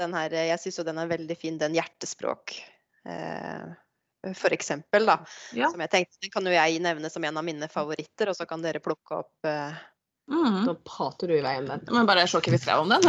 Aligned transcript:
den 0.00 0.14
her, 0.16 0.38
jeg 0.52 0.62
syns 0.62 0.80
jo 0.80 0.86
den 0.86 0.98
er 1.02 1.10
veldig 1.10 1.36
fin, 1.38 1.58
den 1.60 1.76
hjertespråk. 1.76 2.56
Eh, 3.08 3.68
for 4.38 4.54
eksempel, 4.54 5.06
da. 5.08 5.20
Ja. 5.56 5.70
Som 5.72 5.82
jeg 5.84 5.92
tenkte, 5.92 6.18
den 6.22 6.32
kan 6.34 6.46
jo 6.46 6.54
jeg 6.54 6.82
nevne 6.82 7.10
som 7.12 7.24
en 7.24 7.38
av 7.38 7.46
mine 7.46 7.68
favoritter, 7.72 8.32
og 8.32 8.38
så 8.38 8.46
kan 8.50 8.64
dere 8.64 8.82
plukke 8.84 9.22
opp 9.22 9.48
eh, 9.48 9.78
Mm. 10.28 10.64
Nå 10.66 10.74
prater 10.84 11.28
du 11.28 11.38
i 11.38 11.40
veien 11.40 11.64
den. 11.64 11.80
Men 11.88 12.06
bare 12.08 12.26
se 12.28 12.36
hva 12.36 12.52
vi 12.52 12.58
skrev 12.60 12.78
om 12.84 12.88
den. 12.92 13.00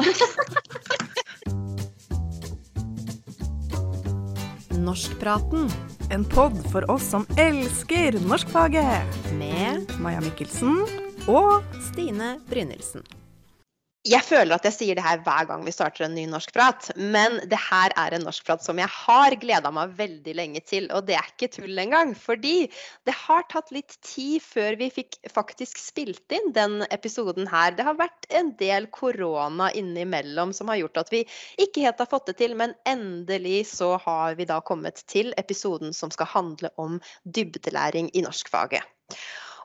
Norskpraten. 4.79 5.67
En 6.15 6.23
pod 6.25 6.55
for 6.71 6.91
oss 6.91 7.09
som 7.11 7.27
elsker 7.37 8.15
norskfaget. 8.23 9.03
med 9.35 9.91
Maja 9.99 10.21
Mikkelsen 10.23 10.79
og 11.27 11.63
Stine 11.91 12.39
Brynildsen. 12.49 13.03
Jeg 14.07 14.23
føler 14.23 14.55
at 14.55 14.63
jeg 14.63 14.71
sier 14.71 14.95
det 14.95 15.03
her 15.03 15.19
hver 15.25 15.43
gang 15.49 15.65
vi 15.65 15.73
starter 15.75 16.05
en 16.05 16.13
ny 16.15 16.21
norskprat, 16.31 16.85
men 16.95 17.33
det 17.51 17.57
her 17.59 17.91
er 17.99 18.13
en 18.15 18.23
norskprat 18.23 18.63
som 18.63 18.77
jeg 18.79 18.87
har 18.93 19.35
gleda 19.41 19.73
meg 19.75 19.91
veldig 19.97 20.35
lenge 20.39 20.61
til. 20.63 20.85
Og 20.95 21.03
det 21.09 21.17
er 21.19 21.27
ikke 21.27 21.49
tull 21.51 21.81
engang, 21.83 22.13
fordi 22.15 22.69
det 23.03 23.15
har 23.25 23.43
tatt 23.51 23.73
litt 23.75 23.97
tid 24.07 24.39
før 24.45 24.77
vi 24.79 24.87
fikk 25.01 25.17
faktisk 25.33 25.81
spilt 25.83 26.31
inn 26.31 26.53
den 26.55 26.77
episoden 26.95 27.49
her. 27.51 27.75
Det 27.75 27.83
har 27.89 27.99
vært 27.99 28.29
en 28.39 28.53
del 28.61 28.87
korona 28.95 29.67
innimellom 29.75 30.55
som 30.55 30.71
har 30.71 30.79
gjort 30.79 31.03
at 31.03 31.11
vi 31.17 31.25
ikke 31.59 31.83
helt 31.83 31.99
har 31.99 32.07
fått 32.13 32.31
det 32.31 32.37
til, 32.39 32.55
men 32.55 32.77
endelig 32.87 33.65
så 33.73 33.97
har 34.05 34.39
vi 34.39 34.47
da 34.47 34.61
kommet 34.63 35.03
til 35.11 35.35
episoden 35.35 35.91
som 35.91 36.15
skal 36.15 36.31
handle 36.37 36.71
om 36.79 37.01
dybdelæring 37.27 38.13
i 38.15 38.23
norskfaget. 38.23 38.87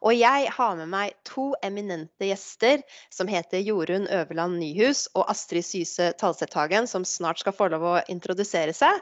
Og 0.04 0.12
jeg 0.12 0.50
har 0.52 0.74
med 0.76 0.90
meg 0.92 1.14
to 1.24 1.46
eminente 1.64 2.28
gjester 2.28 2.82
som 3.12 3.30
heter 3.30 3.62
Jorunn 3.64 4.04
Øverland 4.12 4.58
Nyhus 4.60 5.06
og 5.16 5.30
Astrid 5.32 5.64
Syse 5.64 6.10
Talsethagen, 6.20 6.88
som 6.90 7.06
snart 7.08 7.40
skal 7.40 7.56
få 7.56 7.70
lov 7.72 7.86
å 7.88 7.94
introdusere 8.12 8.74
seg. 8.76 9.00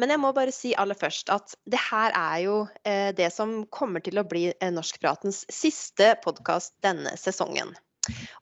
Men 0.00 0.14
jeg 0.14 0.22
må 0.22 0.32
bare 0.36 0.54
si 0.54 0.72
aller 0.72 0.96
først 0.96 1.28
at 1.34 1.52
det 1.68 1.80
her 1.90 2.16
er 2.16 2.38
jo 2.46 2.56
eh, 2.88 3.10
det 3.12 3.28
som 3.34 3.60
kommer 3.68 4.04
til 4.04 4.20
å 4.22 4.24
bli 4.28 4.46
eh, 4.54 4.72
Norskpratens 4.72 5.44
siste 5.52 6.14
podkast 6.24 6.78
denne 6.86 7.12
sesongen. 7.20 7.76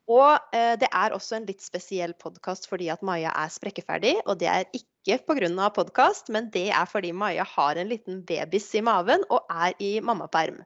Og 0.07 0.55
eh, 0.55 0.75
det 0.79 0.89
er 0.95 1.15
også 1.15 1.41
en 1.41 1.47
litt 1.49 1.65
spesiell 1.65 2.15
podkast 2.19 2.69
fordi 2.71 2.91
at 2.93 3.03
Maja 3.07 3.33
er 3.35 3.51
sprekkeferdig. 3.51 4.15
Og 4.27 4.39
det 4.39 4.51
er 4.51 4.69
ikke 4.77 5.19
pga. 5.27 5.69
podkast, 5.71 6.31
men 6.35 6.49
det 6.51 6.69
er 6.75 6.87
fordi 6.91 7.13
Maja 7.15 7.45
har 7.47 7.77
en 7.79 7.89
liten 7.89 8.23
babys 8.27 8.69
i 8.75 8.83
maven 8.83 9.23
og 9.31 9.47
er 9.51 9.75
i 9.79 10.01
mammaperm. 10.01 10.61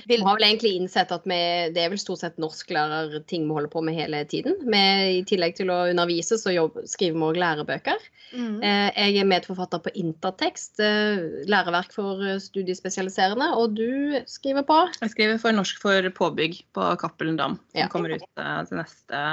Vi 0.09 0.19
har 0.21 0.37
vel 0.37 0.47
egentlig 0.47 0.75
innsett 0.79 1.12
at 1.15 1.25
vi, 1.29 1.39
det 1.75 1.83
er 1.83 1.91
vel 1.93 2.01
stort 2.01 2.23
sett 2.23 2.41
norsklærerting 2.43 3.47
vi 3.49 3.57
holder 3.57 3.73
på 3.73 3.83
med 3.87 3.97
hele 3.99 4.23
tiden. 4.31 4.57
Vi, 4.62 4.83
I 5.21 5.25
tillegg 5.29 5.57
til 5.59 5.73
å 5.75 5.81
undervise, 5.91 6.39
så 6.41 6.55
jobb, 6.55 6.79
skriver 6.91 7.19
vi 7.19 7.27
òg 7.29 7.41
lærebøker. 7.43 8.07
Mm. 8.35 8.57
Eh, 8.67 8.89
jeg 9.09 9.23
er 9.23 9.29
medforfatter 9.31 9.83
på 9.85 9.95
Intertekst, 10.01 10.79
eh, 10.83 11.45
læreverk 11.51 11.95
for 11.95 12.23
eh, 12.25 12.41
studiespesialiserende. 12.43 13.51
Og 13.61 13.77
du 13.79 14.21
skriver 14.31 14.67
på 14.67 14.81
Jeg 15.01 15.15
skriver 15.15 15.43
for 15.43 15.57
Norsk 15.57 15.83
for 15.83 16.11
påbygg 16.19 16.61
på 16.77 16.89
Cappelen 17.03 17.39
Dam, 17.41 17.59
som 17.73 17.85
Ja. 17.85 17.91
kommer 17.93 18.17
ut 18.17 18.25
til 18.25 18.79
neste 18.79 19.25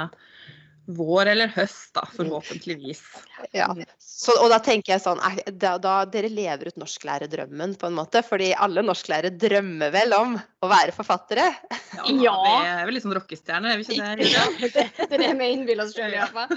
vår 0.86 1.26
eller 1.32 1.50
høst, 1.54 1.92
da, 1.94 2.02
forhåpentligvis. 2.16 3.02
Ja. 3.54 3.68
Så, 3.98 4.34
og 4.42 4.50
da 4.52 4.58
tenker 4.62 4.94
jeg 4.94 5.02
sånn, 5.04 5.20
eh, 5.22 5.52
da, 5.54 5.76
da 5.82 6.02
Dere 6.10 6.30
lever 6.30 6.70
ut 6.72 6.78
norsklærerdrømmen, 6.80 7.76
på 7.78 7.88
en 7.88 7.96
måte. 7.96 8.22
Fordi 8.26 8.52
alle 8.54 8.84
norsklærere 8.84 9.32
drømmer 9.38 9.92
vel 9.94 10.14
om 10.16 10.36
å 10.62 10.70
være 10.70 10.94
forfattere? 10.94 11.48
Ja. 12.08 12.34
Vi 12.34 12.68
er 12.70 12.86
vel 12.86 12.96
litt 12.96 13.04
sånn 13.04 13.14
rockestjerner, 13.14 13.74
er 13.74 13.80
vi 13.80 13.86
ikke 13.86 14.10
det? 14.16 14.28
Ja, 14.32 14.44
det, 14.58 14.70
det 14.98 15.08
er 15.08 15.22
det 15.22 15.30
vi 15.38 15.48
innbiller 15.54 15.86
oss 15.86 15.94
sjøl, 15.96 16.14
iallfall. 16.16 16.50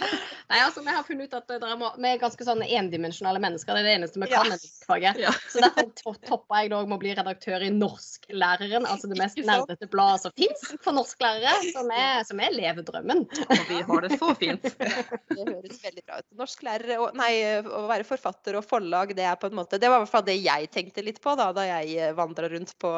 Nei, 0.49 0.59
altså, 0.61 0.83
vi 0.85 0.93
har 0.93 1.05
funnet 1.07 1.29
ut 1.29 1.37
at 1.37 1.49
dere 1.51 1.77
må, 1.79 1.91
vi 2.01 2.11
er 2.11 2.21
ganske 2.21 2.47
sånn 2.47 2.63
endimensjonale 2.65 3.41
mennesker. 3.43 3.77
Det 3.77 3.83
er 3.83 3.89
det 3.89 3.95
eneste 3.99 4.21
vi 4.21 4.29
kan. 4.31 4.51
Ja. 4.53 4.59
faget. 4.85 5.21
Ja. 5.21 5.33
Så 5.51 5.61
derfor 5.63 5.89
to- 6.01 6.15
toppa 6.25 6.61
jeg 6.63 6.71
da 6.73 6.81
med 6.85 6.97
å 6.97 7.01
bli 7.01 7.13
redaktør 7.17 7.65
i 7.65 7.71
Norsklæreren, 7.73 8.85
altså 8.89 9.09
det 9.11 9.19
mest 9.19 9.39
nerdete 9.41 9.89
bladet 9.91 10.25
som 10.25 10.35
fins 10.37 10.65
for 10.83 10.95
norsklærere. 10.97 11.55
Som 11.73 11.89
er, 11.93 12.23
som 12.27 12.39
er 12.41 12.53
levedrømmen. 12.55 13.25
Og 13.45 13.69
vi 13.69 13.81
har 13.85 14.05
det 14.05 14.14
så 14.21 14.31
fint. 14.39 14.65
Det 15.35 15.45
høres 15.47 15.81
veldig 15.83 16.03
bra 16.05 16.19
ut. 16.21 16.27
Norsklærere 16.39 16.99
og 17.03 17.15
Nei, 17.17 17.31
å 17.63 17.85
være 17.89 18.07
forfatter 18.07 18.59
og 18.59 18.65
forlag, 18.67 19.13
det 19.17 19.25
er 19.27 19.39
på 19.39 19.49
en 19.49 19.57
måte 19.57 19.79
Det 19.81 19.89
var 19.91 19.99
i 19.99 20.05
hvert 20.05 20.13
fall 20.13 20.25
det 20.27 20.37
jeg 20.39 20.69
tenkte 20.73 21.03
litt 21.05 21.21
på 21.23 21.35
da, 21.39 21.49
da 21.55 21.65
jeg 21.67 22.13
vandra 22.17 22.49
rundt 22.51 22.75
på, 22.81 22.91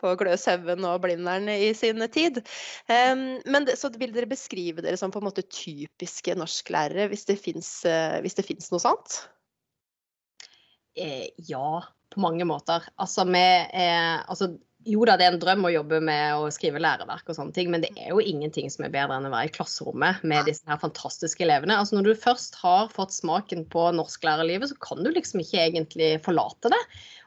på 0.00 0.14
Gløshaugen 0.20 0.86
og 0.88 1.00
Blindern 1.04 1.50
i 1.52 1.72
sin 1.76 2.02
tid. 2.12 2.42
Um, 2.88 3.26
men 3.44 3.68
det, 3.68 3.76
så 3.80 3.90
vil 3.94 4.14
dere 4.14 4.30
beskrive 4.30 4.84
dere 4.84 4.98
som 5.00 5.12
på 5.14 5.22
en 5.22 5.28
måte 5.28 5.46
typiske 5.46 6.36
norsklærere, 6.38 7.08
hvis 7.12 7.26
det 7.28 7.40
fins 7.42 7.72
finnes 8.46 8.72
noe 8.72 8.82
sånt? 8.82 9.20
Eh, 10.96 11.28
ja, 11.36 11.82
på 12.14 12.20
mange 12.20 12.46
måter. 12.48 12.86
Altså, 12.96 13.26
vi 13.28 13.42
er 13.42 14.24
altså, 14.24 14.54
jo 14.86 15.02
da, 15.08 15.16
det 15.18 15.26
er 15.26 15.34
en 15.34 15.40
drøm 15.42 15.66
å 15.66 15.72
jobbe 15.72 15.98
med 16.04 16.38
å 16.38 16.46
skrive 16.54 16.80
læreverk, 16.82 17.26
og 17.26 17.36
sånne 17.38 17.54
ting, 17.56 17.70
men 17.72 17.82
det 17.82 17.90
er 17.98 18.12
jo 18.12 18.22
ingenting 18.22 18.70
som 18.72 18.86
er 18.86 18.94
bedre 18.94 19.18
enn 19.18 19.26
å 19.28 19.32
være 19.32 19.50
i 19.50 19.54
klasserommet 19.56 20.22
med 20.26 20.46
disse 20.48 20.66
her 20.70 20.78
fantastiske 20.82 21.42
elevene. 21.46 21.78
Altså, 21.80 21.98
når 21.98 22.08
du 22.10 22.22
først 22.22 22.58
har 22.62 22.92
fått 22.94 23.16
smaken 23.16 23.66
på 23.72 23.88
norsklærerlivet, 23.98 24.70
så 24.70 24.78
kan 24.86 25.02
du 25.02 25.10
liksom 25.10 25.42
ikke 25.42 25.64
egentlig 25.64 26.10
forlate 26.26 26.72
det. 26.72 26.82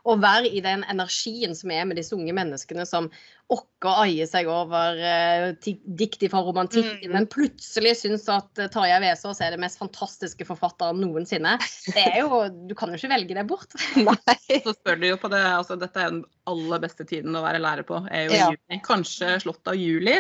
Og 0.07 0.22
være 0.24 0.48
i 0.48 0.62
den 0.63 0.86
energien 0.90 1.56
som 1.57 1.72
er 1.75 1.86
med 1.90 1.98
disse 2.00 2.16
unge 2.16 2.31
menneskene 2.34 2.86
som 2.88 3.10
okker 3.50 4.04
aier 4.04 4.28
seg 4.30 4.46
over 4.46 5.00
uh, 5.01 5.72
dikt 5.98 6.22
fra 6.30 6.44
romantikken, 6.46 7.00
Mm. 7.10 7.13
men 7.16 7.25
plutselig 7.31 7.96
syns 7.98 8.28
at 8.30 8.60
eh, 8.62 8.68
Tarjei 8.69 9.00
Vesaas 9.01 9.40
er 9.42 9.56
det 9.56 9.60
mest 9.63 9.80
fantastiske 9.81 10.46
forfatteren 10.46 11.00
noensinne. 11.01 11.56
Det 11.90 12.04
er 12.04 12.19
jo, 12.22 12.44
Du 12.69 12.75
kan 12.78 12.92
jo 12.94 13.00
ikke 13.00 13.10
velge 13.10 13.34
det 13.40 13.46
bort. 13.50 13.74
Nei. 13.98 14.38
Så 14.63 14.75
spør 14.78 15.00
du 15.01 15.07
jo 15.10 15.18
på 15.18 15.31
det, 15.34 15.42
altså 15.42 15.80
Dette 15.81 15.98
er 16.04 16.13
den 16.13 16.22
aller 16.50 16.84
beste 16.84 17.07
tiden 17.10 17.34
å 17.36 17.42
være 17.42 17.62
lærer 17.63 17.88
på, 17.90 18.04
er 18.12 18.28
jo 18.30 18.38
Ja. 18.38 18.52
juni. 18.54 18.81
Kanskje 18.86 19.34
slått 19.42 19.66
av 19.74 19.78
juli. 19.81 20.19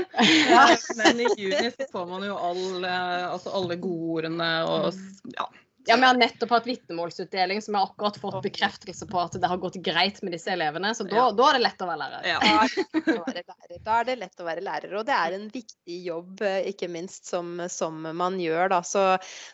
Ja. 0.49 0.65
Men 0.97 1.21
i 1.21 1.29
juni 1.37 1.69
så 1.75 1.85
får 1.93 2.09
man 2.09 2.25
jo 2.25 2.35
all, 2.37 2.65
eh, 2.85 3.29
altså 3.29 3.53
alle 3.61 3.77
godordene 3.77 4.49
og 4.65 4.89
ja, 5.37 5.45
Ja, 5.89 5.95
Vi 5.97 6.05
har 6.05 6.17
nettopp 6.19 6.51
hatt 6.53 6.67
vitnemålsutdeling, 6.69 7.61
som 7.65 7.73
vi 7.73 7.79
har 7.79 7.87
akkurat 7.89 8.17
fått 8.21 8.43
bekreftelse 8.45 9.07
på 9.09 9.19
at 9.23 9.33
det 9.41 9.49
har 9.49 9.57
gått 9.57 9.79
greit 9.85 10.21
med 10.21 10.35
disse 10.35 10.51
elevene. 10.53 10.91
Så 10.95 11.07
da, 11.09 11.15
Ja. 11.15 11.31
da 11.33 11.47
er 11.49 11.57
det 11.57 11.63
lett 11.63 11.81
å 11.81 11.87
være 11.89 11.99
lærer. 12.03 12.27
Ja. 12.29 12.39
Da 12.43 12.53
er, 12.61 12.69
det 12.69 12.85
lett 12.93 13.09
å 13.09 13.17
være 13.25 13.43
lærer. 13.49 13.81
da 13.87 13.97
er 13.99 14.05
det 14.11 14.17
lett 14.21 14.43
å 14.43 14.47
være 14.47 14.65
lærer, 14.67 14.93
og 14.99 15.07
det 15.09 15.15
er 15.17 15.37
en 15.39 15.49
viktig 15.49 15.97
jobb, 16.05 16.41
eh, 16.45 16.69
ikke 16.69 16.91
minst, 16.93 17.25
som, 17.25 17.55
som 17.73 17.99
man 18.21 18.37
gjør. 18.39 18.69
Da. 18.75 18.81
Så, 18.85 19.03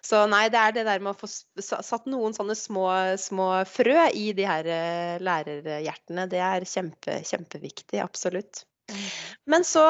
så 0.04 0.26
nei, 0.28 0.44
det 0.52 0.60
er 0.60 0.76
det 0.76 0.86
der 0.92 1.00
med 1.00 1.16
å 1.16 1.20
få 1.24 1.32
satt 1.32 2.06
noen 2.12 2.36
sånne 2.36 2.56
små, 2.60 2.86
små 3.22 3.50
frø 3.70 4.10
i 4.12 4.28
de 4.36 4.46
her 4.52 4.68
eh, 4.68 5.18
lærerhjertene. 5.24 6.28
Det 6.32 6.44
er 6.52 6.68
kjempe, 6.68 7.22
kjempeviktig, 7.32 8.04
absolutt. 8.04 8.66
Men 9.46 9.64
så 9.66 9.84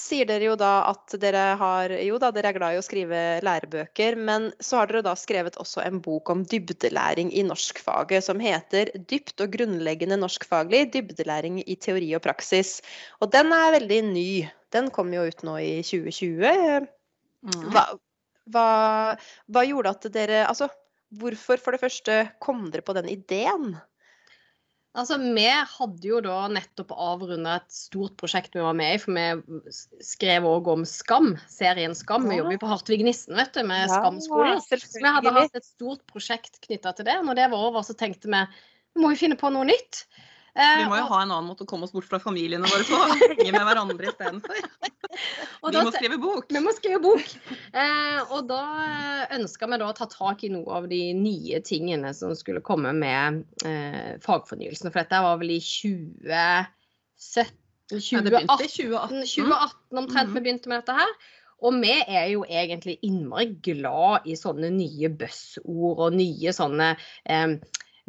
sier 0.00 0.26
dere 0.28 0.46
jo 0.46 0.54
da 0.60 0.70
at 0.88 1.14
dere 1.20 1.42
har 1.60 1.92
Jo 2.04 2.18
da, 2.20 2.30
dere 2.34 2.50
er 2.52 2.56
glad 2.56 2.76
i 2.76 2.80
å 2.80 2.84
skrive 2.84 3.20
lærebøker, 3.44 4.16
men 4.16 4.50
så 4.62 4.80
har 4.80 4.90
dere 4.90 5.04
da 5.04 5.14
skrevet 5.18 5.58
også 5.60 5.84
en 5.84 6.00
bok 6.04 6.32
om 6.32 6.44
dybdelæring 6.48 7.32
i 7.36 7.44
norskfaget 7.48 8.24
som 8.24 8.40
heter 8.42 8.92
'Dypt 8.96 9.44
og 9.44 9.52
grunnleggende 9.56 10.20
norskfaglig 10.20 10.86
dybdelæring 10.94 11.60
i 11.64 11.76
teori 11.76 12.12
og 12.16 12.24
praksis'. 12.24 12.80
Og 13.20 13.32
den 13.32 13.52
er 13.52 13.76
veldig 13.76 14.00
ny. 14.12 14.30
Den 14.72 14.88
kom 14.90 15.12
jo 15.12 15.26
ut 15.28 15.44
nå 15.44 15.58
i 15.60 15.74
2020. 15.84 16.88
Mm. 17.42 17.68
Hva, 17.74 17.86
hva, 18.52 18.68
hva 19.52 19.64
gjorde 19.66 19.92
at 19.96 20.12
dere 20.14 20.44
Altså, 20.46 20.70
hvorfor 21.20 21.60
for 21.60 21.76
det 21.76 21.82
første 21.82 22.20
kom 22.40 22.70
dere 22.70 22.84
på 22.86 22.96
den 22.96 23.08
ideen? 23.12 23.76
Altså, 24.92 25.16
Vi 25.16 25.46
hadde 25.48 26.04
jo 26.04 26.18
da 26.20 26.42
nettopp 26.52 26.90
avrunda 26.92 27.54
et 27.62 27.72
stort 27.72 28.12
prosjekt 28.20 28.56
vi 28.56 28.64
var 28.64 28.76
med 28.76 28.98
i. 28.98 29.00
For 29.00 29.16
vi 29.16 29.72
skrev 30.04 30.44
òg 30.48 30.68
om 30.68 30.84
Skam, 30.88 31.32
serien 31.48 31.96
Skam. 31.96 32.28
Vi 32.28 32.36
jobber 32.40 32.58
jo 32.58 32.62
på 32.64 32.72
Hartvig 32.74 33.00
Nissen, 33.06 33.38
vet 33.38 33.54
du, 33.56 33.62
med 33.68 33.86
Ja, 33.86 34.02
Skamskolen. 34.02 34.60
Så 34.60 35.00
vi 35.00 35.14
hadde 35.16 35.32
hatt 35.38 35.56
et 35.56 35.68
stort 35.68 36.04
prosjekt 36.12 36.60
knytta 36.66 36.92
til 36.98 37.08
det. 37.08 37.16
Når 37.24 37.40
det 37.40 37.48
var 37.54 37.70
over, 37.70 37.86
så 37.86 37.96
tenkte 37.96 38.28
vi 38.28 38.44
vi 38.92 39.00
må 39.00 39.14
vi 39.14 39.22
finne 39.22 39.38
på 39.40 39.48
noe 39.48 39.64
nytt. 39.64 40.04
Eh, 40.54 40.78
Vi 40.82 40.88
må 40.90 40.98
jo 40.98 41.06
ha 41.08 41.22
en 41.22 41.30
annen 41.32 41.48
måte 41.48 41.64
å 41.64 41.68
komme 41.70 41.86
oss 41.86 41.94
bort 41.94 42.04
fra 42.04 42.18
familiene 42.20 42.68
våre 42.68 42.84
på. 42.84 42.98
Henge 43.38 43.52
med 43.54 43.64
hverandre 43.64 44.10
istedenfor. 44.10 44.58
Vi 45.62 45.78
må 45.78 45.92
skrive 45.94 46.18
bok. 46.20 46.44
Vi 46.52 46.60
må 46.60 46.74
skrive 46.76 46.98
bok. 47.04 47.24
Eh, 47.72 48.18
og 48.34 48.48
da 48.50 48.60
ønska 49.38 49.68
vi 49.70 49.78
da 49.80 49.88
å 49.88 49.96
ta 49.96 50.08
tak 50.12 50.44
i 50.44 50.50
noe 50.52 50.76
av 50.76 50.88
de 50.90 51.00
nye 51.16 51.60
tingene 51.64 52.12
som 52.16 52.34
skulle 52.36 52.60
komme 52.64 52.92
med 52.96 53.42
eh, 53.64 54.18
fagfornyelsen. 54.24 54.90
For 54.92 55.00
dette 55.00 55.22
var 55.24 55.40
vel 55.40 55.54
i 55.56 55.60
2017 55.62 57.48
Ja, 57.92 58.20
det 58.24 58.32
begynte 58.32 58.64
i 58.64 58.72
2018, 58.72 59.22
2018. 59.24 59.24
2018 59.28 59.98
omtrent 60.02 60.28
Mhm. 60.28 60.34
vi 60.34 60.40
begynte 60.46 60.68
med 60.72 60.82
dette 60.82 60.98
her. 61.00 61.14
Og 61.62 61.76
vi 61.78 61.92
er 62.08 62.26
jo 62.32 62.42
egentlig 62.44 62.98
innmari 63.06 63.52
glad 63.62 64.24
i 64.26 64.34
sånne 64.34 64.68
nye 64.74 65.08
buzzord 65.08 66.00
og 66.08 66.12
nye 66.16 66.50
sånne 66.56 66.96
eh, 67.24 67.54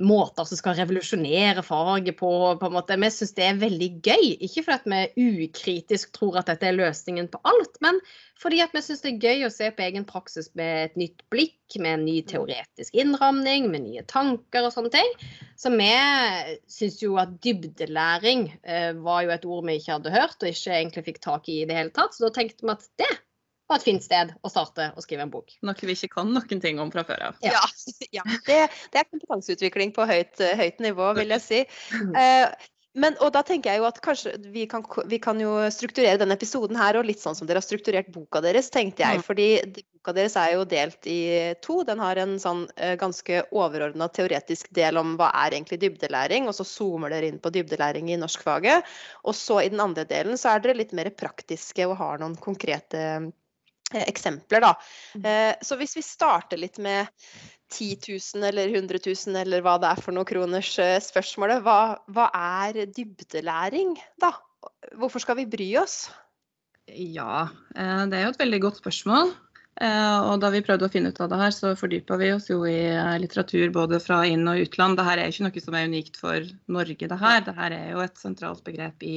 måter 0.02 0.48
som 0.50 0.58
skal 0.58 0.76
revolusjonere 0.80 1.62
faget 1.66 2.18
på. 2.18 2.32
på 2.60 2.66
en 2.66 2.74
måte. 2.74 2.98
Vi 2.98 3.10
syns 3.14 3.34
det 3.38 3.46
er 3.46 3.60
veldig 3.62 3.90
gøy. 4.02 4.28
Ikke 4.42 4.64
fordi 4.66 4.78
at 4.80 4.88
vi 5.18 5.34
ukritisk 5.46 6.14
tror 6.16 6.40
at 6.42 6.50
dette 6.50 6.68
er 6.68 6.78
løsningen 6.78 7.30
på 7.32 7.42
alt, 7.46 7.78
men 7.86 8.00
fordi 8.42 8.60
at 8.64 8.74
vi 8.74 8.82
syns 8.84 9.04
det 9.04 9.14
er 9.14 9.28
gøy 9.28 9.46
å 9.48 9.52
se 9.54 9.70
på 9.72 9.86
egen 9.86 10.06
praksis 10.10 10.50
med 10.58 10.90
et 10.90 10.98
nytt 11.00 11.22
blikk, 11.32 11.78
med 11.78 12.00
en 12.00 12.06
ny 12.08 12.18
teoretisk 12.28 12.96
innramning, 12.98 13.70
med 13.72 13.86
nye 13.86 14.04
tanker 14.10 14.66
og 14.68 14.74
sånne 14.76 14.94
ting. 14.94 15.14
Så 15.58 15.72
vi 15.74 15.92
syns 16.72 17.00
jo 17.04 17.16
at 17.22 17.38
dybdelæring 17.46 18.50
eh, 18.64 18.92
var 19.06 19.24
jo 19.28 19.36
et 19.36 19.46
ord 19.46 19.70
vi 19.70 19.78
ikke 19.80 20.00
hadde 20.00 20.16
hørt, 20.16 20.40
og 20.42 20.50
ikke 20.50 20.80
egentlig 20.80 21.06
fikk 21.12 21.22
tak 21.24 21.48
i 21.50 21.62
i 21.62 21.70
det 21.70 21.78
hele 21.78 21.94
tatt. 21.94 22.18
Så 22.18 22.26
da 22.26 22.34
tenkte 22.36 22.66
vi 22.66 22.74
at 22.74 22.90
det 23.00 23.14
var 23.70 23.80
et 23.80 23.88
fint 23.88 24.04
sted 24.04 24.34
å 24.44 24.52
starte 24.52 24.90
å 24.96 25.04
skrive 25.04 25.26
en 25.26 25.32
bok. 25.34 25.56
Noe 25.66 25.78
vi 25.80 25.96
ikke 25.96 26.12
kan 26.18 26.34
noen 26.36 26.62
ting 26.64 26.82
om 26.84 26.92
fra 26.94 27.06
før 27.08 27.30
av. 27.30 27.40
Ja. 27.46 27.56
Ja, 27.56 27.64
ja. 28.20 28.28
Det, 28.48 28.60
det 28.94 29.02
er 29.02 29.10
kompetanseutvikling 29.10 29.96
på 29.96 30.08
høyt, 30.10 30.44
høyt 30.60 30.84
nivå, 30.84 31.14
vil 31.20 31.34
jeg 31.38 31.46
si. 31.46 31.64
Mm. 31.96 32.16
Eh, 32.20 32.70
men, 32.94 33.16
og 33.26 33.32
da 33.34 33.42
tenker 33.42 33.72
jeg 33.72 33.82
jo 33.82 33.88
at 33.88 33.98
kanskje 34.06 34.36
vi 34.54 34.68
kan, 34.70 34.84
vi 35.10 35.18
kan 35.22 35.40
jo 35.42 35.56
strukturere 35.74 36.20
denne 36.22 36.36
episoden 36.38 36.78
her 36.78 37.00
og 37.00 37.08
litt 37.08 37.24
sånn 37.24 37.34
som 37.34 37.48
dere 37.50 37.58
har 37.58 37.66
strukturert 37.66 38.12
boka 38.14 38.38
deres, 38.46 38.70
tenkte 38.74 39.02
jeg. 39.02 39.24
Fordi 39.26 39.48
boka 39.74 40.14
deres 40.14 40.36
er 40.38 40.52
jo 40.54 40.68
delt 40.70 41.10
i 41.10 41.18
to. 41.66 41.80
Den 41.88 42.04
har 42.04 42.22
en 42.22 42.36
sånn 42.42 42.68
eh, 42.78 42.94
ganske 43.02 43.48
overordna 43.50 44.12
teoretisk 44.14 44.70
del 44.78 45.02
om 45.02 45.16
hva 45.18 45.32
er 45.42 45.58
egentlig 45.58 45.82
dybdelæring, 45.82 46.46
og 46.46 46.54
så 46.60 46.68
zoomer 46.70 47.16
dere 47.16 47.32
inn 47.34 47.42
på 47.42 47.50
dybdelæring 47.56 48.14
i 48.14 48.20
norskfaget. 48.22 48.86
Og 49.26 49.34
så 49.42 49.64
i 49.64 49.72
den 49.74 49.82
andre 49.82 50.06
delen 50.10 50.38
så 50.38 50.54
er 50.54 50.62
dere 50.62 50.78
litt 50.84 50.94
mer 50.94 51.10
praktiske 51.18 51.90
og 51.90 51.98
har 51.98 52.22
noen 52.22 52.38
konkrete 52.38 53.24
eksempler, 54.02 54.64
da. 54.66 54.74
Eh, 55.20 55.54
så 55.62 55.78
hvis 55.80 55.96
vi 55.98 56.06
starter 56.06 56.60
litt 56.62 56.80
med 56.84 57.08
10 57.74 57.98
000 58.08 58.50
eller 58.50 58.74
100 58.74 59.00
000 59.06 59.40
eller 59.42 59.64
hva 59.66 59.78
det 59.82 59.92
er 59.94 60.02
for 60.02 60.16
noe 60.16 60.28
kroners 60.30 60.74
eh, 60.82 61.00
spørsmålet, 61.02 61.64
hva, 61.66 61.80
hva 62.14 62.28
er 62.34 62.84
dybdelæring, 62.94 63.96
da? 64.22 64.34
Hvorfor 65.00 65.24
skal 65.24 65.40
vi 65.42 65.50
bry 65.50 65.72
oss? 65.82 66.06
Ja, 66.88 67.48
eh, 67.76 68.06
det 68.12 68.20
er 68.20 68.28
jo 68.28 68.36
et 68.36 68.44
veldig 68.44 68.62
godt 68.68 68.84
spørsmål. 68.84 69.34
Eh, 69.82 70.20
Og 70.30 70.38
da 70.44 70.52
vi 70.54 70.62
prøvde 70.62 70.86
å 70.86 70.92
finne 70.94 71.10
ut 71.10 71.22
av 71.24 71.32
det 71.32 71.40
her, 71.40 71.54
så 71.56 71.74
fordypa 71.80 72.18
vi 72.22 72.30
oss 72.36 72.50
jo 72.52 72.62
i 72.70 72.78
eh, 72.92 73.16
litteratur 73.24 73.72
både 73.74 74.00
fra 74.04 74.22
inn- 74.30 74.48
og 74.52 74.62
utland. 74.68 75.00
Dette 75.00 75.16
er 75.16 75.32
ikke 75.32 75.48
noe 75.48 75.64
som 75.66 75.80
er 75.80 75.90
unikt 75.90 76.20
for 76.20 76.46
Norge, 76.70 77.10
det 77.10 77.20
her. 77.24 77.42
Dette 77.48 77.70
er 77.72 77.92
jo 77.96 78.04
et 78.06 78.22
sentralt 78.22 78.64
begrep 78.68 79.02
i 79.08 79.16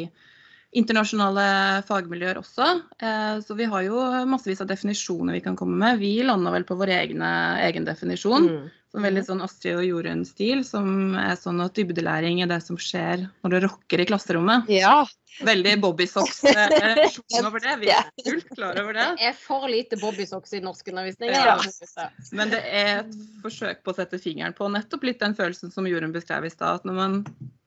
internasjonale 0.76 1.46
fagmiljøer 1.88 2.40
også. 2.40 2.69
Eh, 3.00 3.37
Så 3.44 3.56
vi 3.56 3.69
har 3.70 3.84
jo 3.87 4.00
massevis 4.28 4.61
av 4.61 4.69
definisjoner 4.70 5.37
vi 5.38 5.44
kan 5.44 5.56
komme 5.56 5.76
med. 5.81 6.00
Vi 6.00 6.23
landa 6.23 6.52
vel 6.55 6.67
på 6.69 6.76
vår 6.78 6.93
egne, 7.00 7.31
egen 7.67 7.87
definisjon. 7.88 8.49
Mm. 8.49 8.67
Som 8.96 9.04
veldig 9.04 9.22
sånn 9.26 9.43
Astrid 9.44 9.75
og 9.76 9.84
Jorunn-stil, 9.84 10.62
som 10.64 10.87
er 11.20 11.34
sånn 11.37 11.58
at 11.60 11.76
dybdelæring 11.76 12.38
er 12.40 12.48
det 12.48 12.62
som 12.64 12.78
skjer 12.81 13.26
når 13.44 13.52
du 13.52 13.56
rocker 13.66 14.00
i 14.00 14.06
klasserommet. 14.08 14.70
Ja. 14.72 15.02
Veldig 15.44 15.75
bobbysocks-relasjon 15.82 17.44
over 17.50 17.60
det. 17.60 17.75
Vi 17.82 17.90
er 17.93 18.06
fullt 18.25 18.54
klar 18.54 18.81
over 18.81 18.96
det. 18.96 19.08
Det 19.19 19.26
er 19.28 19.37
for 19.37 19.69
lite 19.69 19.98
bobbysocks 20.00 20.56
i 20.56 20.62
norskundervisning. 20.64 21.34
Ja. 21.34 21.58
Ja. 21.60 22.06
Men 22.40 22.54
det 22.54 22.62
er 22.64 23.02
et 23.02 23.12
forsøk 23.43 23.82
på 23.84 23.93
å 23.93 23.98
sette 23.98 24.16
fingeren 24.22 24.56
på 24.56 24.70
nettopp 24.72 25.04
litt 25.04 25.20
den 25.20 25.37
følelsen 25.37 25.75
som 25.75 25.84
Jorunn 25.90 26.16
beskrev 26.16 26.48
i 26.48 26.54
stad. 26.54 26.81
At 26.81 26.88
når 26.88 26.96
man 26.96 27.19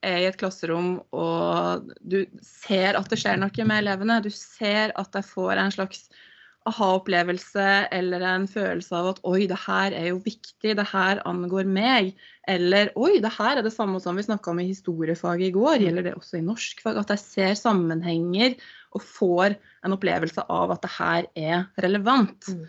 er 0.02 0.24
i 0.24 0.26
et 0.32 0.40
klasserom 0.42 0.96
og 1.14 1.94
du 2.02 2.24
ser 2.42 2.98
at 2.98 3.14
det 3.14 3.22
skjer 3.22 3.38
noe 3.38 3.70
med 3.70 3.84
elevene, 3.84 4.18
du 4.26 4.32
ser 4.34 4.98
at 4.98 5.14
de 5.14 5.22
får 5.30 5.62
en 5.62 5.78
slags 5.78 6.08
aha-opplevelse 6.70 7.68
eller 7.96 8.24
en 8.26 8.48
følelse 8.50 8.96
av 8.96 9.12
at 9.12 9.22
oi, 9.28 9.44
det 9.50 9.58
her 9.66 9.96
er 9.98 10.10
jo 10.12 10.20
viktig, 10.24 10.76
det 10.78 10.88
her 10.92 11.22
angår 11.30 11.70
meg. 11.70 12.12
Eller 12.50 12.92
oi, 13.00 13.18
det 13.24 13.34
her 13.36 13.60
er 13.60 13.66
det 13.66 13.74
samme 13.76 14.02
som 14.04 14.18
vi 14.20 14.26
snakka 14.26 14.54
om 14.54 14.62
i 14.64 14.70
historiefaget 14.70 15.50
i 15.50 15.56
går, 15.56 15.84
gjelder 15.86 16.10
det 16.10 16.18
også 16.18 16.40
i 16.40 16.46
norskfag? 16.46 17.00
At 17.02 17.14
jeg 17.16 17.24
ser 17.24 17.58
sammenhenger 17.60 18.58
og 18.96 19.06
får 19.06 19.58
en 19.86 19.96
opplevelse 19.96 20.46
av 20.50 20.76
at 20.76 20.86
det 20.86 20.94
her 20.98 21.30
er 21.38 21.66
relevant. 21.84 22.54
Mm. 22.54 22.68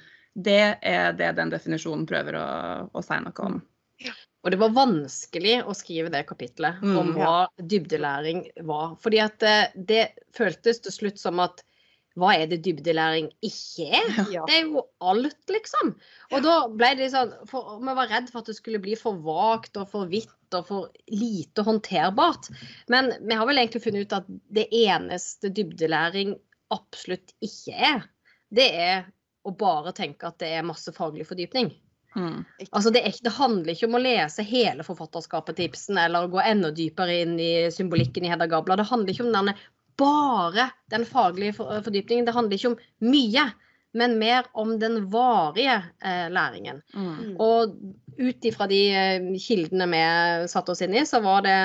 Det 0.51 0.63
er 0.87 1.15
det 1.19 1.35
den 1.39 1.53
definisjonen 1.53 2.07
prøver 2.09 2.39
å, 2.39 2.49
å 2.95 3.05
si 3.05 3.19
noe 3.23 3.47
om. 3.47 3.61
Og 4.41 4.53
det 4.55 4.61
var 4.61 4.73
vanskelig 4.73 5.59
å 5.69 5.75
skrive 5.77 6.13
det 6.13 6.23
kapitlet 6.29 6.81
Mm, 6.81 6.95
om 6.97 7.11
hva 7.17 7.35
dybdelæring 7.61 8.47
var. 8.65 8.95
Fordi 9.03 9.21
at 9.21 9.43
eh, 9.45 9.75
det 9.75 10.05
føltes 10.37 10.81
til 10.81 10.95
slutt 10.95 11.21
som 11.21 11.43
at 11.45 11.61
hva 12.21 12.35
er 12.37 12.51
det 12.51 12.61
dybdelæring 12.67 13.31
ikke 13.47 13.87
er? 13.99 14.11
Ja. 14.35 14.45
Det 14.49 14.59
er 14.59 14.69
jo 14.69 14.83
alt, 15.01 15.39
liksom. 15.51 15.95
Og 16.31 16.45
da 16.45 16.55
ble 16.69 16.93
det 17.01 17.11
sånn 17.15 17.33
for, 17.51 17.79
Vi 17.81 17.95
var 17.97 18.11
redd 18.13 18.29
for 18.33 18.43
at 18.45 18.51
det 18.53 18.57
skulle 18.59 18.83
bli 18.85 18.95
for 19.01 19.17
vagt 19.25 19.81
og 19.81 19.89
for 19.91 20.11
vidt 20.11 20.57
og 20.59 20.67
for 20.69 20.89
lite 21.11 21.65
håndterbart. 21.67 22.51
Men 22.93 23.13
vi 23.25 23.37
har 23.39 23.47
vel 23.49 23.61
egentlig 23.63 23.85
funnet 23.85 24.07
ut 24.09 24.17
at 24.21 24.31
det 24.53 24.67
eneste 24.75 25.51
dybdelæring 25.55 26.37
absolutt 26.75 27.33
ikke 27.43 27.75
er, 27.95 28.05
det 28.55 28.67
er 28.79 29.07
å 29.47 29.53
bare 29.57 29.93
tenke 29.97 30.29
at 30.29 30.37
det 30.43 30.51
er 30.59 30.67
masse 30.67 30.93
faglig 30.95 31.25
fordypning. 31.27 31.71
Mm. 32.19 32.41
Altså 32.75 32.91
det, 32.91 33.05
er, 33.05 33.13
ikke- 33.15 33.25
det 33.29 33.33
handler 33.37 33.73
ikke 33.73 33.87
om 33.87 33.95
å 33.97 34.03
lese 34.03 34.43
hele 34.47 34.83
forfatterskapet 34.87 35.57
til 35.57 35.69
Ibsen 35.71 35.99
eller 36.03 36.27
gå 36.31 36.41
enda 36.43 36.73
dypere 36.75 37.21
inn 37.23 37.37
i 37.41 37.53
symbolikken 37.71 38.27
i 38.27 38.33
Hedda 38.33 38.49
Gabler. 38.51 38.81
Det 38.83 38.89
handler 38.91 39.15
ikke 39.15 39.27
om 39.29 39.33
denne, 39.37 39.55
bare 40.01 40.71
den 40.93 41.05
faglige 41.07 41.57
fordypningen. 41.61 42.27
Det 42.27 42.35
handler 42.37 42.57
ikke 42.59 42.73
om 42.73 42.81
mye, 43.13 43.47
men 43.93 44.19
mer 44.21 44.49
om 44.59 44.77
den 44.81 45.01
varige 45.13 45.77
eh, 46.05 46.27
læringen. 46.33 46.83
Mm. 46.95 47.37
Og 47.43 47.77
ut 48.21 48.51
ifra 48.51 48.69
de 48.71 48.83
eh, 48.95 49.31
kildene 49.41 49.89
vi 49.91 50.05
satte 50.51 50.75
oss 50.75 50.83
inn 50.87 50.97
i, 50.97 51.07
så 51.07 51.23
var 51.25 51.45
det 51.47 51.57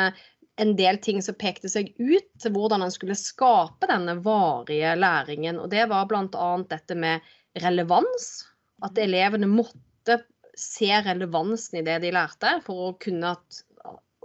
en 0.62 0.76
del 0.80 0.98
ting 1.04 1.22
som 1.24 1.36
pekte 1.36 1.70
seg 1.72 1.92
ut 2.00 2.28
til 2.42 2.54
hvordan 2.56 2.86
en 2.86 2.94
skulle 2.94 3.18
skape 3.20 3.90
denne 3.92 4.18
varige 4.24 4.96
læringen. 4.98 5.60
Og 5.60 5.70
det 5.74 5.88
var 5.92 6.08
bl.a. 6.10 6.52
dette 6.70 6.96
med 6.96 7.26
relevans. 7.64 8.46
At 8.84 8.98
elevene 9.00 9.50
måtte 9.52 10.22
se 10.56 10.90
relevansen 11.04 11.82
i 11.82 11.86
det 11.86 12.00
de 12.06 12.14
lærte, 12.16 12.60
for 12.64 12.90
å 12.90 12.96
kunne 13.02 13.36
at, 13.36 13.62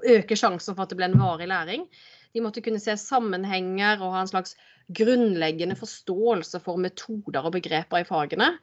øke 0.07 0.38
sjansen 0.38 0.76
for 0.76 0.85
at 0.85 0.93
det 0.93 0.99
ble 1.00 1.11
en 1.11 1.21
varig 1.21 1.50
læring. 1.50 1.87
De 2.35 2.43
måtte 2.45 2.63
kunne 2.65 2.83
se 2.83 2.97
sammenhenger 3.01 4.03
og 4.03 4.15
ha 4.15 4.25
en 4.25 4.31
slags 4.31 4.57
grunnleggende 4.97 5.77
forståelse 5.79 6.61
for 6.65 6.81
metoder 6.83 7.47
og 7.47 7.55
begreper 7.57 8.03
i 8.03 8.07
fagene. 8.09 8.55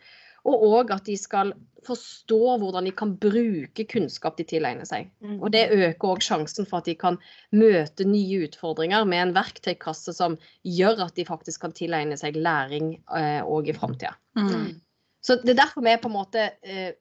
Og 0.48 0.64
òg 0.64 0.94
at 0.96 1.08
de 1.10 1.18
skal 1.20 1.52
forstå 1.88 2.58
hvordan 2.62 2.88
de 2.88 2.94
kan 2.96 3.14
bruke 3.20 3.84
kunnskap 3.90 4.38
de 4.38 4.46
tilegner 4.48 4.88
seg. 4.88 5.10
Mm. 5.24 5.40
Og 5.42 5.52
det 5.52 5.66
øker 5.76 6.14
òg 6.14 6.24
sjansen 6.24 6.68
for 6.70 6.80
at 6.80 6.88
de 6.88 6.96
kan 7.00 7.20
møte 7.56 8.08
nye 8.08 8.46
utfordringer 8.48 9.08
med 9.10 9.26
en 9.26 9.36
verktøykasse 9.36 10.16
som 10.16 10.38
gjør 10.64 11.08
at 11.10 11.20
de 11.20 11.28
faktisk 11.28 11.66
kan 11.66 11.76
tilegne 11.76 12.20
seg 12.20 12.40
læring 12.40 12.96
òg 13.08 13.72
i 13.72 13.76
framtida. 13.76 14.16
Mm. 14.40 14.78
Så 15.24 15.40
det 15.42 15.56
er 15.56 15.64
derfor 15.66 15.84
vi 15.84 15.98
på 16.00 16.08
en 16.08 16.16
måte 16.16 16.44
eh, 16.64 16.96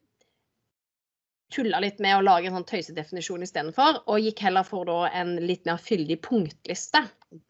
tulla 1.56 1.80
litt 1.82 2.00
med 2.04 2.18
å 2.18 2.25
lage 2.25 2.50
en 2.50 2.58
sånn 2.58 2.68
tøysedefinisjon 2.68 3.44
istedenfor, 3.46 4.02
og 4.06 4.22
gikk 4.22 4.44
heller 4.46 4.66
for 4.66 4.88
da 4.88 5.06
en 5.16 5.36
litt 5.42 5.64
mer 5.68 5.80
fyldig 5.82 6.20
punktliste. 6.26 7.02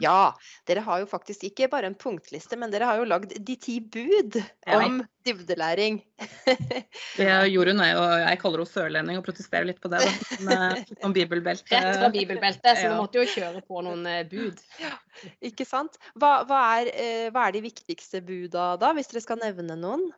Ja, 0.03 0.33
dere 0.67 0.83
har 0.87 1.03
jo 1.03 1.09
faktisk 1.11 1.45
ikke 1.47 1.69
bare 1.71 1.91
en 1.91 1.97
punktliste, 1.99 2.57
men 2.59 2.73
dere 2.73 2.89
har 2.89 3.01
jo 3.01 3.07
lagd 3.09 3.35
de 3.37 3.57
ti 3.61 3.77
bud 3.81 4.39
Ja. 4.39 4.79
om 4.81 5.03
dybdelæring. 5.27 6.01
Det 7.19 7.29
Jorunn 7.53 7.83
er 7.85 7.93
jo, 7.93 8.03
jeg 8.23 8.41
kaller 8.41 8.63
henne 8.63 8.73
sørlending 8.73 9.21
og 9.21 9.27
protesterer 9.27 9.69
litt 9.69 9.81
på 9.83 9.91
det. 9.93 10.01
Da, 10.01 10.41
med, 10.49 10.93
om 11.07 11.15
bibelbeltet. 11.15 11.75
Rett 11.75 12.01
fra 12.01 12.11
bibelbeltet, 12.15 12.73
så 12.81 12.89
vi 12.89 12.97
måtte 12.97 13.21
jo 13.21 13.29
kjøre 13.37 13.63
på 13.67 13.85
noen 13.85 14.07
bud. 14.31 14.63
bud. 14.63 15.33
Ikke 15.51 15.67
sant? 15.69 16.01
Hva, 16.15 16.39
hva, 16.49 16.63
er, 16.81 16.93
eh, 16.95 17.27
hva 17.35 17.49
er 17.49 17.59
de 17.59 17.67
viktigste 17.69 18.23
buda 18.25 18.75
da, 18.81 18.95
hvis 18.97 19.13
dere 19.13 19.25
skal 19.27 19.43
nevne 19.45 19.77
noen? 19.79 20.09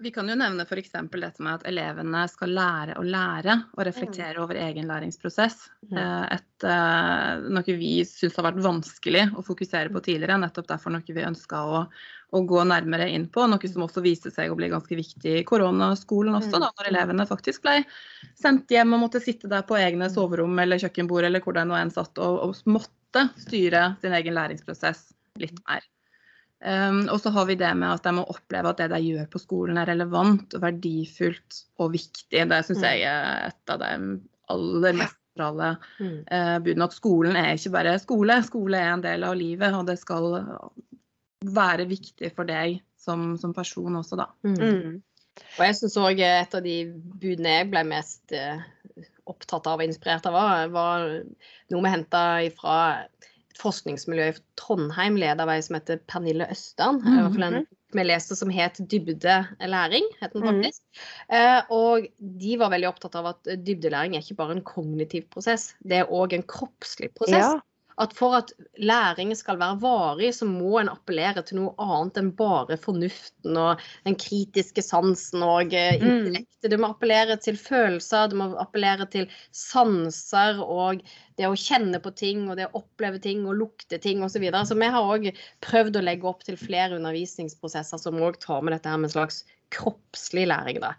Vi 0.00 0.10
kan 0.14 0.28
jo 0.30 0.34
nevne 0.38 0.62
f.eks. 0.62 0.92
dette 0.92 1.42
med 1.42 1.56
at 1.56 1.64
elevene 1.66 2.20
skal 2.30 2.52
lære 2.54 2.94
å 3.00 3.02
lære 3.02 3.56
og 3.74 3.82
reflektere 3.88 4.38
over 4.42 4.58
egen 4.62 4.86
læringsprosess. 4.90 5.56
Mm. 5.90 5.98
Eh, 5.98 6.36
Et, 6.36 6.66
eh, 6.68 7.48
noe 7.50 7.74
vi 7.80 7.90
syns 8.06 8.36
har 8.38 8.46
vært 8.48 8.62
vanskelig 8.62 9.24
å 9.34 9.42
fokusere 9.46 9.90
på 9.94 10.02
tidligere. 10.06 10.38
Nettopp 10.38 10.68
derfor 10.70 10.94
noe 10.94 11.02
vi 11.02 11.26
ønska 11.26 11.64
å, 11.66 11.82
å 12.30 12.44
gå 12.46 12.62
nærmere 12.70 13.10
inn 13.10 13.26
på. 13.32 13.46
Noe 13.50 13.72
som 13.72 13.86
også 13.88 14.04
viste 14.04 14.30
seg 14.34 14.52
å 14.52 14.58
bli 14.58 14.70
ganske 14.70 14.98
viktig 14.98 15.34
i 15.40 15.44
koronaskolen 15.48 16.38
også, 16.38 16.62
da, 16.62 16.70
når 16.78 16.92
elevene 16.92 17.26
faktisk 17.26 17.66
ble 17.66 17.80
sendt 18.38 18.70
hjem 18.70 18.94
og 18.94 19.06
måtte 19.08 19.22
sitte 19.24 19.50
der 19.50 19.66
på 19.66 19.78
egne 19.80 20.10
soverom 20.12 20.58
eller 20.62 20.78
kjøkkenbord 20.82 21.26
eller 21.26 21.42
hvor 21.42 21.58
de 21.58 21.66
nå 21.66 21.78
enn 21.78 21.94
satt 21.94 22.18
og, 22.22 22.42
og 22.46 22.66
måtte 22.70 23.28
styre 23.42 23.96
sin 24.02 24.14
egen 24.14 24.38
læringsprosess 24.38 25.08
litt 25.42 25.58
mer. 25.66 25.82
Um, 26.58 27.04
og 27.12 27.20
så 27.22 27.30
har 27.30 27.46
vi 27.46 27.54
det 27.54 27.70
med 27.78 27.92
at 27.92 28.02
de 28.02 28.12
må 28.16 28.24
oppleve 28.26 28.72
at 28.72 28.80
det 28.80 28.88
de 28.90 28.98
gjør 29.04 29.28
på 29.30 29.38
skolen 29.42 29.78
er 29.78 29.86
relevant 29.92 30.56
og 30.58 30.64
verdifullt 30.64 31.62
og 31.78 31.92
viktig. 31.94 32.42
Det 32.50 32.60
syns 32.66 32.82
jeg 32.82 33.04
er 33.06 33.46
et 33.52 33.74
av 33.74 33.78
de 33.84 33.92
aller 34.50 34.98
mest 34.98 35.18
sentrale 35.38 35.76
Mm. 36.00 36.24
uh, 36.32 36.58
budene. 36.58 36.84
At 36.84 36.92
skolen 36.96 37.36
er 37.36 37.54
ikke 37.54 37.70
bare 37.70 37.98
skole, 37.98 38.42
skole 38.42 38.76
er 38.76 38.92
en 38.92 39.02
del 39.02 39.24
av 39.24 39.36
livet. 39.36 39.74
Og 39.74 39.86
det 39.86 39.98
skal 39.98 40.42
være 41.44 41.86
viktig 41.86 42.32
for 42.34 42.44
deg 42.44 42.80
som, 42.98 43.36
som 43.38 43.54
person 43.54 43.96
også, 43.96 44.16
da. 44.18 44.26
Mm. 44.42 45.02
Og 45.58 45.62
jeg 45.62 45.76
syns 45.78 45.96
òg 45.96 46.18
et 46.18 46.54
av 46.54 46.62
de 46.62 46.76
budene 47.22 47.60
jeg 47.60 47.70
ble 47.70 47.84
mest 47.86 48.32
eh, 48.34 48.58
opptatt 49.28 49.66
av 49.70 49.78
og 49.78 49.86
inspirert 49.86 50.26
av, 50.26 50.34
var, 50.34 50.68
var 50.74 51.06
noe 51.70 51.84
vi 51.84 51.92
henta 51.94 52.24
fra 52.58 52.78
et 53.04 53.28
forskningsmiljø 53.58 54.28
i 54.30 54.36
Trondheim, 54.60 55.18
ledet 55.18 55.42
av 55.42 55.50
ei 55.52 55.60
som 55.64 55.78
heter 55.78 56.00
Pernille 56.10 56.46
Østern. 56.52 57.00
I 57.02 57.16
hvert 57.16 57.34
fall 57.34 57.46
en 57.48 57.66
vi 57.96 58.04
leste 58.04 58.36
som 58.36 58.50
het 58.52 58.78
'Dybdelæring'. 58.78 60.10
het 60.20 60.32
den 60.32 60.42
faktisk. 60.42 60.82
Mm. 61.30 61.36
Eh, 61.36 61.62
og 61.70 62.06
de 62.18 62.58
var 62.58 62.70
veldig 62.70 62.88
opptatt 62.88 63.14
av 63.16 63.26
at 63.26 63.48
dybdelæring 63.64 64.14
er 64.14 64.20
ikke 64.20 64.36
bare 64.36 64.52
en 64.58 64.62
kognitiv 64.62 65.28
prosess, 65.30 65.74
det 65.82 66.02
er 66.02 66.12
òg 66.12 66.34
en 66.34 66.42
kroppslig 66.42 67.14
prosess 67.14 67.54
Ja. 67.54 67.60
At 67.98 68.14
for 68.14 68.36
at 68.38 68.52
læring 68.78 69.32
skal 69.36 69.58
være 69.58 69.80
varig, 69.82 70.30
så 70.34 70.46
må 70.46 70.78
en 70.78 70.90
appellere 70.92 71.42
til 71.46 71.58
noe 71.58 71.74
annet 71.82 72.20
enn 72.20 72.30
bare 72.38 72.78
fornuften 72.80 73.58
og 73.58 73.82
den 74.06 74.16
kritiske 74.18 74.84
sansen 74.86 75.42
og 75.42 75.74
eh, 75.74 75.98
Mm. 75.98 76.06
intellektet. 76.06 76.70
Du 76.70 76.76
må 76.78 76.92
appellere 76.92 77.36
til 77.42 77.58
følelser, 77.58 78.28
du 78.30 78.36
må 78.38 78.48
appellere 78.58 79.06
til 79.10 79.28
sanser 79.54 80.62
og 80.62 81.02
det 81.38 81.46
å 81.46 81.58
kjenne 81.58 82.00
på 82.02 82.14
ting 82.14 82.48
og 82.50 82.56
det 82.58 82.68
å 82.68 82.80
oppleve 82.82 83.20
ting 83.22 83.46
og 83.46 83.58
lukte 83.58 83.98
ting 83.98 84.22
osv. 84.22 84.38
Så, 84.38 84.42
videre. 84.42 84.64
så 84.66 84.78
vi 84.78 84.90
har 84.94 85.02
òg 85.02 85.30
prøvd 85.64 85.98
å 85.98 86.04
legge 86.06 86.26
opp 86.30 86.44
til 86.46 86.58
flere 86.58 86.98
undervisningsprosesser 86.98 87.98
som 87.98 88.18
òg 88.22 88.38
tar 88.42 88.62
med 88.62 88.76
dette 88.76 88.90
her 88.90 88.98
med 88.98 89.10
en 89.10 89.16
slags 89.18 89.44
kroppslig 89.70 90.46
læring. 90.48 90.80
da. 90.80 90.92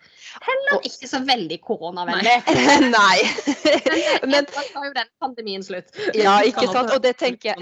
Heller 0.45 0.83
ikke 0.85 1.07
så 1.09 1.19
veldig 1.25 1.57
koronavennlig. 1.65 2.35
Nei. 2.93 3.19
Men 4.31 4.45
da 4.49 4.63
tar 4.73 4.85
jo 4.85 4.93
den 4.95 5.09
pandemien 5.21 5.63
slutt. 5.65 5.89
ja, 6.13 6.39
ikke 6.45 6.67
sant. 6.69 6.93
Og 6.93 7.01
det 7.03 7.15
tenker 7.19 7.53
jeg 7.53 7.57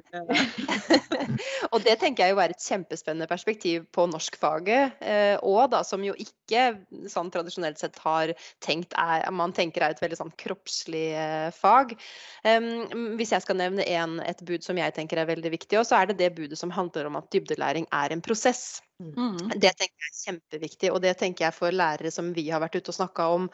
Og 1.72 1.80
det 1.86 1.96
tenker 2.00 2.26
jeg 2.26 2.34
jo 2.34 2.42
er 2.42 2.54
et 2.54 2.64
kjempespennende 2.64 3.28
perspektiv 3.30 3.86
på 3.94 4.06
norskfaget 4.10 4.98
eh, 5.00 5.36
òg, 5.38 5.70
da, 5.72 5.82
som 5.86 6.02
jo 6.04 6.14
ikke 6.18 6.64
sånn 7.10 7.30
tradisjonelt 7.32 7.78
sett 7.80 7.98
har 8.02 8.34
tenkt 8.64 8.96
er 8.98 9.28
Man 9.34 9.54
tenker 9.56 9.84
er 9.84 9.94
et 9.94 10.02
veldig 10.02 10.18
sånn 10.18 10.34
kroppslig 10.40 11.10
eh, 11.14 11.48
fag. 11.54 11.94
Hvis 12.42 13.32
jeg 13.34 13.44
skal 13.44 13.58
nevne 13.60 13.86
en, 13.94 14.18
et 14.26 14.40
bud 14.46 14.64
som 14.66 14.78
jeg 14.78 14.94
tenker 14.96 15.20
er 15.20 15.30
veldig 15.30 15.52
viktig, 15.54 15.78
også, 15.78 15.90
så 15.90 16.00
er 16.00 16.10
det 16.10 16.20
det 16.20 16.34
budet 16.36 16.58
som 16.58 16.70
handler 16.74 17.08
om 17.08 17.18
at 17.18 17.30
dybdelæring 17.34 17.88
er 17.94 18.14
en 18.14 18.22
prosess. 18.24 18.80
Mm. 19.00 19.48
Det 19.56 19.70
tenker 19.78 20.04
jeg 20.04 20.10
er 20.10 20.16
kjempeviktig, 20.26 20.90
og 20.92 21.00
det 21.00 21.14
tenker 21.18 21.46
jeg 21.46 21.54
for 21.56 21.72
lærere 21.72 22.10
som 22.12 22.32
vi 22.36 22.44
har 22.52 22.60
vært 22.60 22.76
ute 22.76 22.92
og 22.92 22.96
snakka 22.98 23.28
om 23.32 23.46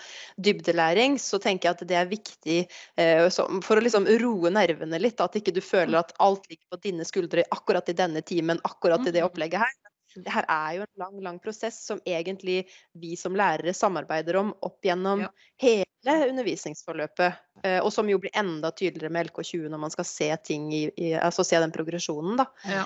dybdelæring, 0.43 1.19
så 1.23 1.39
tenker 1.39 1.69
jeg 1.69 1.77
at 1.79 1.85
det 1.89 1.97
er 2.01 2.09
viktig 2.11 2.57
eh, 2.99 3.29
for 3.63 3.79
å 3.79 3.85
liksom 3.85 4.09
roe 4.23 4.51
nervene 4.51 4.99
litt. 4.99 5.21
At 5.23 5.39
ikke 5.39 5.55
du 5.55 5.61
føler 5.63 6.01
at 6.01 6.13
alt 6.19 6.49
ligger 6.51 6.67
på 6.75 6.81
dine 6.83 7.07
skuldre 7.07 7.45
akkurat 7.55 7.89
i 7.89 7.97
denne 7.97 8.23
timen, 8.27 8.59
akkurat 8.67 9.07
i 9.07 9.13
det 9.15 9.23
Mm. 9.23 9.29
opplegget 9.31 9.61
her. 9.63 9.75
Det 10.17 10.33
her 10.33 10.47
er 10.49 10.75
jo 10.79 10.83
en 10.83 10.95
lang, 10.99 11.17
lang 11.23 11.39
prosess 11.39 11.79
som 11.87 11.99
egentlig 12.09 12.67
vi 12.97 13.15
som 13.21 13.35
lærere 13.37 13.75
samarbeider 13.77 14.37
om 14.41 14.55
opp 14.65 14.81
gjennom 14.83 15.21
Ja. 15.21 15.29
hele 15.61 16.29
undervisningsforløpet. 16.31 17.37
eh, 17.65 17.81
Og 17.85 17.93
som 17.93 18.09
jo 18.09 18.19
blir 18.19 18.31
enda 18.35 18.71
tydeligere 18.73 19.11
med 19.13 19.27
LK20 19.31 19.69
når 19.69 19.79
man 19.79 19.91
skal 19.91 20.05
se 20.05 20.37
ting 20.45 20.73
i, 20.73 20.91
i 20.97 21.13
altså 21.15 21.45
se 21.45 21.57
den 21.61 21.73
progresjonen, 21.73 22.37
da. 22.37 22.47
Ja. 22.65 22.85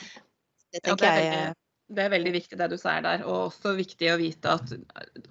Det 0.72 0.80
Ja, 0.84 0.94
tenker 0.96 1.06
det, 1.06 1.08
er 1.08 1.20
jeg 1.46 1.54
det 1.90 2.04
er 2.04 2.12
veldig 2.12 2.32
viktig 2.38 2.58
det 2.60 2.68
du 2.72 2.76
sier 2.78 3.02
der. 3.04 3.24
Og 3.26 3.48
også 3.50 3.74
viktig 3.78 4.10
å 4.12 4.18
vite 4.20 4.52
at 4.56 4.72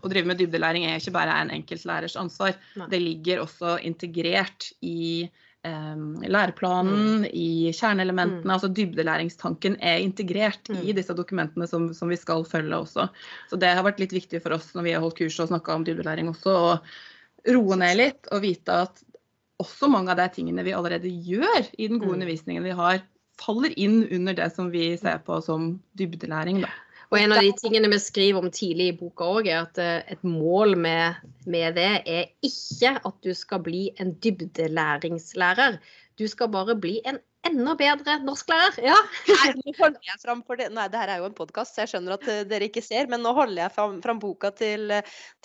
å 0.03 0.11
drive 0.11 0.27
med 0.27 0.39
dybdelæring 0.41 0.87
er 0.89 0.99
ikke 0.99 1.15
bare 1.15 1.35
en 1.41 1.53
enkeltlærers 1.55 2.17
ansvar. 2.19 2.57
Nei. 2.79 2.89
Det 2.91 2.99
ligger 3.03 3.43
også 3.45 3.77
integrert 3.87 4.69
i 4.85 5.29
um, 5.67 6.17
læreplanen, 6.23 7.25
i 7.31 7.71
kjerneelementene. 7.75 8.45
Mm. 8.47 8.53
altså 8.55 8.71
Dybdelæringstanken 8.75 9.77
er 9.79 9.99
integrert 10.03 10.69
i 10.71 10.91
Mm. 10.91 10.95
disse 10.99 11.15
dokumentene 11.15 11.67
som, 11.67 11.89
som 11.93 12.09
vi 12.11 12.17
skal 12.19 12.43
følge 12.47 12.75
også. 12.75 13.09
Så 13.49 13.59
det 13.59 13.71
har 13.75 13.83
vært 13.87 13.99
litt 14.03 14.15
viktig 14.15 14.41
for 14.43 14.55
oss 14.59 14.73
når 14.75 14.83
vi 14.83 14.93
har 14.95 15.01
holdt 15.03 15.17
kurs 15.19 15.39
og 15.39 15.51
snakka 15.51 15.75
om 15.75 15.85
dybdelæring 15.87 16.29
også, 16.31 16.55
å 16.55 17.53
roe 17.55 17.75
ned 17.79 17.97
litt 17.97 18.27
og 18.35 18.43
vite 18.43 18.81
at 18.87 18.99
også 19.59 19.89
mange 19.91 20.11
av 20.11 20.19
de 20.19 20.27
tingene 20.35 20.63
vi 20.63 20.71
allerede 20.75 21.07
gjør 21.07 21.67
i 21.77 21.87
den 21.87 21.99
gode 21.99 22.15
Mm. 22.15 22.21
undervisningen 22.21 22.63
vi 22.63 22.75
har, 22.75 23.01
faller 23.39 23.73
inn 23.79 24.03
under 24.11 24.35
det 24.37 24.49
som 24.55 24.69
vi 24.73 24.91
ser 24.99 25.21
på 25.25 25.39
som 25.45 25.71
dybdelæring. 25.99 26.61
Da. 26.65 26.71
Og 27.09 27.17
en 27.17 27.33
av 27.33 27.41
de 27.41 27.53
tingene 27.57 27.89
vi 27.89 27.97
skriver 28.01 28.43
om 28.43 28.51
tidlig 28.53 28.91
i 28.91 28.97
boka 28.99 29.25
òg, 29.39 29.49
er 29.49 29.63
at 29.63 29.79
eh, 29.81 30.11
et 30.13 30.21
mål 30.25 30.75
med, 30.77 31.17
med 31.49 31.79
det 31.79 31.89
er 32.05 32.27
ikke 32.45 32.93
at 32.99 33.17
du 33.25 33.31
skal 33.37 33.63
bli 33.65 33.87
en 34.01 34.13
dybdelæringslærer. 34.21 35.79
Du 36.19 36.27
skal 36.29 36.51
bare 36.53 36.77
bli 36.77 36.99
en 37.09 37.17
enda 37.47 37.73
bedre 37.79 38.17
norsklærer. 38.25 38.75
Ja. 38.83 38.95
Nei, 39.29 39.53
nå 39.55 39.73
holder 39.77 40.03
jeg 40.05 40.19
fram 40.21 40.41
for 40.45 40.59
det. 40.59 40.67
Nei, 40.75 40.87
det 40.91 40.99
her 40.99 41.11
er 41.13 41.21
jo 41.21 41.27
en 41.29 41.35
podkast, 41.37 41.73
så 41.75 41.83
jeg 41.85 41.91
skjønner 41.93 42.15
at 42.17 42.27
eh, 42.29 42.41
dere 42.49 42.67
ikke 42.69 42.83
ser. 42.83 43.07
Men 43.11 43.23
nå 43.25 43.31
holder 43.37 43.63
jeg 43.63 43.73
fram, 43.75 43.97
fram 44.03 44.19
boka 44.21 44.51
til, 44.59 44.91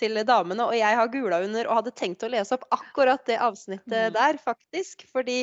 til 0.01 0.19
damene, 0.27 0.67
og 0.67 0.75
jeg 0.77 0.99
har 0.99 1.11
gula 1.13 1.39
under 1.45 1.69
og 1.69 1.79
hadde 1.79 1.93
tenkt 1.97 2.25
å 2.27 2.29
lese 2.31 2.55
opp 2.57 2.65
akkurat 2.75 3.23
det 3.29 3.39
avsnittet 3.41 3.83
Mm. 3.85 4.13
der, 4.15 4.37
faktisk. 4.41 5.05
Fordi 5.13 5.37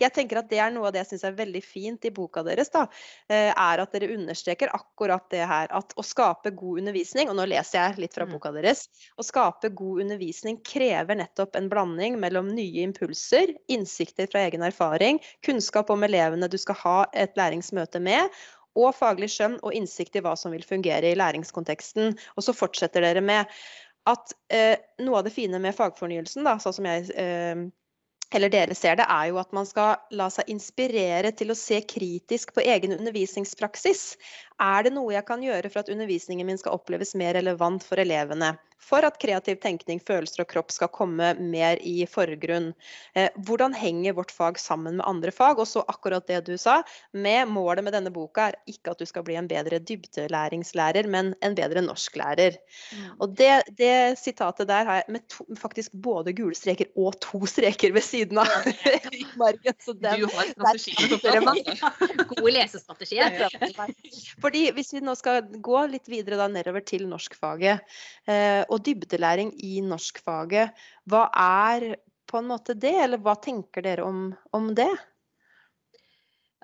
jeg 0.00 0.12
tenker 0.14 0.38
at 0.40 0.48
det 0.50 0.60
er 0.62 0.70
noe 0.72 0.88
av 0.88 0.94
det 0.94 1.02
jeg 1.02 1.10
syns 1.12 1.24
er 1.28 1.36
veldig 1.38 1.60
fint 1.64 2.06
i 2.08 2.12
boka 2.14 2.42
deres, 2.46 2.70
da. 2.72 2.86
eh, 3.28 3.50
Er 3.52 3.82
at 3.82 3.92
dere 3.92 4.08
understreker 4.14 4.70
akkurat 4.74 5.26
det 5.30 5.44
her. 5.46 5.68
At 5.74 5.92
å 5.98 6.04
skape 6.06 6.52
god 6.56 6.80
undervisning, 6.82 7.28
og 7.28 7.36
nå 7.36 7.46
leser 7.50 7.80
jeg 7.82 7.98
litt 8.06 8.14
fra 8.16 8.24
Mm. 8.26 8.32
boka 8.36 8.52
deres. 8.54 8.86
Å 9.18 9.24
skape 9.26 9.70
god 9.74 10.02
undervisning 10.06 10.60
krever 10.64 11.18
nettopp 11.18 11.56
en 11.58 11.68
blanding 11.68 12.18
mellom 12.20 12.48
nye 12.54 12.82
impulser, 12.86 13.54
innsikter 13.68 14.30
fra 14.30 14.46
egen 14.48 14.62
erfaring, 14.62 15.20
kunnskap 15.44 15.90
om 15.90 15.97
elevene 16.06 16.50
du 16.50 16.58
skal 16.60 16.78
ha 16.82 16.98
et 17.16 17.36
læringsmøte 17.38 18.00
med, 18.02 18.30
og 18.78 18.94
faglig 18.94 19.30
skjønn 19.32 19.58
og 19.64 19.74
innsikt 19.74 20.18
i 20.18 20.22
hva 20.22 20.36
som 20.38 20.52
vil 20.54 20.66
fungere 20.66 21.10
i 21.10 21.18
læringskonteksten. 21.18 22.14
Og 22.36 22.44
så 22.46 22.54
fortsetter 22.54 23.02
dere 23.02 23.24
med 23.24 23.48
at 24.08 24.34
eh, 24.54 24.76
noe 25.02 25.18
av 25.18 25.26
det 25.26 25.34
fine 25.34 25.58
med 25.62 25.76
fagfornyelsen, 25.76 26.46
da, 26.46 26.56
sånn 26.62 26.76
som 26.78 26.86
jeg 26.88 27.08
eh, 27.18 27.66
eller 28.36 28.52
dere 28.52 28.76
ser 28.76 28.98
det, 29.00 29.06
er 29.08 29.30
jo 29.30 29.38
at 29.40 29.54
man 29.56 29.66
skal 29.68 29.96
la 30.16 30.28
seg 30.32 30.50
inspirere 30.52 31.32
til 31.36 31.52
å 31.52 31.56
se 31.56 31.80
kritisk 31.88 32.52
på 32.56 32.64
egen 32.64 32.92
undervisningspraksis. 32.98 34.02
Er 34.60 34.82
det 34.86 34.94
noe 34.94 35.12
jeg 35.14 35.26
kan 35.28 35.42
gjøre 35.44 35.70
for 35.70 35.84
at 35.84 35.92
undervisningen 35.92 36.46
min 36.46 36.58
skal 36.58 36.74
oppleves 36.78 37.14
mer 37.18 37.34
relevant 37.38 37.84
for 37.86 38.00
elevene? 38.02 38.56
for 38.88 39.04
at 39.04 39.18
kreativ 39.20 39.58
tenkning, 39.62 40.00
følelser 40.00 40.44
og 40.44 40.48
kropp 40.52 40.72
skal 40.72 40.90
komme 40.94 41.32
mer 41.38 41.80
i 41.84 42.04
forgrunn. 42.08 42.70
Eh, 43.18 43.28
hvordan 43.46 43.74
henger 43.76 44.14
vårt 44.16 44.32
fag 44.32 44.58
sammen 44.62 44.98
med 45.00 45.06
andre 45.08 45.32
fag? 45.34 45.58
Og 45.60 45.68
så 45.68 45.82
akkurat 45.90 46.26
det 46.30 46.44
du 46.46 46.54
sa, 46.60 46.78
med 47.12 47.50
målet 47.52 47.84
med 47.84 47.96
denne 47.96 48.12
boka 48.14 48.48
er 48.48 48.58
ikke 48.70 48.94
at 48.94 49.02
du 49.02 49.08
skal 49.08 49.26
bli 49.26 49.36
en 49.38 49.48
bedre 49.50 49.80
dybdelæringslærer, 49.82 51.08
men 51.10 51.34
en 51.44 51.56
bedre 51.58 51.82
norsklærer. 51.84 52.56
Mm. 52.94 53.08
Og 53.18 53.34
det, 53.38 53.50
det 53.78 53.92
sitatet 54.22 54.70
der 54.70 54.88
har 54.88 55.02
jeg 55.02 55.16
med 55.18 55.26
to, 55.28 55.44
faktisk 55.58 55.92
både 55.92 56.32
gule 56.38 56.56
streker 56.56 56.88
og 56.96 57.18
to 57.24 57.42
streker 57.50 57.92
ved 57.96 58.06
siden 58.06 58.40
av 58.40 58.48
i 59.12 59.24
margen. 59.36 59.76
Så 59.82 59.96
den, 59.98 60.22
Du 60.22 60.30
har 60.32 60.54
strategien 60.54 61.12
på 61.12 61.20
der- 61.26 61.42
plass. 61.42 62.28
Gode 62.32 62.54
lesestrategier. 62.56 63.50
Fordi 64.48 64.64
hvis 64.76 64.94
vi 64.96 65.04
nå 65.04 65.12
skal 65.18 65.44
gå 65.44 65.84
litt 65.92 66.08
videre 66.08 66.40
da 66.40 66.48
nedover 66.50 66.84
til 66.86 67.04
norskfaget, 67.10 67.84
eh, 68.30 68.62
og 68.72 68.80
dybdelæring 68.86 69.52
i 69.60 69.78
norskfaget, 69.84 70.72
hva 71.08 71.26
er 71.36 71.94
på 72.28 72.40
en 72.40 72.50
måte 72.50 72.76
det, 72.76 72.94
eller 73.04 73.20
hva 73.24 73.36
tenker 73.40 73.84
dere 73.84 74.04
om, 74.08 74.30
om 74.56 74.72
det? 74.76 74.90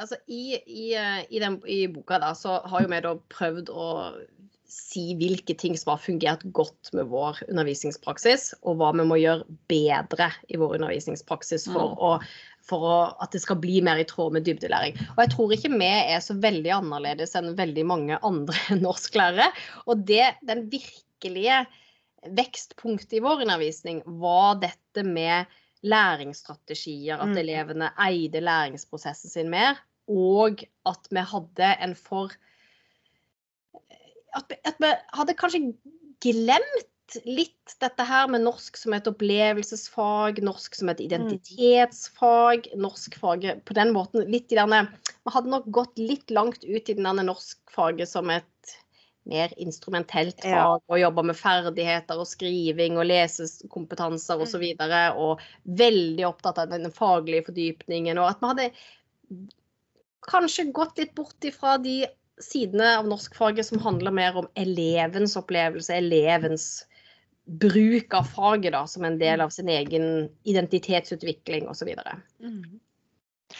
Altså, 0.00 0.16
i, 0.26 0.56
i, 0.58 0.86
eh, 0.98 1.20
i, 1.28 1.40
den, 1.42 1.60
I 1.68 1.84
boka 1.92 2.18
da, 2.22 2.32
så 2.36 2.58
har 2.64 2.84
jo 2.84 2.90
vi 2.90 3.02
da 3.04 3.14
prøvd 3.36 3.70
å 3.70 3.88
si 4.68 5.12
hvilke 5.20 5.54
ting 5.60 5.76
som 5.76 5.92
har 5.92 6.00
fungert 6.02 6.42
godt 6.56 6.90
med 6.96 7.10
vår 7.12 7.42
undervisningspraksis, 7.50 8.54
og 8.64 8.78
hva 8.80 8.92
vi 8.96 9.04
må 9.06 9.18
gjøre 9.20 9.44
bedre 9.70 10.30
i 10.48 10.56
vår 10.60 10.78
undervisningspraksis 10.78 11.66
for, 11.68 11.92
Mm. 11.94 12.00
å, 12.00 12.12
for 12.64 12.80
å, 12.88 12.96
at 13.22 13.30
det 13.36 13.42
skal 13.44 13.56
bli 13.60 13.80
mer 13.84 14.00
i 14.00 14.06
tråd 14.08 14.32
med 14.32 14.44
dybdelæring. 14.48 14.96
Og 15.16 15.20
jeg 15.24 15.30
tror 15.34 15.52
ikke 15.52 15.72
vi 15.78 15.90
er 15.90 16.20
så 16.24 16.34
veldig 16.40 16.72
annerledes 16.78 17.34
enn 17.36 17.52
veldig 17.58 17.84
mange 17.86 18.18
andre 18.24 18.56
norsklærere. 18.86 19.50
Og 19.86 20.06
det, 20.08 20.32
den 20.48 20.64
virkelige 20.72 21.66
vekstpunktet 22.24 23.18
i 23.18 23.20
vår 23.24 23.44
undervisning 23.44 24.00
var 24.20 24.56
dette 24.62 25.04
med 25.04 25.44
læringsstrategier, 25.84 27.20
at 27.20 27.28
Mm. 27.28 27.36
elevene 27.42 27.90
eide 28.00 28.40
læringsprosessen 28.40 29.28
sin 29.30 29.50
mer, 29.50 29.76
og 30.08 30.64
at 30.86 31.06
vi 31.10 31.20
hadde 31.20 31.76
en 31.84 31.94
for 31.94 32.32
at 34.38 34.56
at 34.64 34.80
vi 34.82 34.90
hadde 35.18 35.36
kanskje 35.38 35.62
glemt 36.24 36.90
litt 37.28 37.74
dette 37.82 38.04
her 38.08 38.28
med 38.32 38.42
norsk 38.46 38.78
som 38.80 38.94
et 38.96 39.06
opplevelsesfag, 39.06 40.40
norsk 40.44 40.78
som 40.78 40.90
et 40.90 41.02
identitetsfag, 41.04 42.70
norskfaget 42.80 43.60
på 43.68 43.76
den 43.76 43.92
måten 43.94 44.24
litt 44.32 44.52
i 44.52 44.58
denne 44.58 44.86
Vi 45.24 45.34
hadde 45.34 45.52
nok 45.52 45.68
gått 45.72 46.00
litt 46.00 46.32
langt 46.34 46.64
ut 46.64 46.88
i 46.90 46.96
denne 46.96 47.26
norskfaget 47.28 48.10
som 48.10 48.32
et 48.32 48.74
mer 49.24 49.52
instrumentelt 49.56 50.40
fag, 50.42 50.50
Ja. 50.50 50.78
og 50.88 50.98
jobba 51.00 51.22
med 51.22 51.36
ferdigheter 51.36 52.18
og 52.20 52.28
skriving 52.28 52.98
og 52.98 53.06
lesekompetanser 53.08 54.36
osv. 54.36 54.42
Og, 54.42 54.48
så 54.48 54.58
videre, 54.60 55.14
og 55.16 55.40
veldig 55.64 56.26
opptatt 56.28 56.58
av 56.58 56.68
den 56.68 56.90
faglige 56.92 57.46
fordypningen. 57.48 58.18
Og 58.18 58.28
at 58.28 58.40
vi 58.40 58.50
hadde 58.52 58.68
kanskje 60.28 60.72
gått 60.72 60.98
litt 61.00 61.14
bort 61.14 61.40
ifra 61.44 61.78
de 61.80 62.04
sidene 62.42 62.96
av 62.98 63.08
norskfaget 63.08 63.66
som 63.66 63.82
handler 63.82 64.14
mer 64.14 64.36
om 64.36 64.48
elevens 64.58 65.36
opplevelse, 65.38 65.94
elevens 65.94 66.86
bruk 67.44 68.14
av 68.14 68.24
faget 68.24 68.72
da, 68.72 68.86
som 68.88 69.04
en 69.04 69.18
del 69.20 69.40
av 69.44 69.52
sin 69.52 69.68
egen 69.68 70.30
identitetsutvikling 70.48 71.68
osv. 71.68 71.92
Mm. 72.40 72.80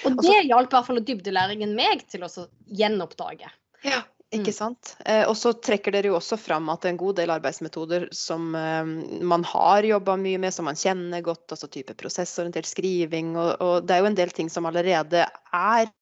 og 0.08 0.22
det 0.24 0.40
hjalp 0.48 0.72
i 0.72 0.76
hvert 0.76 0.88
fall 0.88 1.04
dybdelæringen 1.04 1.76
meg 1.76 2.06
til 2.08 2.24
å 2.24 2.30
gjenoppdage. 2.66 3.50
Ja, 3.84 4.00
ikke 4.32 4.50
Mm. 4.50 4.56
sant. 4.56 4.96
Eh, 5.04 5.28
og 5.28 5.36
så 5.36 5.52
trekker 5.52 5.92
dere 5.92 6.08
jo 6.08 6.16
også 6.16 6.38
fram 6.40 6.68
at 6.72 6.84
en 6.88 6.96
god 6.96 7.16
del 7.20 7.30
arbeidsmetoder 7.30 8.08
som 8.10 8.54
eh, 8.54 8.84
man 9.22 9.44
har 9.44 9.82
jobba 9.86 10.16
mye 10.16 10.38
med, 10.38 10.54
som 10.54 10.64
man 10.64 10.74
kjenner 10.74 11.22
godt, 11.22 11.44
altså 11.52 11.68
type 11.68 11.94
prosessorientert 11.94 12.66
skriving, 12.66 13.36
og, 13.36 13.60
og 13.60 13.86
det 13.86 13.94
er 13.94 14.02
jo 14.02 14.10
en 14.10 14.18
del 14.18 14.32
ting 14.34 14.50
som 14.50 14.66
allerede 14.66 15.28
er 15.52 15.92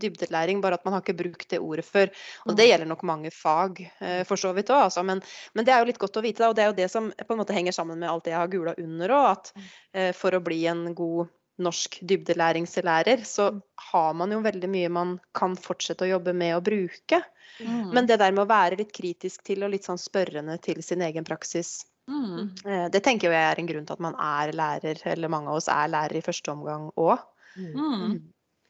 dybdelæring, 0.00 0.60
bare 0.62 0.78
at 0.78 0.84
man 0.86 0.94
har 0.96 1.02
ikke 1.04 1.16
brukt 1.18 1.48
det 1.52 1.60
ordet 1.60 1.84
før. 1.84 2.12
Og 2.46 2.56
det 2.58 2.68
gjelder 2.68 2.88
nok 2.90 3.02
mange 3.08 3.32
fag 3.34 3.82
eh, 4.00 4.22
for 4.28 4.40
så 4.40 4.52
vidt 4.56 4.72
òg, 4.72 4.86
altså. 4.88 5.04
Men, 5.06 5.22
men 5.54 5.66
det 5.66 5.74
er 5.74 5.82
jo 5.82 5.90
litt 5.90 6.00
godt 6.02 6.20
å 6.20 6.24
vite, 6.24 6.42
da, 6.42 6.52
og 6.52 6.56
det 6.58 6.64
er 6.64 6.70
jo 6.72 6.78
det 6.78 6.88
som 6.92 7.10
på 7.10 7.34
en 7.34 7.42
måte 7.42 7.56
henger 7.56 7.76
sammen 7.76 8.00
med 8.00 8.10
alt 8.10 8.24
det 8.26 8.34
jeg 8.34 8.40
har 8.42 8.54
gula 8.54 8.74
under 8.80 9.14
òg, 9.16 9.28
at 9.34 9.52
eh, 9.92 10.10
for 10.16 10.36
å 10.36 10.42
bli 10.44 10.62
en 10.70 10.86
god 10.94 11.30
norsk 11.60 11.98
dybdelæringslærer, 12.08 13.20
så 13.28 13.50
har 13.90 14.14
man 14.16 14.32
jo 14.32 14.40
veldig 14.40 14.70
mye 14.72 14.88
man 14.88 15.18
kan 15.36 15.58
fortsette 15.60 16.06
å 16.06 16.14
jobbe 16.14 16.32
med 16.32 16.54
å 16.56 16.62
bruke. 16.64 17.20
Mm. 17.60 17.90
Men 17.92 18.08
det 18.08 18.16
der 18.22 18.32
med 18.32 18.46
å 18.46 18.48
være 18.48 18.78
litt 18.80 18.94
kritisk 18.96 19.44
til 19.44 19.66
og 19.66 19.74
litt 19.74 19.84
sånn 19.84 20.00
spørrende 20.00 20.56
til 20.64 20.80
sin 20.84 21.04
egen 21.04 21.26
praksis, 21.28 21.82
Mm. 22.10 22.50
eh, 22.66 22.88
det 22.90 23.04
tenker 23.04 23.28
jo 23.28 23.34
jeg 23.36 23.46
er 23.52 23.60
en 23.60 23.68
grunn 23.68 23.84
til 23.86 23.94
at 23.94 24.02
man 24.02 24.16
er 24.18 24.50
lærer, 24.56 24.98
eller 25.12 25.30
mange 25.30 25.52
av 25.52 25.60
oss 25.60 25.68
er 25.70 25.92
lærer 25.92 26.18
i 26.18 26.24
første 26.24 26.50
omgang 26.50 26.88
òg. 26.98 27.20
Mm. 27.56 28.16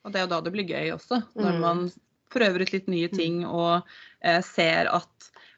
Og 0.04 0.12
det 0.12 0.20
er 0.20 0.26
jo 0.26 0.32
da 0.34 0.40
det 0.40 0.52
blir 0.54 0.68
gøy 0.68 0.92
også, 0.94 1.22
når 1.36 1.52
Mm. 1.52 1.60
man 1.60 1.90
prøver 2.30 2.62
ut 2.62 2.72
litt 2.72 2.86
nye 2.88 3.08
ting 3.08 3.44
og 3.44 3.82
eh, 4.22 4.40
ser 4.40 4.86
at 4.86 5.08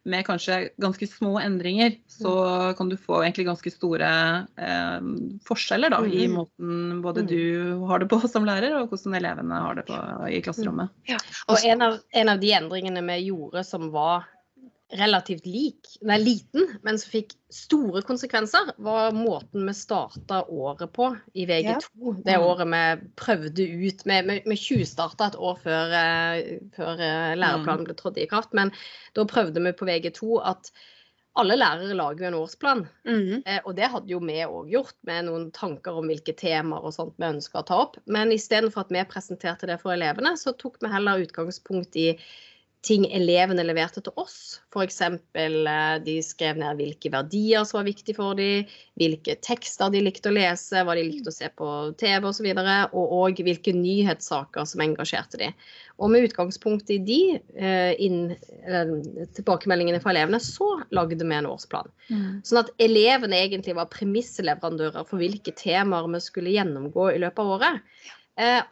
med 0.05 0.24
kanskje 0.26 0.70
ganske 0.83 1.07
små 1.07 1.37
endringer, 1.38 1.92
så 2.11 2.74
kan 2.76 2.88
du 2.88 2.96
få 2.96 3.20
egentlig 3.22 3.44
ganske 3.46 3.70
store 3.70 4.09
eh, 4.59 5.00
forskjeller 5.46 5.90
da, 5.94 6.00
i 6.02 6.26
Mm. 6.26 6.35
måten 6.35 7.02
både 7.02 7.22
Mm. 7.22 7.28
du 7.28 7.87
har 7.87 7.98
det 8.00 8.09
på 8.09 8.18
som 8.35 8.44
lærer, 8.44 8.74
og 8.81 8.88
hvordan 8.90 9.14
elevene 9.14 9.61
har 9.62 9.74
det 9.78 9.87
på 9.87 9.94
i 10.28 10.40
klasserommet. 10.42 10.90
Ja. 11.07 11.18
Og 11.48 11.59
en 11.64 11.83
av, 11.83 12.00
en 12.12 12.28
av 12.28 12.40
de 12.40 12.50
endringene 12.52 13.02
vi 13.07 13.28
gjorde 13.31 13.64
som 13.64 13.90
var 13.92 14.26
relativt 14.92 15.46
lik, 15.48 15.88
nei, 16.05 16.18
liten, 16.20 16.66
men 16.85 16.98
som 17.00 17.12
fikk 17.14 17.35
store 17.52 18.02
konsekvenser, 18.05 18.74
var 18.85 19.14
måten 19.16 19.64
vi 19.66 19.74
starta 19.76 20.42
året 20.52 20.92
på 20.92 21.11
i 21.33 21.46
VG2. 21.48 22.14
Det 22.26 22.37
Mm. 22.37 22.46
året 22.46 22.68
vi 22.72 23.11
prøvde 23.16 23.68
ut 23.88 24.05
Vi, 24.05 24.22
vi, 24.28 24.42
vi 24.46 24.57
tjuvstarta 24.57 25.31
et 25.31 25.37
år 25.37 25.59
før, 25.64 25.94
eh, 25.96 26.59
før 26.76 27.00
eh, 27.00 27.37
læreplanen 27.37 27.85
ble 27.88 27.94
trådt 27.94 28.18
i 28.20 28.28
kraft, 28.28 28.52
men 28.52 28.72
da 29.14 29.24
prøvde 29.24 29.62
vi 29.64 29.72
på 29.72 29.88
VG2 29.88 30.40
at 30.44 30.72
alle 31.40 31.57
lærere 31.57 31.96
lager 31.96 32.26
jo 32.26 32.28
en 32.28 32.38
årsplan. 32.42 32.87
Mhm. 33.09 33.42
Eh, 33.46 33.61
og 33.64 33.76
det 33.76 33.88
hadde 33.88 34.12
jo 34.12 34.18
vi 34.20 34.44
òg 34.44 34.68
gjort, 34.68 34.96
med 35.09 35.24
noen 35.24 35.50
tanker 35.50 35.96
om 35.96 36.07
hvilke 36.11 36.37
temaer 36.37 36.85
og 36.85 36.92
sånt 36.92 37.14
vi 37.16 37.24
ønska 37.24 37.62
å 37.62 37.66
ta 37.66 37.81
opp. 37.87 37.96
Men 38.07 38.33
istedenfor 38.33 38.85
at 38.85 38.92
vi 38.92 39.05
presenterte 39.09 39.66
det 39.66 39.81
for 39.81 39.96
elevene, 39.96 40.37
så 40.37 40.52
tok 40.52 40.76
vi 40.83 40.92
heller 40.92 41.24
utgangspunkt 41.24 41.96
i 41.96 42.18
ting 42.83 43.05
elevene 43.14 43.62
leverte 43.62 44.03
til 44.03 44.14
oss. 44.18 44.59
F.eks. 44.73 44.99
Eh, 45.38 45.97
de 46.03 46.16
skrev 46.25 46.59
ned 46.59 46.81
hvilke 46.81 47.12
verdier 47.14 47.62
som 47.68 47.79
var 47.79 47.87
viktige 47.87 48.16
for 48.16 48.35
dem, 48.38 48.66
hvilke 48.99 49.37
tekster 49.45 49.92
de 49.95 50.03
likte 50.03 50.33
å 50.33 50.35
lese, 50.35 50.83
hva 50.83 50.97
de 50.99 51.05
likte 51.07 51.31
å 51.31 51.37
se 51.37 51.51
på 51.59 51.68
TV 52.01 52.27
osv., 52.33 52.49
og 52.51 53.14
og 53.23 53.42
hvilke 53.47 53.75
nyhetssaker 53.77 54.66
som 54.66 54.83
engasjerte 54.83 55.38
dem. 55.45 55.55
Og 56.03 56.11
med 56.11 56.27
utgangspunkt 56.27 56.90
i 56.90 56.99
de 57.07 57.21
eh, 57.38 57.92
inn, 58.03 58.35
eh, 58.66 58.95
tilbakemeldingene 59.38 60.03
fra 60.03 60.14
elevene, 60.16 60.42
så 60.42 60.73
lagde 60.90 61.23
vi 61.23 61.38
en 61.38 61.51
årsplan. 61.53 61.92
Sånn 62.42 62.64
at 62.64 62.73
elevene 62.83 63.45
egentlig 63.45 63.77
var 63.79 63.92
premissleverandører 63.95 65.07
for 65.07 65.23
hvilke 65.23 65.55
temaer 65.55 66.11
vi 66.11 66.25
skulle 66.25 66.57
gjennomgå 66.57 67.12
i 67.12 67.23
løpet 67.23 67.45
av 67.45 67.55
året. 67.61 68.09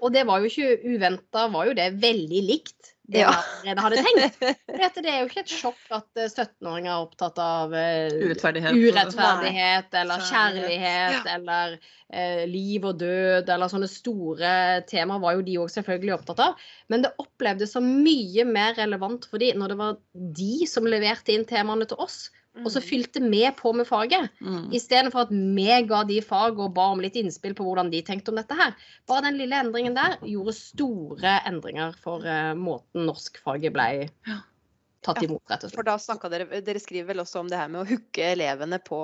Og 0.00 0.08
det 0.14 0.24
var 0.24 0.40
jo 0.40 0.48
ikke 0.48 0.94
uventa, 0.96 1.44
var 1.52 1.68
jo 1.68 1.74
det 1.76 1.90
veldig 2.00 2.40
likt 2.48 2.94
det 3.10 3.20
Ja. 3.24 3.30
jeg 3.64 3.74
allerede 3.76 3.82
hadde 3.84 4.02
tenkt. 4.06 4.40
For 4.94 5.02
det 5.04 5.10
er 5.12 5.18
jo 5.20 5.28
ikke 5.30 5.42
et 5.44 5.52
sjokk 5.52 5.94
at 5.96 6.20
eh, 6.20 6.28
17-åringer 6.30 6.90
er 6.92 7.04
opptatt 7.04 7.38
av 7.42 7.74
eh, 7.74 8.10
Urettferdighet. 8.20 8.76
urettferdighet 8.78 9.96
eller 10.02 10.24
Kjærlighet. 10.30 11.16
ja. 11.26 11.34
eller 11.36 11.76
eh, 12.12 12.42
liv 12.50 12.84
og 12.90 12.98
død 13.02 13.50
eller 13.50 13.70
sånne 13.72 13.90
store 13.90 14.54
temaer 14.90 15.22
var 15.22 15.38
jo 15.38 15.44
de 15.46 15.58
òg 15.62 15.70
selvfølgelig 15.74 16.16
opptatt 16.20 16.44
av. 16.46 16.66
Men 16.92 17.02
det 17.06 17.12
opplevdes 17.22 17.72
som 17.76 17.86
mye 18.04 18.44
mer 18.48 18.74
relevant 18.78 19.26
for 19.30 19.42
de 19.42 19.52
når 19.58 19.74
det 19.74 19.80
var 19.82 19.98
de 20.42 20.52
som 20.70 20.86
leverte 20.86 21.34
inn 21.34 21.46
temaene 21.48 21.86
til 21.90 21.98
oss, 22.02 22.28
og 22.58 22.70
så 22.74 22.80
fylte 22.82 23.22
vi 23.22 23.44
på 23.56 23.72
med 23.76 23.86
faget. 23.86 24.30
Mm. 24.42 24.70
Istedenfor 24.74 25.28
at 25.28 25.32
vi 25.32 25.68
ga 25.86 26.02
de 26.08 26.18
fag 26.24 26.58
og 26.58 26.74
ba 26.74 26.88
om 26.94 27.02
litt 27.02 27.16
innspill 27.20 27.54
på 27.56 27.66
hvordan 27.66 27.92
de 27.92 28.02
tenkte 28.06 28.32
om 28.32 28.40
dette 28.40 28.56
her. 28.58 28.74
Bare 29.08 29.28
den 29.28 29.38
lille 29.38 29.60
endringen 29.62 29.94
der 29.96 30.18
gjorde 30.26 30.56
store 30.58 31.36
endringer 31.48 31.94
for 32.02 32.26
uh, 32.26 32.52
måten 32.58 33.06
norskfaget 33.06 33.74
ble 33.76 33.88
tatt 35.06 35.22
imot, 35.24 35.42
rett 35.48 35.62
og 35.64 35.70
slett 35.70 35.78
For 35.78 35.86
da 35.86 35.94
snakka 36.00 36.28
dere 36.32 36.60
Dere 36.64 36.82
skriver 36.82 37.12
vel 37.12 37.22
også 37.22 37.40
om 37.40 37.48
det 37.48 37.60
her 37.60 37.70
med 37.72 37.84
å 37.84 37.88
hooke 37.88 38.26
elevene 38.34 38.80
på, 38.84 39.00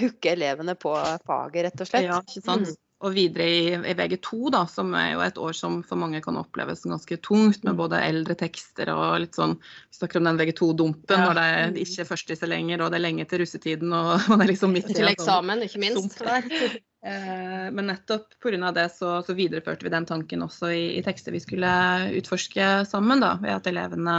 hooke 0.00 0.32
elevene 0.32 0.74
på 0.80 0.96
faget, 1.28 1.68
rett 1.68 1.84
og 1.84 1.90
slett? 1.90 2.08
Ja, 2.08 2.18
ikke 2.24 2.42
sant? 2.42 2.72
Mm. 2.72 2.82
Og 3.04 3.12
videre 3.12 3.44
i, 3.44 3.64
i 3.76 3.92
VG2, 3.92 4.38
da, 4.54 4.62
som 4.72 4.94
er 4.96 5.10
jo 5.12 5.20
et 5.20 5.36
år 5.36 5.52
som 5.52 5.82
for 5.84 6.00
mange 6.00 6.22
kan 6.24 6.38
oppleves 6.40 6.80
som 6.80 6.94
ganske 6.94 7.18
tungt, 7.20 7.60
med 7.66 7.76
både 7.76 7.98
eldre 8.00 8.32
tekster 8.40 8.88
og 8.94 9.18
litt 9.20 9.36
sånn 9.36 9.52
Vi 9.60 9.98
snakker 9.98 10.22
om 10.22 10.24
den 10.30 10.38
VG2-dumpen 10.40 11.12
Ja. 11.12 11.26
når 11.28 11.34
det 11.36 11.44
er 11.58 11.76
ikke 11.84 12.06
førstisser 12.08 12.48
lenger, 12.48 12.80
og 12.80 12.90
det 12.94 12.96
er 12.96 13.04
lenge 13.04 13.26
til 13.28 13.42
russetiden, 13.44 13.92
og 13.92 14.24
man 14.32 14.40
er 14.46 14.48
liksom 14.54 14.72
midt 14.72 14.88
i 14.88 14.94
Til 14.96 15.04
sånn 15.04 15.12
eksamen, 15.12 15.64
ikke 15.68 15.82
minst. 15.84 16.22
Eh, 17.06 17.66
Men 17.70 17.86
nettopp 17.86 18.32
pga. 18.42 18.72
det 18.74 18.88
så, 18.96 19.20
så 19.22 19.34
videreførte 19.36 19.84
vi 19.86 19.92
den 19.92 20.06
tanken 20.08 20.42
også 20.42 20.72
i, 20.74 20.96
i 20.98 21.02
tekster 21.06 21.30
vi 21.30 21.38
skulle 21.38 21.68
utforske 22.18 22.64
sammen, 22.88 23.20
da, 23.22 23.36
ved 23.38 23.52
at 23.60 23.68
elevene 23.70 24.16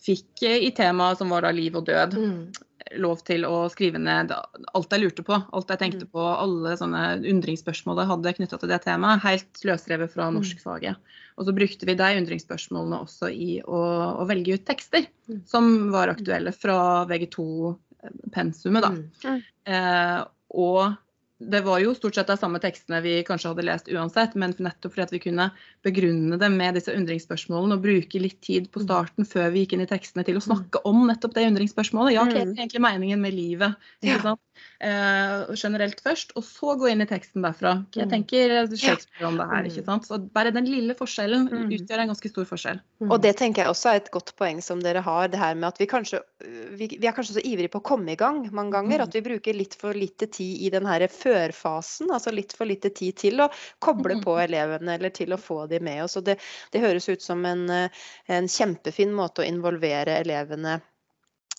fikk 0.00 0.46
eh, 0.48 0.62
i 0.64 0.70
temaet 0.72 1.18
som 1.20 1.28
var 1.28 1.44
da 1.44 1.50
liv 1.52 1.76
og 1.76 1.84
død, 1.90 2.16
Mm. 2.16 2.40
Lov 2.94 3.22
til 3.26 3.42
å 3.44 3.68
skrive 3.72 3.98
ned 3.98 4.30
alt 4.32 4.90
jeg 4.94 5.00
lurte 5.02 5.24
på, 5.26 5.34
alt 5.52 5.68
jeg 5.68 5.78
tenkte 5.78 6.04
Mm. 6.06 6.12
på, 6.12 6.22
alle 6.38 6.76
sånne 6.76 7.02
undringsspørsmål 7.26 7.98
jeg 7.98 8.10
hadde 8.12 8.34
knytta 8.38 8.58
til 8.60 8.68
det 8.68 8.82
temaet, 8.84 9.22
helt 9.22 9.52
løsrevet 9.64 10.10
fra 10.12 10.30
Mm. 10.30 10.38
norskfaget. 10.38 10.96
Og 11.38 11.46
så 11.46 11.52
brukte 11.54 11.84
vi 11.86 11.94
de 11.94 12.10
undringsspørsmålene 12.20 13.00
også 13.02 13.28
i 13.34 13.60
å, 13.62 13.80
å 14.22 14.26
velge 14.28 14.54
ut 14.54 14.64
tekster 14.64 15.06
Mm. 15.28 15.42
som 15.46 15.90
var 15.90 16.08
aktuelle 16.14 16.52
fra 16.54 17.04
VG2-pensumet, 17.06 18.82
da. 18.82 18.92
Eh, 19.66 20.24
og 20.54 20.96
det 21.38 21.60
var 21.60 21.82
jo 21.82 21.92
stort 21.94 22.16
sett 22.16 22.30
de 22.30 22.36
samme 22.40 22.58
tekstene 22.62 23.02
vi 23.04 23.18
kanskje 23.26 23.50
hadde 23.50 23.64
lest 23.66 23.90
uansett, 23.92 24.34
men 24.40 24.54
nettopp 24.56 24.94
fordi 24.94 25.04
at 25.04 25.12
vi 25.12 25.20
kunne 25.26 25.50
begrunne 25.84 26.38
det 26.40 26.48
med 26.54 26.78
disse 26.78 26.94
undringsspørsmålene 26.96 27.76
og 27.76 27.84
bruke 27.84 28.22
litt 28.22 28.38
tid 28.44 28.70
på 28.72 28.80
starten 28.86 29.28
før 29.28 29.50
vi 29.52 29.64
gikk 29.64 29.76
inn 29.76 29.84
i 29.84 29.90
tekstene 29.90 30.24
til 30.24 30.40
å 30.40 30.44
snakke 30.46 30.80
om 30.88 31.04
nettopp 31.10 31.36
det 31.36 31.44
undringsspørsmålet. 31.50 32.16
Ja, 32.16 32.24
hva 32.24 32.40
er 32.40 32.54
egentlig 32.54 32.82
meningen 32.86 33.20
med 33.20 33.36
livet? 33.36 33.76
Ikke 34.00 34.22
sant? 34.24 34.42
Eh, 34.76 35.54
generelt 35.56 36.00
først, 36.04 36.34
og 36.36 36.44
så 36.44 36.74
gå 36.76 36.90
inn 36.90 37.00
i 37.00 37.06
teksten 37.08 37.40
derfra. 37.40 37.78
Jeg 37.96 38.10
tenker 38.10 38.52
Shakespeare 38.76 39.28
om 39.30 39.38
det 39.40 39.46
her, 39.48 39.68
ikke 39.70 39.84
sant? 39.86 40.04
Så 40.04 40.18
bare 40.34 40.52
den 40.52 40.66
lille 40.68 40.92
forskjellen 40.98 41.46
Mm. 41.48 41.70
utgjør 41.72 42.02
en 42.02 42.10
ganske 42.12 42.28
stor 42.28 42.44
forskjell. 42.44 42.80
Og 43.08 43.22
det 43.22 43.36
tenker 43.38 43.62
jeg 43.62 43.70
også 43.72 43.90
er 43.90 43.96
et 44.02 44.10
godt 44.12 44.34
poeng 44.36 44.60
som 44.60 44.80
dere 44.80 45.00
har, 45.00 45.28
det 45.28 45.38
her 45.40 45.54
med 45.54 45.68
at 45.68 45.78
vi 45.80 45.86
kanskje 45.86 46.20
vi, 46.76 46.88
vi 47.00 47.06
er 47.06 47.12
kanskje 47.16 47.38
så 47.38 47.44
ivrige 47.44 47.72
på 47.72 47.80
å 47.80 47.86
komme 47.88 48.12
i 48.12 48.16
gang 48.16 48.42
mange 48.52 48.72
ganger 48.72 49.00
at 49.00 49.14
vi 49.14 49.22
bruker 49.24 49.56
litt 49.56 49.74
for 49.74 49.96
lite 49.96 50.26
tid 50.26 50.60
i 50.60 50.70
den 50.70 50.84
her 50.86 51.06
førfasen, 51.08 52.10
altså 52.12 52.32
litt 52.34 52.52
for 52.52 52.68
lite 52.68 52.90
tid 52.90 53.16
til 53.16 53.40
å 53.40 53.48
koble 53.80 54.20
på 54.22 54.36
elevene 54.42 54.94
eller 54.98 55.10
til 55.10 55.32
å 55.32 55.40
få 55.40 55.66
de 55.68 55.80
med 55.80 56.04
oss. 56.04 56.16
Og 56.16 56.24
det, 56.24 56.36
det 56.72 56.80
høres 56.84 57.08
ut 57.08 57.22
som 57.22 57.44
en, 57.48 57.68
eh, 57.70 57.88
en 58.28 58.48
kjempefin 58.48 59.12
måte 59.16 59.40
å 59.42 59.48
involvere 59.48 60.20
elevene 60.20 60.80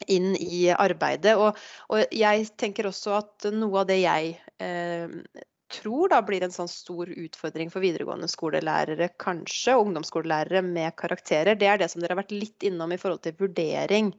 inn 0.05 0.35
i 0.37 0.67
arbeidet. 0.73 1.35
Og, 1.41 1.57
og 1.89 2.15
jeg 2.15 2.49
tenker 2.59 2.89
også 2.89 3.17
at 3.17 3.51
noe 3.53 3.81
av 3.81 3.89
det 3.89 4.01
jeg 4.03 4.35
eh, 4.63 5.45
tror 5.71 6.11
da 6.11 6.21
blir 6.23 6.43
en 6.45 6.53
sånn 6.53 6.69
stor 6.71 7.09
utfordring 7.11 7.71
for 7.71 7.83
videregående 7.83 8.29
skolelærere, 8.31 9.09
kanskje, 9.19 9.75
og 9.75 9.87
ungdomsskolelærere 9.87 10.61
med 10.63 10.95
karakterer, 10.99 11.57
det 11.59 11.67
er 11.67 11.81
det 11.81 11.89
som 11.91 12.01
dere 12.01 12.15
har 12.15 12.21
vært 12.21 12.35
litt 12.35 12.67
innom 12.67 12.93
i 12.95 12.99
forhold 13.01 13.25
til 13.25 13.35
vurdering. 13.39 14.13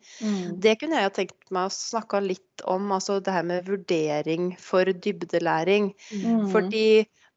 Det 0.61 0.77
kunne 0.81 1.01
jeg 1.01 1.09
jo 1.09 1.15
tenkt 1.21 1.55
meg 1.55 1.71
å 1.71 1.75
snakke 1.75 2.21
litt 2.25 2.67
om, 2.69 2.91
altså 2.93 3.19
det 3.25 3.33
her 3.33 3.49
med 3.49 3.69
vurdering 3.69 4.51
for 4.61 4.93
dybdelæring. 4.93 5.93
Mm. 6.13 6.49
Fordi 6.53 6.89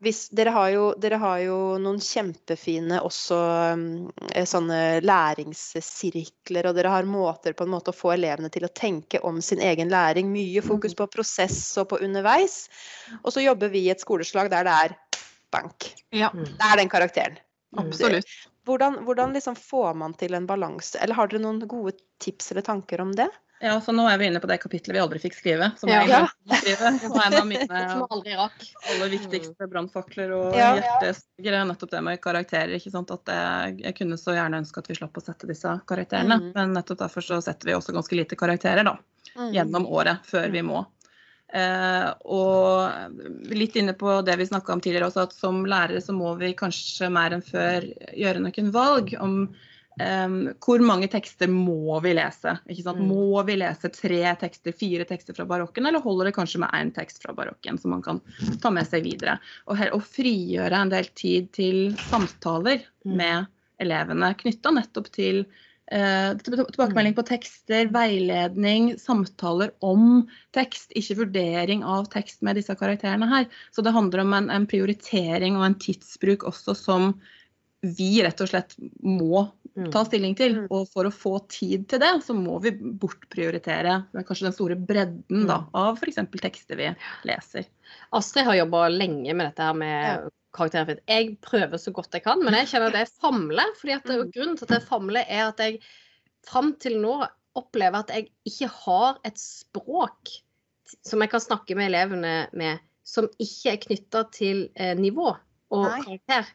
hvis, 0.02 0.30
dere, 0.34 0.50
har 0.50 0.70
jo, 0.74 0.86
dere 0.98 1.18
har 1.22 1.40
jo 1.44 1.58
noen 1.82 2.00
kjempefine 2.02 2.98
også 3.06 3.38
um, 3.76 3.84
eh, 4.34 4.48
sånne 4.50 4.80
læringssirkler, 5.06 6.70
og 6.70 6.78
dere 6.78 6.94
har 6.94 7.10
måter 7.10 7.54
på 7.54 7.68
en 7.68 7.74
måte 7.76 7.94
å 7.94 7.98
få 7.98 8.16
elevene 8.16 8.50
til 8.54 8.66
å 8.66 8.72
tenke 8.74 9.22
om 9.28 9.38
sin 9.46 9.62
egen 9.62 9.94
læring. 9.94 10.32
Mye 10.34 10.64
fokus 10.66 10.98
på 10.98 11.06
prosess 11.14 11.60
og 11.78 11.92
på 11.92 12.02
underveis. 12.02 12.64
Og 13.22 13.30
så 13.36 13.46
jobber 13.46 13.70
vi 13.70 13.86
i 13.86 13.92
et 13.94 14.02
skoleslag 14.02 14.50
der 14.50 14.66
det 14.66 14.80
er 14.88 14.98
bank. 15.54 15.92
Ja, 16.10 16.32
Det 16.34 16.72
er 16.72 16.82
den 16.82 16.90
karakteren. 16.90 17.38
absolutt. 17.78 18.26
Hvordan, 18.66 19.04
hvordan 19.06 19.34
liksom 19.38 19.56
får 19.58 19.94
man 20.02 20.18
til 20.18 20.34
en 20.34 20.50
balanse? 20.50 20.98
Eller 20.98 21.18
har 21.18 21.30
dere 21.30 21.46
noen 21.46 21.62
gode 21.70 21.94
tips 22.22 22.52
eller 22.52 22.66
tanker 22.66 23.02
om 23.02 23.14
det? 23.14 23.30
Ja, 23.62 23.76
så 23.82 23.93
nå 23.93 24.08
er 24.10 24.17
vi 24.17 24.26
inne 24.26 24.39
på 24.41 24.50
det 24.50 24.58
kapitlet 24.63 24.95
vi 24.95 25.02
aldri 25.02 25.19
fikk 25.21 25.36
skrive. 25.38 25.67
Som 25.78 25.89
Ja. 25.91 26.02
jeg 26.02 26.24
å 26.26 26.58
skrive. 26.58 26.91
Var 27.13 27.26
en 27.28 27.36
av 27.38 27.47
mine 27.47 27.67
aller 28.89 29.12
viktigste 29.12 29.67
brannfakler 29.69 30.34
og 30.34 30.56
Ja. 30.58 30.71
hjertesugere 30.80 31.62
er 31.62 31.67
nettopp 31.69 31.91
det 31.91 32.02
med 32.02 32.21
karakterer. 32.21 32.74
ikke 32.76 32.91
sant? 32.91 33.12
At 33.13 33.30
jeg, 33.30 33.82
jeg 33.86 33.97
kunne 34.00 34.17
så 34.17 34.34
gjerne 34.34 34.63
ønske 34.63 34.82
at 34.82 34.89
vi 34.89 34.97
slapp 34.97 35.17
å 35.17 35.24
sette 35.24 35.47
disse 35.50 35.76
karakterene. 35.86 36.39
Mm. 36.41 36.52
Men 36.56 36.74
nettopp 36.74 37.04
derfor 37.06 37.21
så 37.21 37.38
setter 37.41 37.69
vi 37.69 37.78
også 37.78 37.93
ganske 37.93 38.17
lite 38.17 38.36
karakterer 38.39 38.84
da, 38.84 38.97
gjennom 39.54 39.86
året 39.86 40.26
før 40.26 40.50
vi 40.50 40.65
må. 40.65 40.82
Eh, 41.54 42.10
og 42.32 43.52
litt 43.52 43.76
inne 43.76 43.93
på 43.93 44.21
det 44.26 44.38
vi 44.39 44.47
snakka 44.47 44.74
om 44.74 44.82
tidligere 44.82 45.10
også, 45.10 45.28
at 45.28 45.34
som 45.36 45.65
lærere 45.67 46.02
så 46.02 46.15
må 46.15 46.34
vi 46.39 46.54
kanskje 46.58 47.10
mer 47.12 47.36
enn 47.36 47.43
før 47.43 47.86
gjøre 48.15 48.39
noen 48.41 48.71
valg 48.71 49.13
om 49.19 49.36
eh, 49.99 50.36
hvor 50.63 50.84
mange 50.86 51.10
tekster 51.12 51.49
må 51.51 51.99
vi 52.06 52.13
lese? 52.15 52.58
Mm. 52.67 53.01
Må 53.10 53.41
vi 53.47 53.58
lese 53.60 53.91
tre 53.93 54.21
tekster, 54.39 54.71
fire 54.71 55.08
tekster 55.10 55.36
fra 55.36 55.45
barokken, 55.49 55.86
eller 55.86 56.04
holder 56.04 56.30
det 56.30 56.36
kanskje 56.38 56.62
med 56.63 56.71
én 56.77 56.93
tekst 56.95 57.23
fra 57.23 57.34
barokken 57.36 57.77
som 57.82 57.91
man 57.91 58.06
kan 58.06 58.21
ta 58.62 58.71
med 58.71 58.88
seg 58.88 59.04
videre? 59.04 59.39
Og, 59.67 59.75
her, 59.82 59.91
og 59.97 60.06
frigjøre 60.08 60.86
en 60.86 60.93
del 60.93 61.12
tid 61.15 61.51
til 61.58 61.97
samtaler 62.08 62.86
Mm. 63.01 63.15
med 63.17 63.45
elevene 63.82 64.27
knytta 64.38 64.69
nettopp 64.75 65.08
til 65.10 65.39
eh, 65.91 66.38
tilbakemelding 66.45 67.15
på 67.17 67.25
tekster, 67.25 67.89
veiledning, 67.89 68.91
samtaler 69.01 69.71
om 69.82 70.27
tekst, 70.54 70.93
ikke 70.93 71.17
vurdering 71.23 71.82
av 71.84 72.06
tekst 72.13 72.43
med 72.45 72.60
disse 72.60 72.75
karakterene 72.77 73.25
her. 73.27 73.47
Så 73.73 73.82
det 73.82 73.95
handler 73.95 74.21
om 74.21 74.34
en, 74.38 74.49
en 74.54 74.67
prioritering 74.69 75.58
og 75.58 75.65
en 75.65 75.80
tidsbruk 75.82 76.45
også 76.47 76.77
som 76.77 77.15
vi 77.82 78.21
rett 78.21 78.41
og 78.45 78.51
slett 78.51 78.77
må 79.01 79.47
Mm. 79.49 79.61
Ta 79.93 80.03
stilling 80.05 80.36
til. 80.38 80.57
Mm. 80.62 80.67
Og 80.73 80.89
for 80.91 81.07
å 81.07 81.13
få 81.13 81.34
tid 81.51 81.88
til 81.91 82.01
det, 82.03 82.12
så 82.25 82.36
må 82.38 82.57
vi 82.63 82.73
bortprioritere 82.75 83.97
kanskje 84.17 84.49
den 84.49 84.55
store 84.55 84.77
bredden 84.77 85.47
da, 85.49 85.63
av 85.77 85.99
f.eks. 85.99 86.19
tekster 86.41 86.79
vi 86.79 86.91
leser. 87.27 87.67
Astrid 88.15 88.47
har 88.47 88.60
jobba 88.62 88.86
lenge 88.93 89.34
med 89.34 89.49
dette 89.49 89.67
her 89.67 89.77
med 89.77 90.29
karakterfritt. 90.55 91.03
Jeg 91.07 91.36
prøver 91.43 91.79
så 91.79 91.93
godt 91.95 92.17
jeg 92.17 92.25
kan, 92.25 92.41
men 92.43 92.57
jeg 92.60 92.71
kjenner 92.73 92.91
at 92.91 93.03
jeg 93.03 93.13
famler. 93.23 93.75
fordi 93.79 93.97
at 93.97 94.10
Grunnen 94.36 94.57
til 94.60 94.67
at 94.67 94.77
jeg 94.77 94.88
famler, 94.88 95.27
er 95.27 95.47
at 95.49 95.63
jeg 95.63 95.81
fram 96.47 96.73
til 96.81 96.99
nå 97.01 97.19
opplever 97.57 98.03
at 98.03 98.12
jeg 98.15 98.29
ikke 98.47 98.69
har 98.86 99.19
et 99.27 99.39
språk 99.39 100.31
som 101.07 101.23
jeg 101.23 101.31
kan 101.31 101.43
snakke 101.43 101.75
med 101.77 101.91
elevene 101.91 102.34
med, 102.57 102.81
som 103.07 103.27
ikke 103.39 103.73
er 103.73 103.79
knytta 103.86 104.25
til 104.36 104.65
eh, 104.75 104.93
nivå 104.97 105.29
og 105.71 105.86
Nei. 105.88 106.01
karakter. 106.03 106.51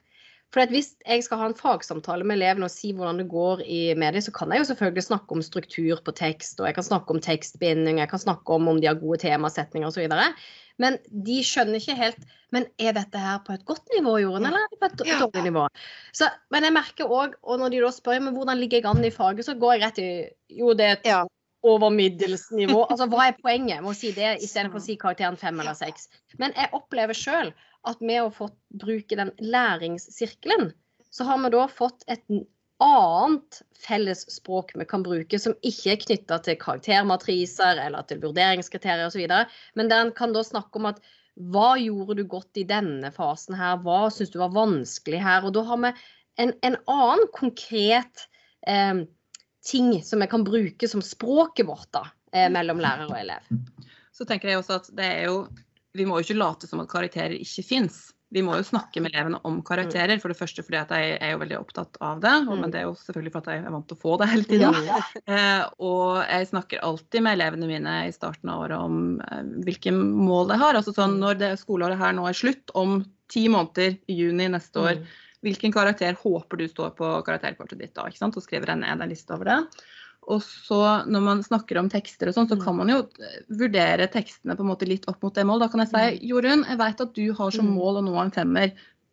For 0.55 0.63
at 0.63 0.71
Hvis 0.71 0.95
jeg 1.07 1.25
skal 1.27 1.41
ha 1.41 1.47
en 1.51 1.59
fagsamtale 1.59 2.25
med 2.25 2.39
elevene 2.39 2.69
og 2.69 2.73
si 2.73 2.93
hvordan 2.95 3.19
det 3.21 3.27
går 3.29 3.65
i 3.67 3.81
medier, 3.99 4.23
så 4.25 4.33
kan 4.33 4.53
jeg 4.55 4.63
jo 4.63 4.69
selvfølgelig 4.71 5.03
snakke 5.09 5.35
om 5.35 5.43
struktur 5.43 6.01
på 6.07 6.15
tekst, 6.17 6.61
og 6.61 6.69
jeg 6.69 6.77
kan 6.79 6.87
snakke 6.87 7.13
om 7.13 7.21
tekstbinding, 7.21 7.99
jeg 7.99 8.09
kan 8.09 8.23
snakke 8.23 8.55
om 8.55 8.69
om 8.71 8.81
de 8.81 8.87
har 8.87 9.01
gode 9.01 9.19
temasetninger 9.25 9.89
osv. 9.91 10.07
Men 10.79 10.99
de 11.27 11.39
skjønner 11.45 11.81
ikke 11.81 11.97
helt 11.99 12.27
Men 12.55 12.69
er 12.79 12.93
dette 12.95 13.19
her 13.19 13.41
på 13.43 13.53
et 13.57 13.65
godt 13.67 13.89
nivå, 13.97 14.19
Jorunn, 14.23 14.47
eller 14.47 14.63
er 14.63 14.69
det 14.71 14.79
på 14.79 14.87
et 14.87 15.07
Ja. 15.09 15.19
dårlig 15.19 15.43
nivå? 15.51 15.67
Så, 16.15 16.29
men 16.55 16.63
jeg 16.63 16.73
merker 16.73 17.11
òg, 17.11 17.35
og 17.43 17.59
når 17.59 17.71
de 17.75 17.81
da 17.83 17.91
spør 17.91 18.21
meg 18.23 18.37
hvordan 18.39 18.61
ligger 18.61 18.79
jeg 18.79 18.87
an 18.87 19.05
i 19.05 19.11
faget, 19.11 19.45
så 19.45 19.55
går 19.59 19.73
jeg 19.75 19.83
rett 19.83 19.99
i 19.99 20.11
Jo, 20.61 20.73
det 20.73 20.87
er 20.87 20.93
et 20.93 21.07
Ja. 21.11 21.25
over 21.65 21.91
middels 21.91 22.51
nivå. 22.53 22.87
Altså, 22.89 23.09
hva 23.11 23.27
er 23.27 23.37
poenget 23.43 23.83
med 23.83 23.91
å 23.91 23.95
si 23.99 24.13
det 24.13 24.39
istedenfor 24.47 24.79
å 24.79 24.85
si 24.85 24.95
karakteren 24.97 25.37
fem 25.37 25.59
eller 25.61 25.75
seks? 25.75 26.09
Men 26.39 26.53
jeg 26.55 26.71
opplever 26.73 27.19
sjøl 27.19 27.53
at 27.87 28.03
med 28.05 28.25
å 28.25 28.35
fått 28.35 28.57
bruke 28.83 29.18
den 29.18 29.33
læringssirkelen, 29.42 30.72
så 31.11 31.25
har 31.25 31.40
vi 31.42 31.53
da 31.55 31.66
fått 31.70 32.05
et 32.11 32.25
annet 32.83 33.61
felles 33.81 34.25
språk 34.31 34.75
vi 34.77 34.85
kan 34.88 35.05
bruke, 35.07 35.38
som 35.40 35.55
ikke 35.64 35.94
er 35.94 36.03
knytta 36.03 36.38
til 36.44 36.59
karaktermatriser 36.61 37.81
eller 37.87 38.05
til 38.09 38.20
vurderingskriterier 38.25 39.09
osv. 39.09 39.25
Men 39.79 39.92
der 39.92 40.05
en 40.05 40.12
kan 40.16 40.35
da 40.37 40.44
snakke 40.44 40.81
om 40.81 40.90
at 40.90 41.01
hva 41.53 41.75
gjorde 41.81 42.18
du 42.18 42.25
godt 42.29 42.61
i 42.61 42.66
denne 42.68 43.11
fasen 43.12 43.57
her, 43.57 43.81
hva 43.85 44.07
syns 44.12 44.33
du 44.33 44.40
var 44.40 44.55
vanskelig 44.57 45.20
her? 45.20 45.44
Og 45.44 45.53
da 45.57 45.64
har 45.68 45.83
vi 45.85 45.92
en, 46.42 46.53
en 46.64 46.79
annen 46.88 47.29
konkret 47.37 48.27
eh, 48.68 49.05
ting 49.66 49.90
som 50.05 50.25
vi 50.25 50.31
kan 50.33 50.44
bruke 50.44 50.88
som 50.88 51.05
språket 51.05 51.68
vårt 51.68 51.90
da, 51.96 52.07
eh, 52.33 52.49
mellom 52.53 52.81
lærer 52.81 53.09
og 53.09 53.18
elev. 53.20 53.53
Så 54.16 54.25
tenker 54.25 54.49
jeg 54.49 54.62
også 54.62 54.81
at 54.81 54.90
det 54.96 55.09
er 55.18 55.25
jo 55.29 55.38
Vi 55.97 56.07
må 56.09 56.19
jo 56.19 56.27
ikke 56.27 56.39
late 56.39 56.69
som 56.69 56.83
at 56.83 56.93
karakterer 56.93 57.37
ikke 57.39 57.65
fins. 57.67 58.07
Vi 58.35 58.43
må 58.43 58.57
jo 58.59 58.65
snakke 58.67 58.99
med 59.05 59.15
elevene 59.15 59.39
om 59.47 59.61
karakterer. 59.65 60.19
For 60.23 60.33
det 60.33 60.39
første 60.39 60.65
fordi 60.67 60.79
at 60.81 60.93
jeg 60.95 61.19
er 61.23 61.35
jo 61.35 61.41
veldig 61.45 61.59
opptatt 61.61 61.99
av 62.03 62.23
det. 62.25 62.35
Og, 62.49 62.57
men 62.59 62.73
det 62.75 62.81
er 62.81 62.89
jo 62.89 62.97
selvfølgelig 62.99 63.35
fordi 63.37 63.55
jeg 63.55 63.63
er 63.63 63.75
vant 63.77 63.87
til 63.87 63.99
å 63.99 64.03
få 64.03 64.17
det 64.21 64.31
hele 64.33 64.49
tiden. 64.51 64.81
Eh, 65.27 65.63
og 65.83 66.23
jeg 66.23 66.47
snakker 66.51 66.83
alltid 66.87 67.25
med 67.25 67.37
elevene 67.37 67.69
mine 67.69 67.95
i 68.07 68.13
starten 68.15 68.51
av 68.53 68.63
året 68.63 68.79
om 68.79 68.99
eh, 69.23 69.43
hvilke 69.67 69.93
mål 69.95 70.53
jeg 70.55 70.63
har. 70.63 70.79
Altså 70.79 70.95
sånn 70.95 71.17
når 71.23 71.39
det 71.41 71.53
skoleåret 71.61 71.99
her 72.01 72.15
nå 72.17 72.27
er 72.29 72.37
slutt, 72.37 72.73
om 72.79 73.01
ti 73.33 73.47
måneder, 73.51 73.97
i 74.07 74.19
juni 74.21 74.47
neste 74.53 74.83
år, 74.83 75.01
hvilken 75.47 75.75
karakter 75.75 76.17
håper 76.21 76.61
du 76.61 76.67
står 76.71 76.95
på 76.99 77.11
karakterkortet 77.27 77.81
ditt 77.83 77.95
da? 77.97 78.07
ikke 78.07 78.23
sant? 78.23 78.39
Så 78.39 78.45
skriver 78.45 78.73
jeg 78.73 78.83
ned 78.83 79.03
en 79.03 79.11
liste 79.11 79.35
over 79.35 79.51
det. 79.51 79.59
Og 80.27 80.43
så 80.43 80.81
når 81.07 81.23
man 81.23 81.43
snakker 81.47 81.79
om 81.79 81.89
tekster 81.93 82.31
og 82.31 82.35
sånn, 82.35 82.49
så 82.51 82.59
kan 82.59 82.75
man 82.81 82.91
jo 82.91 82.99
eh, 83.23 83.39
vurdere 83.61 84.09
tekstene 84.11 84.57
på 84.59 84.65
en 84.65 84.71
måte 84.73 84.89
litt 84.89 85.07
opp 85.11 85.23
mot 85.23 85.35
det 85.35 85.45
målet. 85.47 85.67
Da 85.67 85.73
kan 85.73 85.85
jeg 85.85 85.93
si 85.93 86.31
Jorunn, 86.33 86.65
jeg 86.67 86.81
vet 86.83 87.03
at 87.05 87.15
du 87.15 87.25
har 87.33 87.51
som 87.55 87.67
Mm. 87.69 87.75
mål 87.79 88.01
å 88.01 88.05
nå 88.09 88.17
en 88.25 88.35
femmer 88.35 88.73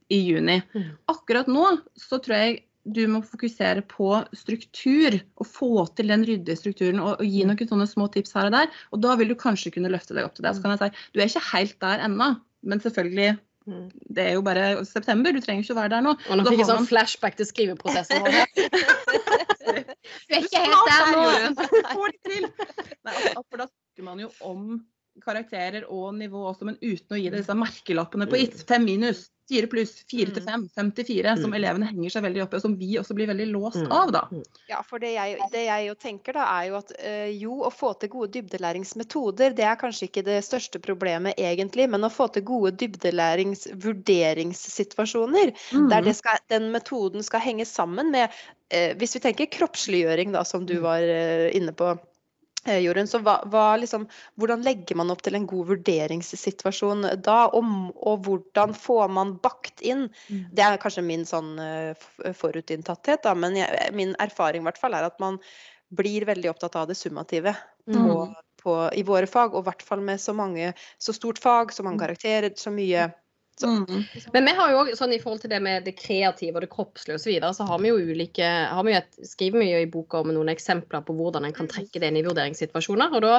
i 0.10 0.20
juni. 0.26 0.62
Mm. 0.74 0.90
Akkurat 1.14 1.48
nå 1.48 1.68
så 1.98 2.18
tror 2.22 2.36
jeg 2.38 2.64
du 2.84 3.06
må 3.08 3.22
fokusere 3.24 3.86
på 3.88 4.10
struktur 4.36 5.16
og 5.40 5.48
få 5.48 5.70
til 5.96 6.10
den 6.12 6.26
ryddige 6.28 6.58
strukturen 6.60 7.00
og, 7.00 7.22
og 7.22 7.26
gi 7.26 7.46
noen 7.48 7.70
sånne 7.70 7.88
små 7.88 8.10
tips 8.12 8.34
her 8.36 8.50
og 8.50 8.58
der. 8.58 8.68
Og 8.92 9.00
da 9.06 9.16
vil 9.16 9.30
du 9.32 9.36
kanskje 9.40 9.72
kunne 9.72 9.94
løfte 9.94 10.18
deg 10.18 10.26
opp 10.28 10.36
til 10.36 10.44
det. 10.44 10.56
Så 10.58 10.62
kan 10.66 10.74
jeg 10.76 10.82
si 10.82 11.08
du 11.14 11.22
er 11.22 11.30
ikke 11.30 11.46
helt 11.54 11.78
der 11.80 12.04
ennå, 12.10 12.34
men 12.64 12.80
selvfølgelig 12.84 13.38
Mm. 13.38 13.40
Det 13.66 14.24
er 14.28 14.34
jo 14.38 14.42
bare 14.46 14.86
september, 14.86 15.32
du 15.32 15.40
trenger 15.44 15.64
ikke 15.64 15.76
å 15.76 15.80
være 15.82 15.94
der 15.96 16.04
nå. 16.06 16.16
Og 16.30 16.40
nå 16.40 16.46
fikk 16.50 16.60
jeg 16.64 16.70
sånn 16.70 16.82
man- 16.84 16.90
flashback 16.90 17.38
til 17.40 17.48
skriveprosessen 17.50 18.26
vår. 18.26 18.34
Du 19.64 20.36
er 20.36 20.44
ikke 20.44 20.60
helt 20.60 20.90
der 20.90 21.06
nå. 21.14 21.22
Får 21.94 22.12
det 22.12 22.20
til. 22.28 22.44
Nei, 23.08 23.14
altså, 23.14 23.44
for 23.50 23.62
da 23.64 23.66
snakker 23.70 24.04
man 24.06 24.20
jo 24.20 24.28
om 24.44 24.66
karakterer 25.26 25.86
og 25.90 26.14
nivå 26.16 26.46
også, 26.54 26.66
men 26.70 26.78
uten 26.82 27.16
å 27.16 27.20
gi 27.22 27.30
det 27.30 27.40
disse 27.44 27.56
merkelappene 27.58 28.28
på 28.30 28.40
it. 28.40 28.64
Fem 28.68 28.84
minus, 28.86 29.30
fire 29.50 29.68
pluss, 29.68 29.92
fire 30.10 30.32
til 30.32 30.44
fem, 30.46 30.62
fem 30.72 30.90
til 30.96 31.04
fire, 31.06 31.34
som 31.36 31.52
Mm. 31.52 31.58
elevene 31.60 31.88
henger 31.90 32.10
seg 32.14 32.24
veldig 32.24 32.44
opp 32.46 32.54
i, 32.54 32.56
og 32.56 32.62
som 32.64 32.76
vi 32.80 32.96
også 32.98 33.14
blir 33.18 33.28
veldig 33.28 33.48
låst 33.52 33.82
Mm. 33.84 33.92
av, 33.92 34.12
da. 34.12 34.22
Ja, 34.70 34.82
for 34.88 35.00
det 35.00 35.12
jeg, 35.14 35.38
det 35.52 35.66
jeg 35.66 35.88
jo 35.90 35.96
tenker 36.00 36.34
da, 36.34 36.46
er 36.62 36.70
jo 36.70 36.78
at 36.80 36.92
eh, 36.98 37.30
jo, 37.38 37.58
å 37.68 37.70
få 37.72 37.92
til 38.00 38.10
gode 38.10 38.32
dybdelæringsmetoder, 38.38 39.54
det 39.54 39.66
er 39.68 39.76
kanskje 39.76 40.08
ikke 40.08 40.24
det 40.24 40.40
største 40.48 40.80
problemet 40.80 41.36
egentlig, 41.38 41.90
men 41.90 42.02
å 42.08 42.10
få 42.12 42.32
til 42.32 42.44
gode 42.48 42.72
dybdelærings 42.80 43.68
vurderingssituasjoner, 43.84 45.54
der 45.90 46.02
Mm. 46.02 46.06
det 46.06 46.16
skal, 46.16 46.38
den 46.50 46.72
metoden 46.72 47.24
skal 47.24 47.40
henge 47.42 47.66
sammen 47.66 48.12
med 48.12 48.30
eh, 48.72 48.96
Hvis 48.96 49.14
vi 49.16 49.20
tenker 49.20 49.46
kroppsliggjøring, 49.52 50.32
da, 50.34 50.44
som 50.44 50.66
du 50.66 50.76
Mm. 50.80 50.82
var 50.82 51.00
eh, 51.04 51.52
inne 51.56 51.74
på. 51.74 52.00
Eh, 52.66 52.80
Jorunn, 52.84 53.10
så 53.10 53.20
hva, 53.24 53.40
hva 53.52 53.66
liksom, 53.82 54.08
Hvordan 54.40 54.64
legger 54.66 55.00
man 55.00 55.12
opp 55.14 55.24
til 55.26 55.38
en 55.38 55.48
god 55.50 55.74
vurderingssituasjon 55.74 57.10
da, 57.26 57.40
og, 57.50 57.76
og 57.98 58.24
hvordan 58.28 58.74
får 58.78 59.12
man 59.14 59.36
bakt 59.44 59.84
inn? 59.86 60.08
Mm. 60.30 60.48
Det 60.54 60.66
er 60.66 60.82
kanskje 60.82 61.06
min 61.06 61.28
sånn 61.30 61.54
eh, 61.62 62.08
forutinntatthet, 62.40 63.24
da, 63.28 63.36
men 63.38 63.60
jeg, 63.60 63.94
min 63.98 64.16
erfaring 64.24 64.66
hvert 64.68 64.82
fall 64.82 64.98
er 64.98 65.10
at 65.10 65.22
man 65.24 65.42
blir 65.94 66.26
veldig 66.26 66.50
opptatt 66.50 66.76
av 66.80 66.90
det 66.90 66.98
summative 66.98 67.54
Mm. 67.88 68.08
på, 68.08 68.36
på, 68.64 68.74
i 68.96 69.04
våre 69.04 69.28
fag, 69.28 69.54
og 69.54 69.66
i 69.66 69.68
hvert 69.68 69.84
fall 69.84 70.04
med 70.06 70.22
så 70.22 70.34
mange, 70.36 70.72
så 70.98 71.14
stort 71.16 71.42
fag, 71.44 71.74
så 71.76 71.84
mange 71.84 72.00
karakterer, 72.00 72.54
så 72.56 72.72
mye 72.72 73.10
så, 73.60 73.68
Mm. 73.68 74.04
Men 74.34 74.46
vi 74.46 74.54
har 74.58 74.72
jo 74.72 74.80
også, 74.82 74.96
sånn 74.98 75.14
i 75.14 75.20
forhold 75.22 75.44
til 75.44 75.52
det 75.52 75.60
med 75.62 75.86
det 75.86 75.94
kreative 76.00 76.58
og 76.58 76.64
det 76.66 76.72
kroppslige 76.72 77.20
osv., 77.20 77.26
så, 77.26 77.30
videre, 77.30 77.54
så 77.54 77.68
har 77.70 77.84
vi 77.84 77.92
jo 77.92 78.00
ulike 78.02 78.48
har 78.48 78.86
vi 78.86 78.96
jo 78.96 79.02
et, 79.02 79.20
skriver 79.30 79.62
vi 79.62 79.70
jo 79.70 79.84
i 79.84 79.92
boka 79.94 80.24
om 80.24 80.34
noen 80.34 80.50
eksempler 80.54 81.06
på 81.06 81.16
hvordan 81.18 81.46
en 81.46 81.56
kan 81.56 81.70
trekke 81.70 82.02
det 82.02 82.10
inn 82.10 82.18
i 82.22 82.26
vurderingssituasjoner. 82.26 83.14
og 83.14 83.22
da 83.26 83.36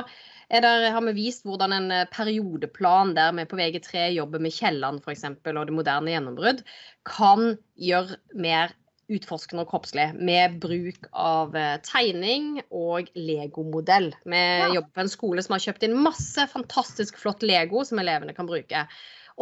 er 0.54 0.60
der, 0.60 0.90
har 0.92 1.02
vi 1.08 1.16
vist 1.16 1.46
hvordan 1.48 1.72
en 1.72 1.90
eh, 1.90 2.06
periodeplan 2.12 3.14
der 3.16 3.34
vi 3.34 3.48
på 3.48 3.58
VG3 3.58 4.06
jobber 4.14 4.42
med 4.44 4.54
Kielland 4.54 5.02
f.eks. 5.02 5.24
og 5.24 5.66
det 5.66 5.76
moderne 5.76 6.14
gjennombrudd, 6.14 6.64
kan 7.08 7.54
gjøre 7.74 8.20
mer 8.34 8.74
utforskende 9.12 9.64
og 9.64 9.72
kroppslig 9.72 10.06
med 10.16 10.58
bruk 10.62 11.08
av 11.12 11.56
eh, 11.58 11.76
tegning 11.84 12.62
og 12.70 13.10
legomodell. 13.16 14.12
Vi 14.24 14.44
jobber 14.76 14.92
på 14.94 15.04
en 15.04 15.12
skole 15.12 15.44
som 15.44 15.56
har 15.56 15.64
kjøpt 15.66 15.84
inn 15.84 15.98
masse 16.06 16.46
fantastisk 16.52 17.18
flott 17.20 17.44
Lego 17.44 17.84
som 17.84 18.00
elevene 18.00 18.36
kan 18.36 18.48
bruke. 18.48 18.86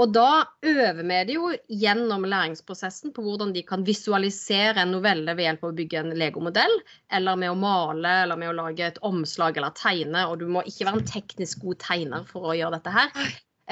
Og 0.00 0.12
da 0.14 0.46
øver 0.64 1.02
vi 1.04 1.16
det 1.28 1.34
jo 1.36 1.50
gjennom 1.68 2.24
læringsprosessen 2.24 3.12
på 3.12 3.24
hvordan 3.26 3.52
de 3.52 3.64
kan 3.68 3.84
visualisere 3.84 4.80
en 4.80 4.94
novelle 4.94 5.34
ved 5.36 5.44
hjelp 5.44 5.66
av 5.66 5.72
å 5.72 5.76
bygge 5.76 6.00
en 6.00 6.14
legomodell, 6.16 6.76
eller 7.12 7.40
med 7.40 7.52
å 7.52 7.58
male, 7.60 8.14
eller 8.24 8.40
med 8.40 8.52
å 8.52 8.56
lage 8.56 8.86
et 8.88 9.00
omslag 9.04 9.60
eller 9.60 9.74
tegne. 9.76 10.24
Og 10.30 10.40
du 10.40 10.46
må 10.48 10.64
ikke 10.64 10.88
være 10.88 11.02
en 11.02 11.10
teknisk 11.12 11.66
god 11.66 11.82
tegner 11.84 12.24
for 12.30 12.48
å 12.48 12.56
gjøre 12.56 12.78
dette 12.78 12.94
her. 12.96 13.12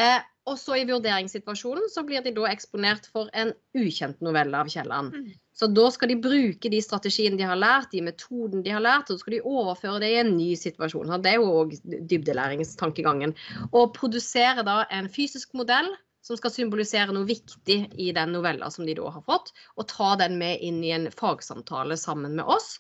Eh, 0.01 0.21
og 0.51 0.59
så 0.59 0.77
i 0.81 0.87
vurderingssituasjonen 0.89 1.89
så 1.93 2.03
blir 2.07 2.23
de 2.25 2.33
da 2.37 2.49
eksponert 2.51 3.09
for 3.13 3.31
en 3.37 3.53
ukjent 3.77 4.21
novelle 4.25 4.61
av 4.61 4.69
Kielland. 4.73 5.15
Mm. 5.15 5.33
Så 5.57 5.69
da 5.73 5.87
skal 5.93 6.13
de 6.13 6.17
bruke 6.25 6.71
de 6.73 6.81
strategiene 6.85 7.37
de 7.37 7.49
har 7.49 7.59
lært, 7.61 7.91
de 7.93 8.01
metodene 8.05 8.65
de 8.65 8.73
har 8.73 8.85
lært, 8.85 9.11
og 9.11 9.19
så 9.19 9.25
skal 9.25 9.37
de 9.37 9.43
overføre 9.45 10.01
det 10.05 10.13
i 10.15 10.21
en 10.23 10.33
ny 10.37 10.53
situasjon. 10.57 11.11
Så 11.11 11.21
det 11.25 11.35
er 11.35 11.41
jo 11.43 11.51
òg 11.63 11.75
dybdelæringstankegangen. 12.13 13.37
Og 13.71 13.93
produsere 13.97 14.65
da 14.67 14.83
en 14.97 15.11
fysisk 15.13 15.53
modell 15.59 15.91
som 16.21 16.37
skal 16.37 16.53
symbolisere 16.53 17.15
noe 17.17 17.25
viktig 17.29 17.79
i 17.97 18.11
den 18.13 18.33
novella 18.35 18.69
som 18.71 18.85
de 18.87 18.95
da 18.99 19.09
har 19.15 19.23
fått, 19.25 19.53
og 19.81 19.89
ta 19.89 20.13
den 20.21 20.37
med 20.41 20.61
inn 20.61 20.83
i 20.85 20.93
en 20.93 21.09
fagsamtale 21.17 21.97
sammen 21.97 22.37
med 22.37 22.45
oss. 22.45 22.75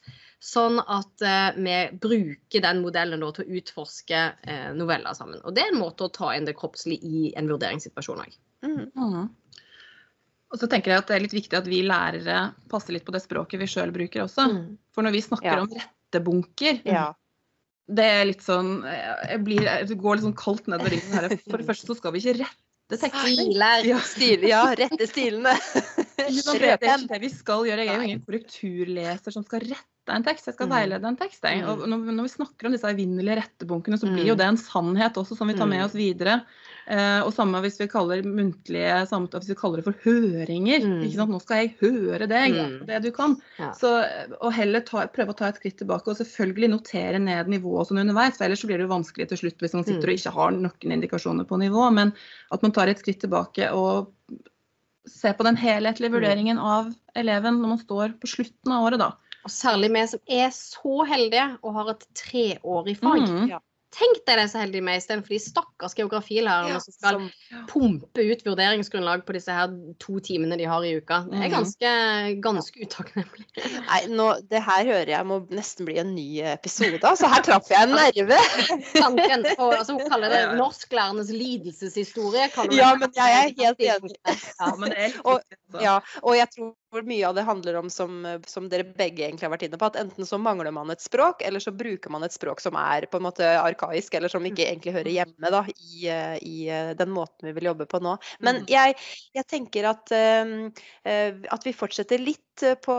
Sånn 0.45 0.79
at 0.81 1.25
eh, 1.25 1.57
vi 1.57 1.77
bruker 2.01 2.63
den 2.65 2.83
modellen 2.85 3.21
da 3.25 3.31
til 3.37 3.45
å 3.49 3.59
utforske 3.61 4.21
eh, 4.45 4.71
noveller 4.77 5.17
sammen. 5.17 5.41
Og 5.45 5.57
det 5.57 5.65
er 5.67 5.73
en 5.75 5.81
måte 5.81 6.05
å 6.07 6.13
ta 6.13 6.35
inn 6.37 6.49
det 6.49 6.57
kroppslige 6.61 7.05
i 7.05 7.33
en 7.37 7.49
vurderingssituasjon 7.51 8.25
òg. 8.25 8.39
mm, 8.65 8.87
Mm. 8.95 9.29
Og 10.51 10.59
så 10.59 10.67
tenker 10.67 10.91
jeg 10.91 10.99
at 10.99 11.07
det 11.07 11.15
er 11.15 11.23
litt 11.23 11.35
viktig 11.37 11.55
at 11.61 11.69
vi 11.71 11.77
lærere 11.87 12.39
passer 12.73 12.97
litt 12.97 13.05
på 13.07 13.13
det 13.15 13.21
språket 13.23 13.61
vi 13.61 13.69
sjøl 13.71 13.93
bruker 13.95 14.25
også. 14.25 14.49
For 14.91 15.07
når 15.07 15.13
vi 15.15 15.21
snakker 15.23 15.47
Ja. 15.47 15.61
om 15.63 15.69
rettebunker, 15.71 16.81
ja. 16.85 17.05
det 17.87 18.05
er 18.17 18.25
litt 18.27 18.43
sånn 18.43 18.83
Jeg 18.83 19.45
blir, 19.47 19.63
det 19.87 19.95
går 20.01 20.17
litt 20.19 20.25
sånn 20.27 20.35
kaldt 20.35 20.67
nedover 20.67 20.91
ryggen 20.91 21.15
her. 21.15 21.29
For 21.47 21.59
det 21.63 21.69
første 21.69 21.87
så 21.87 21.97
skal 22.01 22.13
vi 22.17 22.19
ikke 22.25 22.41
rette 22.43 22.59
tekster. 22.99 23.31
Stiler. 23.31 23.85
Ja. 23.87 23.99
Stil, 24.01 24.43
ja, 24.49 24.63
rette 24.75 25.07
stilene. 25.11 25.55
Det, 26.21 26.37
det 26.61 26.87
er 26.87 26.99
ikke 27.01 27.09
det 27.11 27.19
vi 27.23 27.29
skal 27.33 27.65
gjøre. 27.67 27.85
Jeg 27.87 27.89
er 27.91 27.97
jo 27.97 28.07
ingen 28.07 28.21
korrekturleser 28.27 29.33
som 29.35 29.43
skal 29.43 29.63
rette 29.65 30.15
en 30.15 30.23
tekst. 30.27 30.47
Jeg 30.47 30.55
skal 30.55 30.69
Mm. 30.69 30.75
veilede 30.75 31.09
en 31.09 31.17
tekst. 31.17 31.43
Jeg. 31.43 31.63
Mm. 31.65 31.69
Og 31.71 31.89
når, 31.89 32.23
vi 32.27 32.33
snakker 32.35 32.67
om 32.69 32.73
disse 32.77 32.91
evinnelige 32.91 33.39
rettebunkene, 33.41 33.99
så 33.99 34.07
blir 34.07 34.25
Mm. 34.25 34.29
jo 34.29 34.35
det 34.37 34.47
en 34.47 34.57
sannhet 34.61 35.15
også 35.17 35.37
som 35.37 35.49
vi 35.49 35.55
tar 35.59 35.67
med 35.67 35.85
oss 35.85 35.95
videre. 35.97 36.43
Eh, 36.91 37.21
og 37.23 37.31
samme 37.37 37.61
hvis 37.63 37.77
vi 37.79 37.87
kaller 37.87 38.25
muntlige 38.27 39.07
samtaler, 39.07 39.45
hvis 39.45 39.53
vi 39.53 39.59
kaller 39.61 39.79
det 39.79 39.85
for 39.87 39.99
høringer. 40.03 40.83
Mm. 40.83 40.97
ikke 41.07 41.19
sant? 41.21 41.31
Nå 41.31 41.39
skal 41.45 41.61
jeg 41.61 41.75
høre 41.79 42.27
deg, 42.27 42.57
Mm. 42.59 42.87
det 42.89 43.03
du 43.05 43.11
kan. 43.15 43.37
Ja. 43.61 43.69
Så, 43.79 43.93
og 44.41 44.53
heller 44.57 44.81
ta, 44.83 45.05
prøve 45.07 45.31
å 45.31 45.37
ta 45.39 45.47
et 45.53 45.61
skritt 45.61 45.79
tilbake 45.79 46.11
og 46.11 46.19
selvfølgelig 46.19 46.71
notere 46.73 47.21
ned 47.23 47.47
nivået 47.47 47.87
sånn 47.93 48.03
underveis. 48.03 48.37
for 48.37 48.45
Ellers 48.49 48.61
så 48.65 48.67
blir 48.67 48.79
det 48.83 48.89
jo 48.89 48.97
vanskelig 48.97 49.29
til 49.31 49.39
slutt 49.39 49.59
hvis 49.63 49.75
man 49.79 49.85
sitter 49.85 50.03
Mm. 50.03 50.11
og 50.11 50.19
ikke 50.19 50.35
har 50.35 50.51
noen 50.51 50.97
indikasjoner 50.99 51.47
på 51.47 51.61
nivå. 51.63 51.93
Men 51.95 52.13
at 52.51 52.63
man 52.63 52.73
tar 52.73 52.89
et 52.89 52.99
skritt 52.99 53.21
tilbake 53.21 53.71
og 53.73 54.11
ser 55.07 55.33
på 55.35 55.45
den 55.47 55.57
helhetlige 55.57 56.11
Mm. 56.11 56.19
vurderingen 56.21 56.59
av 56.59 56.93
eleven 57.15 57.61
når 57.63 57.69
man 57.69 57.79
står 57.79 58.19
på 58.19 58.27
slutten 58.27 58.73
av 58.73 58.85
året, 58.91 58.99
da. 58.99 59.13
Og 59.45 59.51
særlig 59.51 59.93
vi 59.95 60.07
som 60.07 60.21
er 60.29 60.49
så 60.51 61.07
heldige 61.07 61.57
og 61.63 61.73
har 61.75 61.91
et 61.91 62.05
treårig 62.15 62.99
fag. 62.99 63.23
Mm. 63.29 63.61
Tenk 63.91 64.21
deg 64.27 64.37
det 64.39 64.45
så 64.53 64.61
heldige 64.63 64.85
med 64.87 65.01
istedenfor 65.01 65.33
de 65.35 65.39
stakkars 65.43 65.95
geografilærerne 65.99 66.77
Ja, 66.77 66.79
som 66.79 66.93
skal 66.95 67.17
som- 67.19 67.65
pumpe 67.67 68.23
ut 68.23 68.45
vurderingsgrunnlag 68.47 69.25
på 69.27 69.35
disse 69.35 69.51
her 69.51 69.67
to 69.99 70.21
timene 70.23 70.57
de 70.61 70.65
har 70.71 70.85
i 70.87 70.93
uka. 71.01 71.19
Det 71.27 71.35
er 71.41 71.49
Mhm. 71.49 71.55
ganske, 71.57 71.91
ganske 72.41 72.85
utakknemlig. 72.87 73.47
Nei, 73.91 74.01
nå, 74.15 74.29
det 74.49 74.63
her 74.63 74.85
hører 74.87 75.11
jeg 75.11 75.27
må 75.27 75.41
nesten 75.51 75.87
bli 75.91 75.99
en 75.99 76.15
ny 76.15 76.39
episode. 76.53 77.01
Altså, 77.03 77.27
her 77.35 77.43
traff 77.43 77.67
jeg 77.69 77.83
en 77.83 77.97
nerve. 77.99 78.39
Tanken 79.03 79.45
på, 79.59 79.71
altså, 79.75 79.99
hun 79.99 80.07
kaller 80.09 80.29
det 80.37 80.43
norsklærernes 80.63 81.33
lidelseshistorie. 81.35 82.47
Ja, 82.77 82.95
men 82.95 83.11
jeg 83.17 83.27
er 83.27 83.51
helt 83.59 83.81
enig. 83.81 84.15
Ja, 84.61 84.75
men 84.77 84.91
det 84.91 84.99
er 84.99 85.03
helt 85.11 85.21
Og- 85.25 85.41
altså. 85.43 85.83
Ja, 85.83 85.99
og 86.23 86.37
jeg 86.37 86.47
tror 86.57 86.75
mye 87.07 87.29
av 87.29 87.35
det 87.39 87.45
handler 87.47 87.77
om, 87.79 87.91
som, 87.91 88.25
som 88.47 88.67
dere 88.69 88.85
begge 88.85 89.23
egentlig 89.25 89.47
har 89.47 89.53
vært 89.55 89.63
inne 89.69 89.79
på, 89.79 89.89
at 89.91 89.99
enten 90.01 90.27
så 90.27 90.39
mangler 90.43 90.75
man 90.75 90.91
et 90.91 91.03
språk, 91.03 91.43
eller 91.47 91.63
så 91.63 91.73
bruker 91.73 92.11
man 92.11 92.27
et 92.27 92.35
språk 92.35 92.61
som 92.61 92.77
er 92.81 93.07
på 93.11 93.21
en 93.21 93.27
måte 93.29 93.47
arkaisk, 93.47 94.15
eller 94.19 94.33
som 94.33 94.45
ikke 94.47 94.67
egentlig 94.67 94.97
hører 94.99 95.13
hjemme 95.15 95.53
da, 95.55 95.63
i, 95.71 96.11
i 96.43 96.57
eh, 96.69 96.93
den 96.99 97.13
måten 97.15 97.49
vi 97.49 97.55
vil 97.57 97.71
jobbe 97.71 97.87
på 97.91 98.03
nå. 98.03 98.17
Men 98.41 98.61
Mm. 98.61 98.67
jeg, 98.69 98.95
jeg 99.39 99.47
tenker 99.47 99.87
at, 99.89 100.11
eh, 100.13 100.51
eh, 101.09 101.39
at 101.55 101.65
vi 101.65 101.73
fortsetter 101.73 102.19
litt 102.21 102.65
på, 102.85 102.97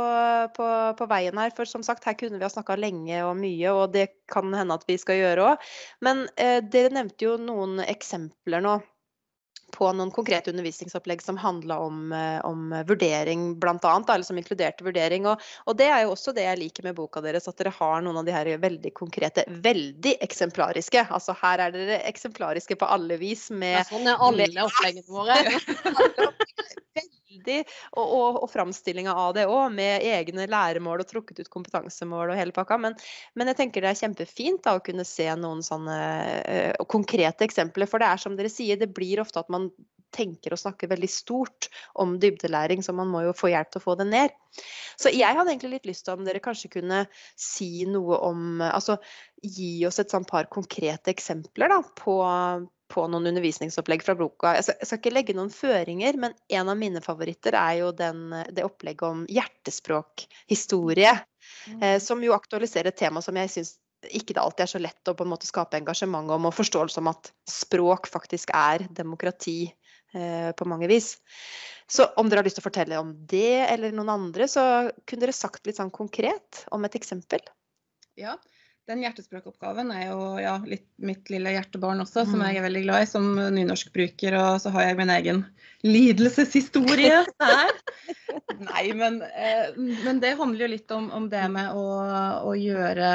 på, 0.56 0.68
på 0.98 1.06
veien 1.12 1.38
her, 1.38 1.52
for 1.54 1.70
som 1.70 1.84
sagt, 1.86 2.08
her 2.08 2.16
kunne 2.18 2.40
vi 2.40 2.48
ha 2.48 2.50
snakka 2.50 2.80
lenge 2.80 3.20
og 3.28 3.36
mye, 3.38 3.74
og 3.76 3.92
det 3.94 4.08
kan 4.32 4.50
hende 4.56 4.74
at 4.74 4.88
vi 4.90 4.98
skal 4.98 5.20
gjøre 5.20 5.52
òg. 5.52 5.68
Men 6.02 6.26
eh, 6.40 6.64
dere 6.64 6.96
nevnte 6.96 7.28
jo 7.28 7.36
noen 7.38 7.84
eksempler 7.84 8.64
nå 8.64 8.80
på 9.74 9.90
noen 9.96 10.12
konkrete 10.14 10.52
undervisningsopplegg 10.54 11.24
som 11.24 11.40
handla 11.42 11.80
om, 11.84 12.12
eh, 12.16 12.40
om 12.48 12.70
vurdering, 12.88 13.60
bl.a., 13.60 13.94
eller 14.02 14.28
som 14.28 14.40
inkluderte 14.40 14.86
vurdering. 14.88 15.28
Og, 15.30 15.42
og 15.66 15.78
det 15.80 15.90
er 15.92 16.06
jo 16.06 16.16
også 16.16 16.36
det 16.38 16.48
jeg 16.48 16.62
liker 16.62 16.88
med 16.88 16.98
boka 17.00 17.24
deres, 17.24 17.48
at 17.50 17.58
dere 17.60 17.74
har 17.78 18.04
noen 18.06 18.22
av 18.22 18.28
de 18.28 18.36
her 18.36 18.52
veldig 18.62 18.94
konkrete, 18.98 19.46
veldig 19.64 20.18
eksemplariske. 20.26 21.08
Altså 21.12 21.36
her 21.42 21.66
er 21.68 21.76
dere 21.76 22.02
eksemplariske 22.10 22.78
på 22.80 22.90
alle 22.90 23.20
vis 23.22 23.50
Ja, 23.52 23.86
sånn 23.88 24.08
er 24.08 24.22
alle 24.22 24.50
oppleggene 24.66 25.08
våre. 25.12 25.40
veldig 27.32 27.60
Og, 27.98 28.04
og, 28.04 28.40
og 28.44 28.50
framstillinga 28.52 29.14
av 29.16 29.36
det 29.38 29.48
òg, 29.50 29.72
med 29.76 30.04
egne 30.08 30.48
læremål 30.50 31.04
og 31.04 31.10
trukket 31.10 31.42
ut 31.44 31.52
kompetansemål 31.54 32.34
og 32.34 32.40
hele 32.40 32.56
pakka. 32.56 32.78
Men, 32.82 32.98
men 33.36 33.52
jeg 33.52 33.60
tenker 33.60 33.84
det 33.84 33.94
er 33.94 34.02
kjempefint 34.04 34.64
da, 34.66 34.76
å 34.78 34.84
kunne 34.84 35.08
se 35.08 35.28
noen 35.40 35.64
sånne 35.66 35.98
uh, 36.42 36.86
konkrete 36.92 37.48
eksempler. 37.48 37.90
For 37.90 38.02
det 38.02 38.12
er 38.12 38.22
som 38.22 38.38
dere 38.38 38.52
sier, 38.52 38.80
det 38.80 38.92
blir 38.96 39.22
ofte 39.24 39.42
at 39.42 39.52
man 39.52 39.72
tenker 40.12 40.52
og 40.52 40.60
snakker 40.60 40.92
veldig 40.92 41.08
stort 41.08 41.70
om 42.02 42.18
dybdelæring, 42.20 42.84
så 42.84 42.92
man 42.96 43.08
må 43.08 43.24
jo 43.24 43.36
få 43.38 43.52
hjelp 43.54 43.72
til 43.72 43.80
å 43.80 43.86
få 43.86 43.96
det 44.02 44.10
ned. 44.10 44.34
Så 45.00 45.12
jeg 45.14 45.38
hadde 45.38 45.54
egentlig 45.54 45.78
litt 45.78 45.88
lyst 45.88 46.04
til 46.08 46.18
om 46.18 46.26
dere 46.28 46.44
kanskje 46.44 46.74
kunne 46.74 47.06
si 47.40 47.86
noe 47.88 48.18
om 48.28 48.60
Altså 48.68 48.98
gi 49.42 49.86
oss 49.88 50.02
et 50.04 50.12
sånn 50.12 50.28
par 50.28 50.50
konkrete 50.52 51.14
eksempler 51.14 51.72
da, 51.72 51.80
på, 51.98 52.18
på 52.92 53.06
noen 53.08 53.30
undervisningsopplegg 53.32 54.04
fra 54.06 54.16
boka. 54.20 54.56
Jeg 54.58 54.68
skal, 54.68 54.80
jeg 54.82 54.90
skal 54.90 55.02
ikke 55.02 55.14
legge 55.16 55.36
noen 55.38 55.52
føringer, 55.54 56.18
men 56.20 56.36
en 56.52 56.72
av 56.72 56.80
mine 56.80 57.02
favoritter 57.04 57.56
er 57.58 57.78
jo 57.82 57.92
den, 57.96 58.26
det 58.52 58.66
opplegget 58.68 59.08
om 59.08 59.24
hjertespråkhistorie. 59.32 61.16
Eh, 61.82 61.98
som 62.04 62.22
jo 62.24 62.36
aktualiserer 62.36 62.92
et 62.92 63.00
tema 63.00 63.24
som 63.24 63.38
jeg 63.40 63.52
syns 63.54 63.76
ikke 64.10 64.34
det 64.34 64.42
alltid 64.42 64.66
er 64.66 64.72
så 64.72 64.82
lett 64.82 65.10
å 65.12 65.14
på 65.18 65.26
en 65.26 65.30
måte 65.30 65.50
skape 65.50 65.78
engasjement 65.78 66.32
om, 66.34 66.48
og 66.50 66.56
forståelse 66.58 67.02
om 67.02 67.12
at 67.12 67.30
språk 67.50 68.10
faktisk 68.10 68.54
er 68.58 68.88
demokrati 68.90 69.60
eh, 69.68 70.50
på 70.58 70.68
mange 70.70 70.90
vis. 70.90 71.14
Så 71.92 72.08
om 72.18 72.30
dere 72.30 72.42
har 72.42 72.48
lyst 72.48 72.58
til 72.58 72.64
å 72.64 72.70
fortelle 72.70 73.02
om 73.02 73.12
det 73.30 73.68
eller 73.68 73.94
noen 73.94 74.14
andre, 74.14 74.48
så 74.50 74.64
kunne 75.06 75.26
dere 75.26 75.36
sagt 75.36 75.68
litt 75.68 75.78
sånn 75.78 75.94
konkret 75.94 76.64
om 76.74 76.88
et 76.88 76.98
eksempel. 76.98 77.44
Ja, 78.20 78.38
Den 78.92 79.02
hjertespråkoppgaven 79.06 79.92
er 79.96 80.10
jo 80.10 80.24
ja, 80.44 80.58
litt 80.68 80.86
mitt 81.00 81.30
lille 81.32 81.54
hjertebarn 81.56 82.04
også, 82.04 82.26
som 82.28 82.42
Mm. 82.42 82.48
jeg 82.50 82.60
er 82.60 82.66
veldig 82.68 82.82
glad 82.84 83.06
i 83.06 83.10
som 83.10 83.30
nynorskbruker. 83.56 84.36
Og 84.42 84.60
så 84.64 84.74
har 84.76 84.90
jeg 84.90 84.98
min 85.00 85.14
egen 85.16 85.42
lidelseshistorie 85.88 87.22
der. 87.40 87.72
Nei, 88.68 88.84
men, 88.98 89.22
eh, 89.24 89.72
men 90.06 90.20
det 90.22 90.36
handler 90.40 90.66
jo 90.68 90.72
litt 90.76 90.92
om, 90.94 91.08
om 91.16 91.26
det 91.32 91.48
med 91.52 91.72
å, 91.74 91.86
å 92.46 92.54
gjøre 92.58 93.10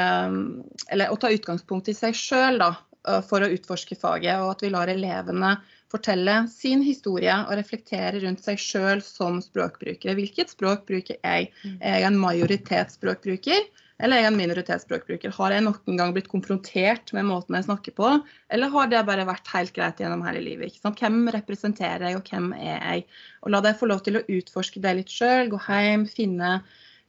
Eller 0.91 1.13
å 1.13 1.17
ta 1.21 1.29
utgangspunkt 1.33 1.87
i 1.91 1.95
seg 1.97 2.17
sjøl, 2.17 2.59
da. 2.61 2.73
eh, 3.07 3.21
For 3.29 3.45
å 3.45 3.49
utforske 3.53 3.95
faget, 3.99 4.41
og 4.41 4.55
at 4.57 4.65
vi 4.65 4.73
lar 4.73 4.91
elevene 4.91 5.55
fortelle 5.87 6.41
sin 6.51 6.81
historie 6.83 7.31
og 7.45 7.53
reflektere 7.55 8.19
rundt 8.25 8.43
seg 8.43 8.59
sjøl 8.59 8.99
som 9.05 9.37
språkbrukere. 9.39 10.17
Hvilket 10.17 10.51
språk 10.51 10.83
bruker 10.89 11.15
jeg? 11.21 11.51
Jeg 11.63 11.77
Er 11.79 12.03
en 12.09 12.17
majoritetsspråkbruker? 12.19 13.61
Eller 13.97 14.19
er 14.19 14.25
jeg 14.27 14.31
en 14.31 14.37
minoritetsspråkbruker? 14.37 15.33
Har 15.33 15.53
jeg 15.55 15.63
noen 15.65 15.99
gang 15.99 16.11
blitt 16.13 16.29
konfrontert 16.29 17.09
med 17.17 17.25
måten 17.31 17.57
jeg 17.57 17.65
snakker 17.65 17.95
på, 17.97 18.11
eller 18.53 18.73
har 18.73 18.91
det 18.91 19.05
bare 19.07 19.25
vært 19.25 19.49
helt 19.55 19.73
greit 19.73 20.01
gjennom 20.01 20.21
hele 20.27 20.43
livet? 20.45 20.77
Hvem 20.85 21.23
representerer 21.33 22.05
jeg, 22.11 22.19
og 22.19 22.29
hvem 22.29 22.51
er 22.57 22.75
jeg? 22.75 23.07
Og 23.41 23.55
La 23.55 23.63
deg 23.65 23.79
få 23.79 23.89
lov 23.89 24.03
til 24.05 24.19
å 24.19 24.25
utforske 24.37 24.83
det 24.83 24.99
litt 24.99 25.13
sjøl. 25.13 25.49
Gå 25.49 25.61
hjem, 25.65 26.05
finne 26.13 26.51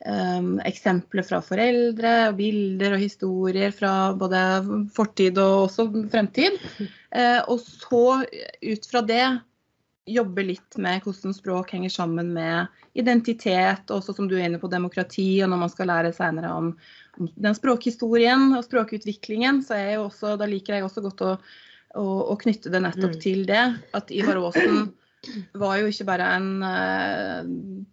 um, 0.06 0.54
eksempler 0.64 1.26
fra 1.28 1.42
foreldre, 1.44 2.14
bilder 2.38 2.96
og 2.96 3.04
historier 3.04 3.74
fra 3.76 3.92
både 4.16 4.40
fortid 4.96 5.40
og 5.44 5.66
også 5.66 5.90
fremtid. 6.12 6.56
Uh, 7.12 7.44
og 7.52 7.60
så, 7.60 8.04
ut 8.64 8.88
fra 8.88 9.04
det, 9.04 9.26
jobbe 10.08 10.44
litt 10.46 10.78
med 10.80 11.04
hvordan 11.04 11.34
språk 11.36 11.72
henger 11.74 11.92
sammen 11.92 12.32
med 12.36 12.66
identitet, 12.98 13.84
og 13.90 14.00
også 14.00 14.14
som 14.16 14.28
du 14.30 14.36
er 14.38 14.46
inne 14.48 14.60
på 14.62 14.70
demokrati, 14.72 15.26
og 15.44 15.52
når 15.52 15.62
man 15.62 15.72
skal 15.72 15.90
lære 15.92 16.12
senere 16.16 16.52
om, 16.56 16.70
om 17.18 17.30
den 17.36 17.56
språkhistorien 17.56 18.52
og 18.56 18.64
språkutviklingen, 18.66 19.62
så 19.66 19.76
er 19.78 19.90
jo 19.96 20.06
også, 20.08 20.36
da 20.40 20.48
liker 20.50 20.78
jeg 20.78 20.86
også 20.86 21.04
godt 21.04 21.24
å, 21.26 21.34
å, 21.98 22.06
å 22.34 22.38
knytte 22.40 22.72
det 22.74 22.82
nettopp 22.84 23.16
Mm. 23.18 23.20
til 23.22 23.44
det. 23.48 23.64
At 23.96 24.10
Ivar 24.14 24.40
Aasen 24.42 24.88
var 25.58 25.78
jo 25.80 25.86
ikke 25.90 26.04
bare 26.08 26.26
en 26.36 26.62
uh, 26.62 27.48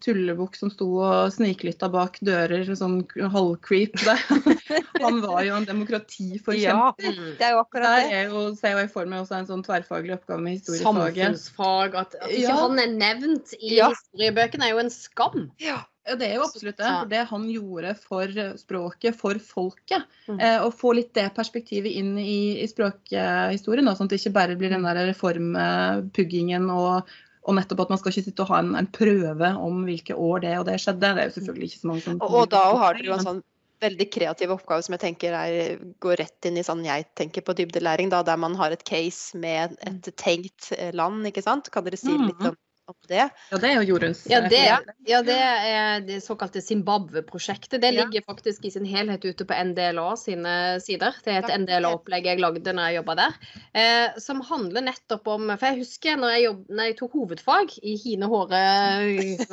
tullebukk 0.05 0.55
som 0.59 0.69
sto 0.71 0.87
og 1.01 1.31
sniklytta 1.33 1.89
bak 1.91 2.19
dører, 2.25 2.67
sånn 2.77 2.99
halvcreep. 3.33 3.97
Han 5.03 5.19
var 5.23 5.41
jo 5.47 5.55
en 5.57 5.65
demokratiforkjemper. 5.67 6.61
Ja, 6.61 6.91
Mm. 6.95 7.31
det 7.39 7.45
er 7.47 7.51
jo 7.55 7.59
akkurat 7.63 7.89
Der 7.89 8.05
det. 8.05 8.13
er 8.19 8.29
jo, 8.31 8.43
ser 8.59 8.77
jeg 8.79 8.91
for 8.93 9.05
meg 9.09 9.23
også 9.25 9.39
en 9.39 9.47
sånn 9.49 9.63
tverrfaglig 9.65 10.15
oppgave 10.15 10.41
med 10.45 10.57
historiefaget. 10.59 11.17
Samfunnsfag. 11.45 11.95
At, 11.99 12.15
at 12.21 12.29
ikke 12.31 12.47
Ja. 12.47 12.55
han 12.61 12.79
er 12.79 12.93
nevnt 12.93 13.53
i 13.59 13.75
Ja. 13.77 13.89
historiebøkene, 13.91 14.69
er 14.69 14.75
jo 14.75 14.77
en 14.85 14.89
skam. 14.93 15.51
Ja. 15.59 15.81
Ja, 16.05 16.15
det 16.19 16.27
er 16.29 16.35
jo 16.37 16.43
absolutt 16.45 16.77
det. 16.77 16.85
For 16.85 17.09
det 17.09 17.21
han 17.31 17.45
gjorde 17.49 17.95
for 17.97 18.33
språket, 18.61 19.15
for 19.17 19.39
folket. 19.41 20.03
Mm. 20.29 20.37
Eh, 20.37 20.57
å 20.61 20.69
få 20.69 20.91
litt 20.93 21.15
det 21.17 21.31
perspektivet 21.33 21.95
inn 21.97 22.11
i, 22.21 22.61
i 22.61 22.67
språkhistorien, 22.69 23.89
sånn 23.89 24.05
at 24.05 24.13
det 24.13 24.19
ikke 24.21 24.35
bare 24.35 24.57
blir 24.59 24.69
den 24.75 24.85
der 24.85 25.01
reformpuggingen 25.09 26.69
og, 26.69 27.09
og 27.45 27.57
nettopp 27.57 27.85
at 27.85 27.95
man 27.95 28.01
skal 28.01 28.13
ikke 28.13 28.27
sitte 28.29 28.45
og 28.45 28.53
ha 28.53 28.61
en, 28.61 28.75
en 28.77 28.91
prøve 28.93 29.51
om 29.57 29.83
hvilke 29.87 30.13
år 30.17 30.45
det 30.45 30.53
og 30.59 30.69
det 30.69 30.77
skjedde. 30.83 31.11
Det 31.17 31.23
er 31.25 31.29
jo 31.31 31.35
selvfølgelig 31.39 31.71
ikke 31.71 31.81
så 31.81 31.91
mange 31.91 32.05
som 32.05 32.21
Og, 32.21 32.39
og 32.43 32.49
da 32.53 32.63
har 32.83 32.97
dere 32.99 33.09
jo 33.09 33.17
en 33.17 33.27
sånn 33.31 33.43
veldig 33.83 34.05
kreativ 34.09 34.53
oppgave 34.55 34.85
som 34.85 34.95
jeg 34.95 35.01
tenker 35.03 35.33
er, 35.35 35.81
går 36.01 36.21
rett 36.21 36.47
inn 36.47 36.57
i 36.57 36.63
sånn 36.65 36.85
jeg 36.85 37.09
tenker 37.19 37.43
på 37.45 37.53
dybdelæring, 37.57 38.07
da, 38.13 38.21
der 38.25 38.39
man 38.39 38.55
har 38.57 38.71
et 38.73 38.85
case 38.87 39.37
med 39.37 39.75
et 39.83 40.07
tenkt 40.21 40.71
eh, 40.77 40.93
land, 40.95 41.25
ikke 41.27 41.43
sant? 41.43 41.67
Kan 41.73 41.83
dere 41.85 41.99
si 41.99 42.13
litt 42.13 42.39
Mhm. 42.39 42.53
om, 42.53 42.55
om 42.85 42.95
det? 43.07 43.29
Ja, 43.51 43.57
det 43.57 43.69
er 43.69 43.79
jo 43.79 43.85
Joruns 43.93 44.23
Ja, 44.29 44.39
det, 44.45 44.59
eh, 44.59 44.93
ja, 45.09 45.21
det 45.25 45.35
er 45.37 46.03
det 46.05 46.19
såkalte 46.23 46.61
Zimbabwe-prosjektet. 46.61 47.81
Det 47.81 47.93
Ja. 47.93 48.03
ligger 48.03 48.21
faktisk 48.21 48.65
i 48.65 48.71
sin 48.71 48.85
helhet 48.85 49.25
ute 49.25 49.45
på 49.45 49.53
NDLA 49.53 50.15
sine 50.17 50.79
sider. 50.81 51.15
Det 51.23 51.33
er 51.33 51.43
et 51.43 51.59
NDLA-opplegg 51.59 52.25
jeg 52.25 52.39
lagde 52.39 52.73
når 52.73 52.89
jeg 52.89 52.99
jobba 52.99 53.15
der. 53.15 53.33
Eh, 53.73 54.19
som 54.19 54.41
handler 54.41 54.81
nettopp 54.81 55.27
om 55.27 55.57
For 55.57 55.65
jeg 55.71 55.81
husker 55.83 56.17
når 56.17 56.35
jeg, 56.35 56.43
jobb, 56.43 56.65
når 56.69 56.83
jeg 56.83 56.97
tok 56.97 57.11
hovedfag 57.13 57.77
i 57.83 57.95
hine 57.97 58.29
håre 58.29 58.61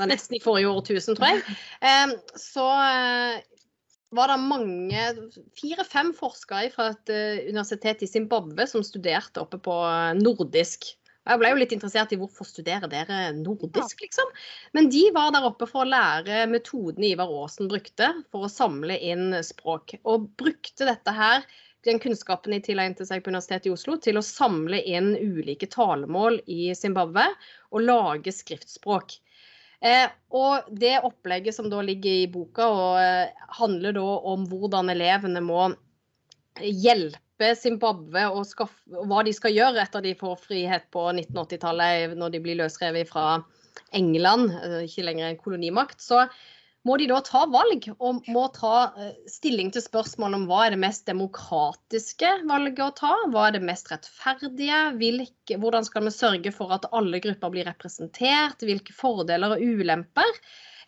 nesten 0.07 0.37
i 0.37 0.43
forrige 0.43 0.69
årtusen, 0.73 1.17
tror 1.17 1.33
jeg, 1.33 1.43
eh, 1.81 2.17
så 2.37 2.69
eh, 2.69 3.43
var 4.13 4.29
det 4.29 4.41
mange, 4.45 5.05
fire-fem 5.57 6.13
forskere 6.15 6.71
fra 6.75 6.91
et 6.93 7.13
eh, 7.13 7.49
universitet 7.49 8.03
i 8.05 8.11
Zimbabwe 8.11 8.67
som 8.69 8.85
studerte 8.85 9.41
oppe 9.41 9.57
på 9.63 9.77
nordisk. 10.21 10.93
Og 11.23 11.31
Jeg 11.31 11.39
ble 11.39 11.51
jo 11.53 11.59
litt 11.61 11.73
interessert 11.77 12.13
i 12.15 12.19
hvorfor 12.19 12.47
studerer 12.49 12.91
dere 12.91 13.19
nordisk, 13.37 14.01
liksom. 14.03 14.31
Men 14.75 14.89
de 14.91 15.05
var 15.15 15.31
der 15.35 15.47
oppe 15.47 15.69
for 15.71 15.85
å 15.85 15.91
lære 15.91 16.49
metoden 16.51 17.07
Ivar 17.07 17.31
Aasen 17.31 17.71
brukte 17.71 18.09
for 18.35 18.47
å 18.47 18.51
samle 18.51 18.97
inn 18.99 19.37
språk. 19.47 19.95
Og 20.03 20.27
brukte 20.41 20.89
dette 20.89 21.15
her, 21.15 21.47
den 21.87 22.03
kunnskapen 22.03 22.55
de 22.55 22.61
tilegnet 22.67 23.07
seg 23.07 23.23
på 23.23 23.31
Universitetet 23.31 23.71
i 23.71 23.75
Oslo, 23.75 23.97
til 24.03 24.19
å 24.19 24.27
samle 24.27 24.83
inn 24.83 25.15
ulike 25.15 25.71
talemål 25.71 26.41
i 26.51 26.73
Zimbabwe 26.79 27.29
og 27.71 27.87
lage 27.87 28.35
skriftspråk. 28.35 29.15
Eh, 29.83 30.07
og 30.31 30.75
det 30.79 31.01
opplegget 31.03 31.55
som 31.55 31.71
da 31.71 31.81
ligger 31.83 32.23
i 32.23 32.31
boka, 32.31 32.67
og, 32.67 32.99
eh, 33.03 33.47
handler 33.59 33.95
da 33.95 34.11
om 34.35 34.47
hvordan 34.47 34.91
elevene 34.91 35.43
må 35.43 35.73
hjelpe 36.63 37.32
Zimbabwe 37.59 38.25
og, 38.31 38.65
hva 39.11 39.23
de 39.27 39.35
skal 39.37 39.55
gjøre 39.57 39.83
etter 39.83 40.05
de 40.05 40.15
får 40.19 40.41
frihet 40.45 40.89
på 40.95 41.09
1980-tallet, 41.13 42.17
når 42.19 42.35
de 42.35 42.41
blir 42.45 42.59
løsrevet 42.63 43.11
fra 43.11 43.27
England, 43.97 44.51
eh, 44.63 44.83
ikke 44.89 45.07
lenger 45.07 45.31
en 45.31 45.41
kolonimakt. 45.41 46.01
Så 46.03 46.25
må 46.89 46.97
de 46.99 47.07
da 47.11 47.21
ta 47.23 47.45
valg, 47.51 47.87
og 48.03 48.27
må 48.33 48.49
ta 48.57 48.77
eh, 48.99 49.15
stilling 49.31 49.71
til 49.75 49.85
spørsmål 49.85 50.39
om 50.41 50.49
hva 50.51 50.65
er 50.67 50.75
det 50.75 50.83
mest 50.83 51.07
demokratiske 51.07 52.33
valget 52.49 52.83
å 52.83 52.91
ta, 52.99 53.13
hva 53.31 53.47
er 53.49 53.57
det 53.57 53.65
mest 53.69 53.93
rettferdige, 53.93 54.83
hvilke, 54.99 55.61
hvordan 55.63 55.87
skal 55.87 56.09
vi 56.09 56.15
sørge 56.15 56.55
for 56.55 56.75
at 56.75 56.89
alle 56.91 57.23
grupper 57.23 57.55
blir 57.55 57.69
representert, 57.71 58.67
hvilke 58.67 58.97
fordeler 58.97 59.57
og 59.57 59.63
ulemper. 59.63 60.43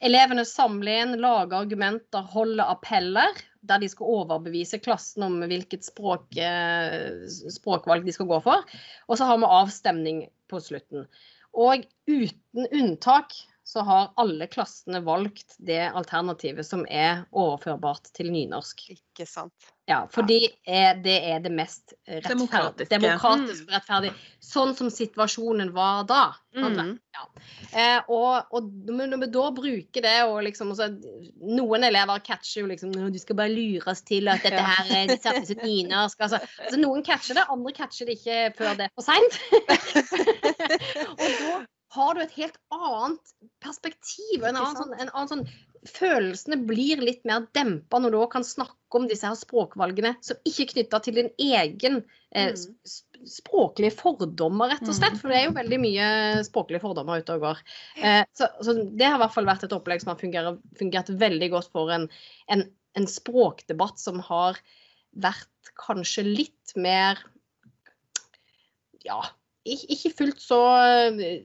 Elevene 0.04 0.44
samler 0.44 1.02
inn, 1.02 1.14
lager 1.20 1.62
argumenter, 1.62 2.26
holder 2.34 2.68
appeller, 2.74 3.38
der 3.64 3.80
de 3.80 3.88
skal 3.88 4.10
overbevise 4.18 4.80
klassen 4.84 5.24
om 5.24 5.38
hvilket 5.48 5.86
språk, 5.86 6.26
eh, 6.36 7.24
språkvalg 7.54 8.04
de 8.04 8.12
skal 8.12 8.28
gå 8.28 8.40
for. 8.44 8.66
Og 9.08 9.16
så 9.16 9.30
har 9.30 9.40
vi 9.40 9.48
avstemning 9.60 10.20
på 10.52 10.60
slutten. 10.60 11.06
Og 11.56 11.86
uten 12.10 12.68
unntak 12.68 13.32
så 13.64 13.80
har 13.80 14.12
alle 14.20 14.46
klassene 14.52 15.00
valgt 15.06 15.56
det 15.58 15.80
alternativet 15.86 16.68
som 16.68 16.84
er 16.84 17.24
overførbart 17.32 18.12
til 18.12 18.28
nynorsk. 18.34 18.84
Ikke 18.98 19.24
sant. 19.28 19.72
Ja, 19.86 20.06
fordi 20.08 20.38
det 21.04 21.14
er 21.28 21.42
det 21.44 21.50
mest 21.52 21.92
rettferdige. 22.08 22.30
Demokratiske. 22.30 22.88
Demokratisk 22.94 23.66
og 23.66 23.74
rettferdig. 23.74 24.12
Sånn 24.40 24.72
som 24.78 24.88
situasjonen 24.92 25.74
var 25.76 26.06
da. 26.08 26.22
Mm. 26.56 26.94
Ja. 27.12 27.24
Eh, 27.74 28.00
og, 28.08 28.46
og 28.54 28.70
når 28.88 29.18
vi 29.24 29.28
da 29.34 29.44
bruker 29.52 30.06
det 30.06 30.14
og 30.28 30.38
liksom 30.46 30.70
også, 30.72 30.88
Noen 31.44 31.84
elever 31.88 32.22
catcher 32.22 32.62
jo 32.62 32.68
liksom 32.70 32.92
Du 32.94 33.18
skal 33.18 33.36
bare 33.40 33.50
lures 33.50 34.04
til 34.06 34.30
at 34.30 34.44
dette 34.46 34.62
her 34.62 34.92
er- 34.94 35.10
det 35.10 35.18
settes 35.20 35.50
ut 35.50 35.62
nynorsk. 35.66 36.20
Altså, 36.22 36.40
altså, 36.62 36.80
noen 36.80 37.04
catcher 37.04 37.40
det, 37.40 37.44
andre 37.50 37.72
catcher 37.76 38.08
det 38.08 38.16
ikke 38.20 38.40
før 38.56 38.78
det 38.80 38.88
er 38.88 38.94
for 38.94 39.04
seint. 39.04 39.40
og 41.18 41.28
da 41.28 41.60
har 41.94 42.16
du 42.16 42.24
et 42.24 42.34
helt 42.38 42.56
annet 42.74 43.34
perspektiv. 43.62 44.42
En 44.42 44.56
annen, 44.56 44.76
sånn, 44.78 44.94
en 44.98 45.12
annen 45.12 45.30
sånn 45.30 45.44
Følelsene 45.84 46.56
blir 46.64 47.02
litt 47.04 47.26
mer 47.28 47.42
dempa 47.52 47.98
når 48.00 48.14
du 48.14 48.16
også 48.18 48.32
kan 48.38 48.46
snakke 48.48 48.98
om 48.98 49.08
disse 49.10 49.26
her 49.28 49.36
språkvalgene 49.36 50.14
som 50.24 50.38
ikke 50.48 50.62
er 50.64 50.70
knytta 50.70 51.00
til 51.04 51.18
din 51.18 51.32
egen 51.42 51.98
eh, 52.32 52.54
Mm. 52.54 52.94
språklige 53.28 53.92
fordommer, 53.94 54.72
rett 54.72 54.88
og 54.88 54.96
slett. 54.96 55.14
Mm. 55.16 55.20
For 55.20 55.32
det 55.32 55.36
er 55.38 55.44
jo 55.46 55.52
veldig 55.58 55.78
mye 55.80 56.06
språklige 56.44 56.82
fordommer 56.82 57.20
ute 57.22 57.36
og 57.36 57.44
går. 57.44 57.60
Eh, 58.00 58.22
så, 58.36 58.48
så 58.64 58.74
det 58.84 59.06
har 59.06 59.16
i 59.16 59.22
hvert 59.22 59.34
fall 59.36 59.46
vært 59.48 59.64
et 59.68 59.76
opplegg 59.76 60.02
som 60.02 60.12
har 60.12 60.18
fungert, 60.20 60.58
fungert 60.80 61.12
veldig 61.22 61.50
godt 61.54 61.70
for 61.72 61.92
en, 61.94 62.08
en, 62.52 62.64
en 62.98 63.06
språkdebatt 63.08 64.00
som 64.02 64.18
har 64.26 64.58
vært 65.14 65.72
kanskje 65.80 66.24
litt 66.26 66.74
mer 66.76 67.20
Ja, 69.04 69.20
ikke, 69.64 70.10
fullt 70.16 70.40
så 70.42 70.58
eh, 70.80 71.40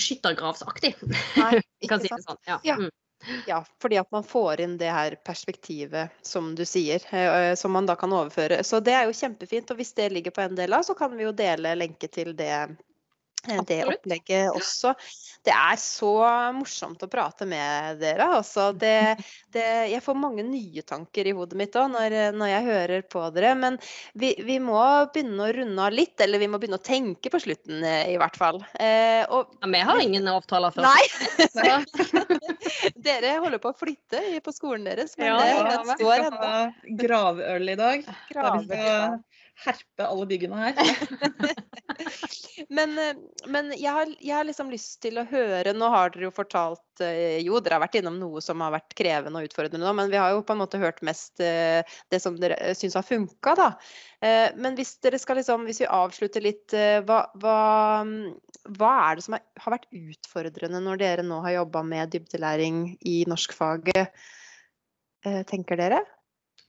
skyttergravsaktig. 0.00 0.94
Nei, 1.38 1.62
ikke 1.84 1.98
si 2.02 2.08
det 2.10 2.18
sant. 2.18 2.28
sånn. 2.28 2.40
Ja. 2.48 2.58
Ja. 2.64 2.76
Mm. 2.80 2.90
Ja, 3.46 3.64
fordi 3.82 3.98
at 4.00 4.10
man 4.12 4.24
får 4.24 4.60
inn 4.60 4.78
det 4.78 4.90
her 4.92 5.16
perspektivet, 5.24 6.14
som 6.22 6.54
du 6.54 6.64
sier, 6.68 7.02
eh, 7.14 7.54
som 7.54 7.72
man 7.72 7.86
da 7.86 7.96
kan 7.96 8.12
overføre. 8.12 8.62
Så 8.64 8.80
det 8.84 8.94
er 8.96 9.08
jo 9.08 9.16
kjempefint. 9.16 9.70
Og 9.70 9.80
hvis 9.80 9.94
det 9.96 10.10
ligger 10.12 10.34
på 10.34 10.44
en 10.44 10.58
del 10.58 10.72
av, 10.72 10.82
så 10.86 10.96
kan 10.98 11.16
vi 11.16 11.26
jo 11.26 11.32
dele 11.36 11.74
lenke 11.78 12.08
til 12.08 12.34
det 12.36 12.52
det 13.44 13.58
Absolutt. 13.60 13.98
opplegget 13.98 14.50
også. 14.56 14.94
Det 15.44 15.52
er 15.52 15.76
så 15.76 16.10
morsomt 16.56 17.02
å 17.04 17.08
prate 17.12 17.44
med 17.44 17.98
dere. 18.00 18.30
Altså. 18.38 18.70
Det, 18.72 18.94
det, 19.52 19.64
jeg 19.92 20.00
får 20.00 20.16
mange 20.16 20.40
nye 20.46 20.80
tanker 20.88 21.28
i 21.28 21.34
hodet 21.36 21.58
mitt 21.60 21.76
òg 21.76 21.90
når, 21.92 22.16
når 22.32 22.48
jeg 22.48 22.64
hører 22.70 23.04
på 23.12 23.26
dere. 23.36 23.50
Men 23.60 23.76
vi, 24.16 24.30
vi 24.40 24.56
må 24.64 24.80
begynne 25.12 25.44
å 25.44 25.52
runde 25.52 25.84
av 25.84 25.92
litt, 25.92 26.16
eller 26.24 26.40
vi 26.40 26.48
må 26.48 26.60
begynne 26.62 26.80
å 26.80 26.86
tenke 26.86 27.28
på 27.34 27.42
slutten 27.44 27.84
eh, 27.84 28.14
i 28.14 28.16
hvert 28.20 28.38
fall. 28.40 28.62
Eh, 28.80 29.20
og 29.28 29.52
Ja, 29.60 29.68
vi 29.74 29.84
har 29.90 30.00
ingen 30.00 30.32
avtaler 30.32 30.72
før. 30.72 30.88
nei, 30.88 31.04
dere 33.06 33.36
holder 33.44 33.60
på 33.60 33.74
å 33.74 33.78
flytte 33.78 34.22
på 34.44 34.52
skolen 34.54 34.88
deres, 34.88 35.12
men 35.20 35.28
Ja, 35.28 35.36
det, 35.42 35.52
ja, 35.52 35.62
den 35.74 35.86
vi 35.92 35.98
skal 36.00 36.26
ha 36.40 36.64
gravøl 37.04 37.68
i 37.74 37.78
dag. 37.84 38.08
Da 38.08 38.16
Graver. 38.32 38.64
skal 38.64 39.22
herpe 39.64 40.06
alle 40.06 40.26
byggene 40.26 40.58
her. 40.58 40.74
Men, 42.68 42.98
eh, 42.98 43.16
men 43.50 43.70
jeg, 43.74 43.90
har, 43.92 44.10
jeg 44.22 44.34
har 44.34 44.46
liksom 44.46 44.70
lyst 44.72 45.00
til 45.02 45.18
å 45.18 45.26
høre 45.28 45.72
Nå 45.74 45.88
har 45.92 46.12
dere 46.14 46.28
jo 46.28 46.34
fortalt 46.34 47.02
eh, 47.02 47.40
Jo, 47.44 47.58
dere 47.62 47.78
har 47.78 47.84
vært 47.84 47.98
innom 47.98 48.16
noe 48.20 48.42
som 48.44 48.62
har 48.64 48.72
vært 48.74 48.94
krevende 48.98 49.40
og 49.40 49.48
utfordrende 49.48 49.92
men 49.94 50.12
vi 50.12 50.20
har 50.20 50.32
jo 50.34 50.44
på 50.46 50.54
en 50.54 50.62
måte 50.62 50.80
hørt 50.80 51.02
mest 51.06 51.42
eh, 51.42 51.82
det 52.12 52.20
som 52.22 52.36
dere 52.40 52.74
syns 52.78 52.96
har 52.98 53.06
funka, 53.06 53.54
Men 54.56 54.76
hvis 54.78 54.94
dere 55.04 55.18
skal 55.20 55.38
liksom 55.38 55.66
Hvis 55.68 55.82
vi 55.82 55.90
avslutter 55.90 56.44
litt, 56.44 56.74
hva, 57.06 57.18
hva, 57.42 57.58
hva 58.78 58.92
er 59.08 59.18
det 59.18 59.26
som 59.26 59.36
er, 59.36 59.44
har 59.60 59.74
vært 59.76 59.88
utfordrende 59.90 60.80
når 60.82 61.02
dere 61.02 61.26
nå 61.26 61.40
har 61.44 61.58
jobba 61.58 61.82
med 61.86 62.14
dybdelæring 62.14 62.84
i 63.04 63.16
norskfaget, 63.30 64.14
tenker 65.50 65.80
dere? 65.80 66.00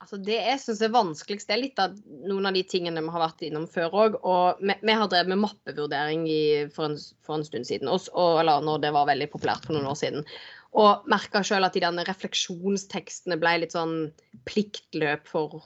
Altså 0.03 0.17
det 0.21 0.35
jeg 0.37 0.59
syns 0.61 0.81
er 0.85 0.91
vanskeligst, 0.93 1.47
det 1.49 1.55
er 1.55 1.61
litt 1.61 1.79
av 1.81 1.95
noen 2.29 2.49
av 2.49 2.57
de 2.57 2.63
tingene 2.67 3.01
vi 3.05 3.13
har 3.13 3.23
vært 3.23 3.45
innom 3.47 3.65
før 3.71 3.95
òg. 4.03 4.17
Og 4.27 4.61
vi, 4.61 4.75
vi 4.81 4.97
har 4.99 5.09
drevet 5.11 5.31
med 5.31 5.41
mappevurdering 5.43 6.27
i, 6.29 6.41
for, 6.75 6.91
en, 6.91 6.99
for 7.25 7.39
en 7.39 7.47
stund 7.47 7.69
siden, 7.69 7.89
og, 7.91 8.05
og, 8.13 8.41
eller 8.43 8.65
når 8.65 8.83
det 8.83 8.93
var 8.95 9.09
veldig 9.09 9.29
populært 9.33 9.65
for 9.67 9.77
noen 9.77 9.89
år 9.91 9.97
siden. 10.01 10.27
Og 10.75 11.07
merka 11.07 11.39
sjøl 11.47 11.63
at 11.63 11.77
de 11.77 11.85
denne 11.85 12.03
refleksjonstekstene 12.03 13.37
ble 13.39 13.53
litt 13.63 13.75
sånn 13.77 14.09
pliktløp 14.49 15.29
for, 15.31 15.61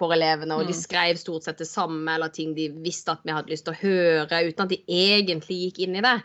for 0.00 0.14
elevene. 0.16 0.58
Og 0.58 0.66
de 0.66 0.74
Mm. 0.74 0.80
skrev 0.80 1.20
stort 1.22 1.46
sett 1.46 1.62
det 1.62 1.68
samme, 1.70 2.10
eller 2.16 2.34
ting 2.34 2.56
de 2.56 2.66
visste 2.82 3.14
at 3.14 3.22
vi 3.22 3.36
hadde 3.36 3.54
lyst 3.54 3.68
til 3.68 3.76
å 3.76 3.82
høre, 3.84 4.42
uten 4.50 4.66
at 4.66 4.74
de 4.74 4.82
egentlig 4.90 5.60
gikk 5.68 5.84
inn 5.86 6.00
i 6.00 6.04
det. 6.04 6.16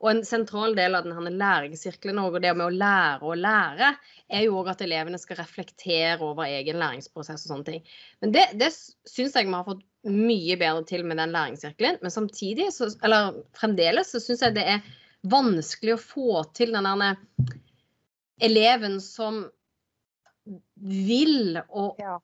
Og 0.00 0.08
en 0.14 0.22
sentral 0.24 0.72
del 0.78 0.96
av 0.96 1.04
denne 1.04 1.32
læringssirkelen 1.36 2.22
og 2.22 2.38
det 2.40 2.54
med 2.56 2.64
å 2.70 2.72
lære 2.72 3.26
å 3.26 3.36
lære, 3.36 3.90
er 4.32 4.46
jo 4.46 4.56
òg 4.62 4.70
at 4.72 4.84
elevene 4.86 5.20
skal 5.20 5.36
reflektere 5.42 6.22
over 6.24 6.48
egen 6.48 6.80
læringsprosess 6.80 7.44
og 7.44 7.52
sånne 7.52 7.68
ting. 7.68 7.82
Men 8.24 8.32
det, 8.32 8.46
det 8.60 8.70
syns 8.72 9.36
jeg 9.36 9.50
vi 9.50 9.52
har 9.52 9.66
fått 9.66 9.84
mye 10.08 10.56
bedre 10.56 10.86
til 10.88 11.04
med 11.04 11.20
den 11.20 11.34
læringssirkelen. 11.36 12.00
Men 12.00 12.14
samtidig, 12.14 12.70
så, 12.72 12.88
eller 13.04 13.42
fremdeles, 13.58 14.14
så 14.14 14.22
syns 14.24 14.46
jeg 14.46 14.56
det 14.56 14.66
er 14.78 14.90
vanskelig 15.28 15.98
å 15.98 16.02
få 16.02 16.42
til 16.56 16.72
den 16.72 16.88
der 16.88 17.20
eleven 18.40 19.00
som 19.04 19.44
vil 20.80 21.60
og 21.68 22.00
Ja. 22.00 22.16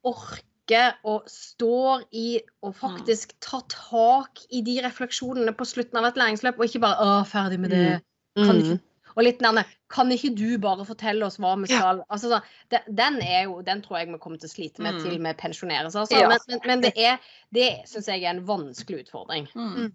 Orker 0.67 0.97
og 1.07 1.27
står 1.31 2.05
i 2.13 2.41
og 2.63 2.75
faktisk 2.75 3.35
tar 3.41 3.63
tak 3.71 4.41
i 4.51 4.63
de 4.63 4.81
refleksjonene 4.83 5.55
på 5.57 5.65
slutten 5.67 5.99
av 5.99 6.05
et 6.11 6.17
læringsløp, 6.17 6.59
og 6.59 6.65
ikke 6.67 6.81
bare 6.81 6.97
'Å, 6.97 7.27
ferdig 7.27 7.59
med 7.61 7.71
det'. 7.71 8.01
Kan 8.37 8.57
ikke, 8.59 8.81
og 9.17 9.25
litt 9.25 9.41
nærmere 9.41 9.65
Kan 9.89 10.11
ikke 10.11 10.37
du 10.37 10.59
bare 10.59 10.85
fortelle 10.85 11.25
oss 11.25 11.39
hva 11.39 11.55
vi 11.57 11.67
skal 11.69 12.03
altså, 12.11 12.29
så, 12.29 12.41
den, 12.71 13.23
er 13.23 13.45
jo, 13.45 13.63
den 13.63 13.81
tror 13.81 13.99
jeg 13.99 14.09
vi 14.09 14.19
kommer 14.19 14.37
til 14.39 14.49
å 14.49 14.53
slite 14.53 14.83
med 14.83 14.95
Mm. 14.95 15.03
til 15.03 15.19
vi 15.19 15.33
pensjonerer 15.33 15.87
oss. 15.87 15.95
Altså. 15.95 16.19
Ja. 16.19 16.29
Men, 16.29 16.39
men, 16.49 16.61
men 16.67 16.81
det 16.83 16.93
er 16.97 17.19
det 17.55 17.87
syns 17.87 18.07
jeg 18.09 18.25
er 18.25 18.31
en 18.31 18.45
vanskelig 18.45 19.07
utfordring. 19.07 19.47
Mm. 19.55 19.93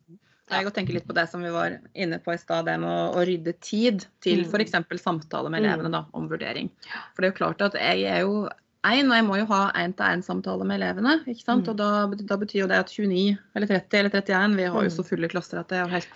Jeg 0.50 0.74
tenker 0.74 0.94
litt 0.94 1.08
på 1.08 1.14
det 1.14 1.30
som 1.30 1.44
vi 1.44 1.50
var 1.50 1.78
inne 1.94 2.20
på 2.20 2.34
i 2.34 2.38
stad, 2.38 2.66
det 2.66 2.80
med 2.80 2.90
å, 2.90 3.14
å 3.16 3.26
rydde 3.28 3.54
tid 3.60 4.06
til 4.22 4.46
Mm. 4.46 4.50
f.eks. 4.50 5.02
samtale 5.04 5.50
med 5.52 5.62
Mm. 5.62 5.70
elevene 5.70 5.92
da, 5.92 6.06
om 6.14 6.28
vurdering. 6.30 6.70
For 7.14 7.22
det 7.22 7.28
er 7.28 7.32
jo 7.32 7.46
klart 7.46 7.62
at 7.62 7.74
jeg 7.74 8.04
er 8.04 8.22
jo 8.22 8.50
én, 8.84 9.06
og 9.12 9.16
jeg 9.18 9.26
må 9.28 9.36
jo 9.38 9.46
ha 9.46 9.72
én-til-én-samtale 9.78 10.66
med 10.66 10.80
elevene. 10.82 11.20
ikke 11.28 11.44
sant? 11.44 11.66
Mm. 11.68 11.70
Og 11.70 11.78
da, 11.78 12.24
da 12.26 12.38
betyr 12.42 12.62
jo 12.64 12.68
det 12.68 12.80
at 12.82 12.90
29 12.90 13.38
eller 13.56 13.68
30 13.68 14.00
eller 14.00 14.10
31 14.10 14.56
Vi 14.58 14.64
har 14.64 14.82
jo 14.82 14.90
Mm. 14.90 14.96
så 14.98 15.06
fulle 15.06 15.30
klasser 15.30 15.60
at 15.60 15.68
det 15.70 15.78
er 15.78 15.88
helt 15.88 16.08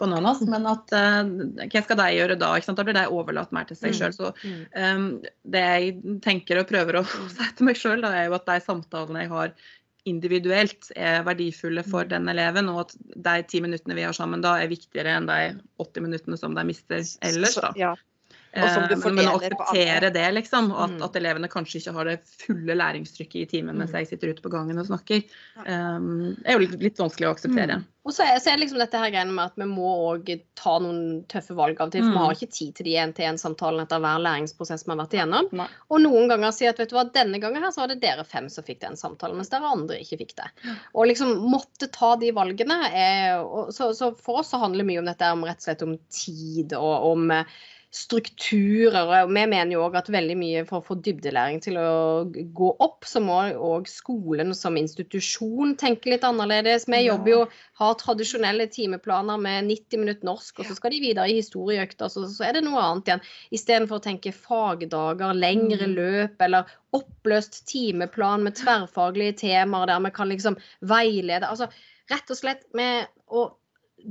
bananas. 0.00 0.40
Men 0.46 0.66
at 0.66 0.92
uh, 0.94 1.24
hva 1.68 1.82
skal 1.84 1.96
de 2.00 2.06
gjøre 2.16 2.38
da? 2.38 2.54
ikke 2.56 2.64
sant? 2.70 2.78
Da 2.78 2.84
blir 2.84 2.94
de 2.94 3.06
overlatt 3.12 3.52
mer 3.52 3.64
til 3.64 3.76
seg 3.76 3.90
Mm. 3.92 3.98
sjøl. 3.98 4.14
Så 4.16 4.32
Mm. 4.44 4.62
Um, 4.76 5.22
det 5.44 5.64
jeg 5.64 6.20
tenker 6.22 6.60
og 6.60 6.68
prøver 6.68 7.00
å 7.00 7.04
si 7.36 7.52
til 7.56 7.66
meg 7.66 7.76
sjøl, 7.76 8.04
er 8.04 8.26
jo 8.28 8.34
at 8.34 8.46
de 8.46 8.60
samtalene 8.60 9.20
jeg 9.26 9.28
har 9.28 9.52
individuelt, 10.08 10.90
er 10.96 11.22
verdifulle 11.26 11.82
for 11.84 12.04
Mm. 12.04 12.08
den 12.08 12.28
eleven, 12.28 12.68
og 12.70 12.80
at 12.80 12.94
de 13.22 13.42
ti 13.42 13.60
minuttene 13.60 13.94
vi 13.94 14.02
har 14.06 14.12
sammen 14.16 14.40
da, 14.40 14.54
er 14.56 14.68
viktigere 14.68 15.12
enn 15.18 15.26
de 15.26 15.60
80 15.78 16.00
minuttene 16.00 16.38
som 16.38 16.54
de 16.54 16.64
mister 16.64 17.02
ellers. 17.20 17.54
Så- 17.54 17.60
da. 17.60 17.72
Ja. 17.76 17.94
Og 18.56 18.68
som 18.72 18.86
du 18.88 18.94
Eh, 18.94 19.12
men, 19.12 19.26
å 19.28 19.36
akseptere 19.38 20.12
det, 20.12 20.26
liksom, 20.34 20.70
og 20.72 20.80
at, 20.86 20.90
Mm. 20.96 21.02
at 21.04 21.16
elevene 21.20 21.48
kanskje 21.52 21.80
ikke 21.82 21.92
har 21.92 22.04
det 22.04 22.20
fulle 22.24 22.74
læringstrykket 22.74 23.42
i 23.42 23.46
timen 23.46 23.76
mens 23.76 23.90
Mm. 23.92 23.98
jeg 24.00 24.08
sitter 24.08 24.28
ute 24.32 24.42
på 24.42 24.50
gangen 24.50 24.78
og 24.78 24.86
snakker, 24.86 25.22
um, 25.66 26.36
er 26.44 26.52
jo 26.56 26.58
litt, 26.64 26.80
litt 26.80 26.96
vanskelig 26.96 27.28
å 27.28 27.34
akseptere. 27.36 27.76
Mm. 27.78 27.84
Og 28.08 28.14
så 28.14 28.24
er, 28.24 28.38
så 28.40 28.50
er 28.54 28.56
liksom 28.56 28.78
dette 28.80 28.96
her 28.96 29.10
greiene 29.12 29.34
med 29.36 29.44
at 29.44 29.56
vi 29.60 29.66
må 29.68 30.16
òg 30.16 30.40
ta 30.56 30.78
noen 30.80 31.26
tøffe 31.28 31.54
valg 31.54 31.76
av 31.78 31.88
og 31.88 31.92
til. 31.92 32.00
For 32.00 32.08
Mm. 32.08 32.12
vi 32.14 32.24
har 32.24 32.34
ikke 32.38 32.52
tid 32.56 32.74
til 32.74 32.84
de 32.84 32.94
én-til-én-samtalene 32.96 33.82
etter 33.84 34.00
hver 34.00 34.22
læringsprosess 34.24 34.86
vi 34.86 34.92
har 34.94 35.00
vært 35.02 35.16
igjennom. 35.18 35.52
Nei. 35.52 35.66
Og 35.90 36.00
noen 36.00 36.28
ganger 36.28 36.50
si 36.56 36.64
at 36.66 36.78
vet 36.78 36.88
du 36.88 36.96
hva, 36.96 37.04
denne 37.12 37.38
gangen 37.38 37.62
her 37.62 37.70
så 37.70 37.82
var 37.84 37.88
det 37.88 38.00
dere 38.00 38.24
fem 38.24 38.48
som 38.48 38.64
fikk 38.64 38.80
den 38.80 38.96
samtalen, 38.96 39.36
mens 39.36 39.50
dere 39.50 39.68
andre 39.68 40.00
ikke 40.00 40.18
fikk 40.24 40.34
det. 40.36 40.48
Og 40.94 41.06
liksom 41.06 41.36
måtte 41.50 41.92
ta 41.92 42.16
de 42.16 42.30
valgene. 42.32 42.80
Er, 42.94 43.42
og, 43.44 43.74
så, 43.74 43.92
så 43.94 44.16
for 44.16 44.40
oss 44.40 44.48
så 44.54 44.58
handler 44.58 44.84
mye 44.88 45.00
om 45.00 45.04
dette 45.04 45.30
om 45.30 45.44
rett 45.44 45.58
og 45.60 45.68
slett 45.68 45.82
om 45.82 45.98
tid 46.08 46.72
og 46.72 47.12
om 47.12 47.30
eh, 47.30 47.44
strukturer. 47.98 49.08
Og 49.24 49.32
vi 49.32 49.42
mener 49.50 49.72
jo 49.74 49.82
òg 49.86 49.96
at 49.98 50.10
veldig 50.12 50.36
mye 50.38 50.64
for 50.68 50.80
å 50.80 50.86
få 50.86 50.96
dybdelæring 51.04 51.60
til 51.64 51.78
å 51.80 51.90
gå 52.28 52.70
opp, 52.84 53.06
så 53.08 53.22
må 53.24 53.40
òg 53.54 53.88
skolen 53.90 54.54
som 54.56 54.78
institusjon 54.78 55.74
tenke 55.80 56.12
litt 56.12 56.26
annerledes. 56.26 56.86
Vi 56.90 57.02
jobber 57.06 57.32
jo, 57.32 57.40
har 57.80 57.98
tradisjonelle 58.00 58.68
timeplaner 58.74 59.40
med 59.42 59.68
90 59.70 60.02
minutter 60.02 60.28
norsk, 60.28 60.60
og 60.62 60.68
så 60.68 60.78
skal 60.78 60.94
de 60.94 61.02
videre 61.02 61.28
i 61.30 61.38
historieøkter, 61.40 62.10
så, 62.12 62.26
så 62.30 62.46
er 62.48 62.58
det 62.58 62.64
noe 62.66 62.82
annet 62.82 63.10
igjen. 63.10 63.24
Istedenfor 63.58 64.00
å 64.00 64.06
tenke 64.08 64.34
fagdager, 64.36 65.34
lengre 65.36 65.88
Mm. 65.88 65.94
løp 65.94 66.42
eller 66.44 66.68
oppløst 66.96 67.62
timeplan 67.68 68.42
med 68.44 68.56
tverrfaglige 68.58 69.36
temaer 69.44 69.86
der 69.90 70.02
vi 70.04 70.10
kan 70.16 70.28
liksom 70.28 70.58
veilede. 70.80 71.48
Altså 71.48 71.68
rett 72.10 72.30
og 72.32 72.38
slett 72.38 72.64
med 72.76 73.08
å 73.28 73.48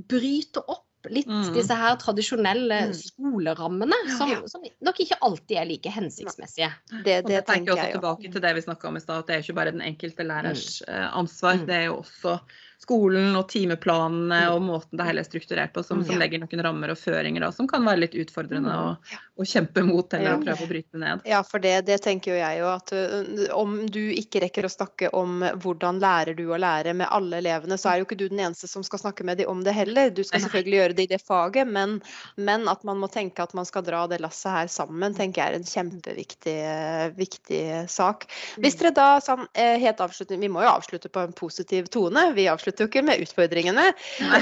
bryte 0.09 0.63
opp 0.63 0.86
litt 1.09 1.27
Mm. 1.27 1.53
disse 1.53 1.75
her 1.75 1.95
tradisjonelle 1.95 2.79
Mm. 2.87 2.93
skolerammene, 2.93 3.97
som, 4.17 4.31
som 4.47 4.61
nok 4.81 4.99
ikke 4.99 5.17
alltid 5.21 5.57
er 5.57 5.65
like 5.65 5.89
hensiktsmessige. 5.89 6.71
Det, 6.91 7.03
det 7.03 7.25
det 7.27 7.45
tenker 7.45 7.75
jeg 7.75 7.77
også 7.77 7.99
tilbake 7.99 8.31
til 8.31 8.41
det 8.41 8.55
vi 8.55 8.61
snakka 8.61 8.87
om 8.87 8.97
i 8.97 8.99
stad, 9.03 9.19
at 9.19 9.27
det 9.27 9.35
er 9.35 9.43
ikke 9.45 9.57
bare 9.59 9.71
den 9.71 9.81
enkelte 9.81 10.23
lærers 10.23 10.81
eh, 10.87 11.07
ansvar. 11.17 11.55
Mm. 11.59 11.65
Det 11.67 11.75
er 11.75 11.85
jo 11.89 11.97
også 12.03 12.39
skolen 12.79 13.35
og 13.35 13.47
timeplanene 13.49 14.43
Mm. 14.47 14.53
og 14.53 14.61
måten 14.61 14.97
det 14.99 15.05
hele 15.07 15.19
er 15.23 15.25
strukturert 15.27 15.73
på, 15.73 15.83
som, 15.83 15.99
Mm. 15.99 16.05
som 16.05 16.19
legger 16.21 16.39
noen 16.39 16.63
rammer 16.63 16.91
og 16.93 16.97
føringer 16.97 17.41
da, 17.41 17.51
som 17.51 17.67
kan 17.67 17.83
være 17.83 17.99
litt 18.05 18.13
utfordrende 18.15 18.69
Mm. 18.69 18.97
å, 18.97 19.17
å 19.41 19.45
kjempe 19.45 19.83
mot 19.83 20.13
eller 20.13 20.29
Ja. 20.29 20.35
å 20.37 20.43
prøve 20.43 20.61
å 20.63 20.69
bryte 20.69 20.93
ned. 21.01 21.21
Ja, 21.25 21.41
for 21.43 21.59
det, 21.59 21.85
det 21.85 22.01
tenker 22.03 22.31
jo 22.31 22.37
jeg 22.37 22.59
jo 22.59 22.67
at 22.67 22.91
ø, 22.93 23.47
om 23.53 23.87
du 23.87 24.11
ikke 24.13 24.41
rekker 24.45 24.63
å 24.65 24.69
snakke 24.69 25.09
om 25.13 25.41
hvordan 25.57 25.99
lærer 25.99 26.35
du 26.37 26.45
å 26.47 26.57
lære 26.59 26.93
med 26.95 27.07
alle 27.09 27.37
elevene, 27.41 27.77
så 27.77 27.89
er 27.91 27.97
jo 27.99 28.05
ikke 28.05 28.17
du 28.17 28.29
den 28.29 28.39
eneste 28.45 28.67
som 28.69 28.83
skal 28.83 28.99
snakke 28.99 29.25
med 29.25 29.37
dem 29.39 29.49
om 29.49 29.63
det 29.63 29.73
heller. 29.73 30.09
Du 30.11 30.23
skal 30.23 30.39
selvfølgelig 30.45 30.77
gjøre 30.79 30.95
det 30.95 31.03
i 31.09 31.13
det 31.15 31.21
faget, 31.25 31.67
men, 31.67 32.01
men 32.37 32.67
at 32.67 32.83
man 32.83 32.97
må 33.01 33.09
tenke 33.11 33.41
at 33.41 33.53
man 33.57 33.65
skal 33.65 33.81
dra 33.83 34.05
det 34.07 34.21
lasset 34.21 34.51
her 34.51 34.67
sammen, 34.67 35.15
tenker 35.17 35.41
jeg 35.41 35.49
er 35.49 35.57
en 35.57 35.63
kjempeviktig 35.63 36.57
eh, 36.61 37.09
viktig 37.17 37.89
sak. 37.89 38.27
Hvis 38.61 38.77
dere 38.77 38.93
da 38.93 39.09
sånn 39.19 39.47
eh, 39.55 39.77
helt 39.81 39.97
avslutning, 39.97 40.39
Vi 40.39 40.47
må 40.53 40.61
jo 40.61 40.69
avslutte 40.69 41.09
på 41.09 41.23
en 41.25 41.33
positiv 41.33 41.87
tone, 41.89 42.33
vi 42.35 42.45
avslutter 42.47 42.66
jo 42.75 42.87
ikke 42.89 43.03
med 43.07 43.23
utfordringene. 43.23 43.85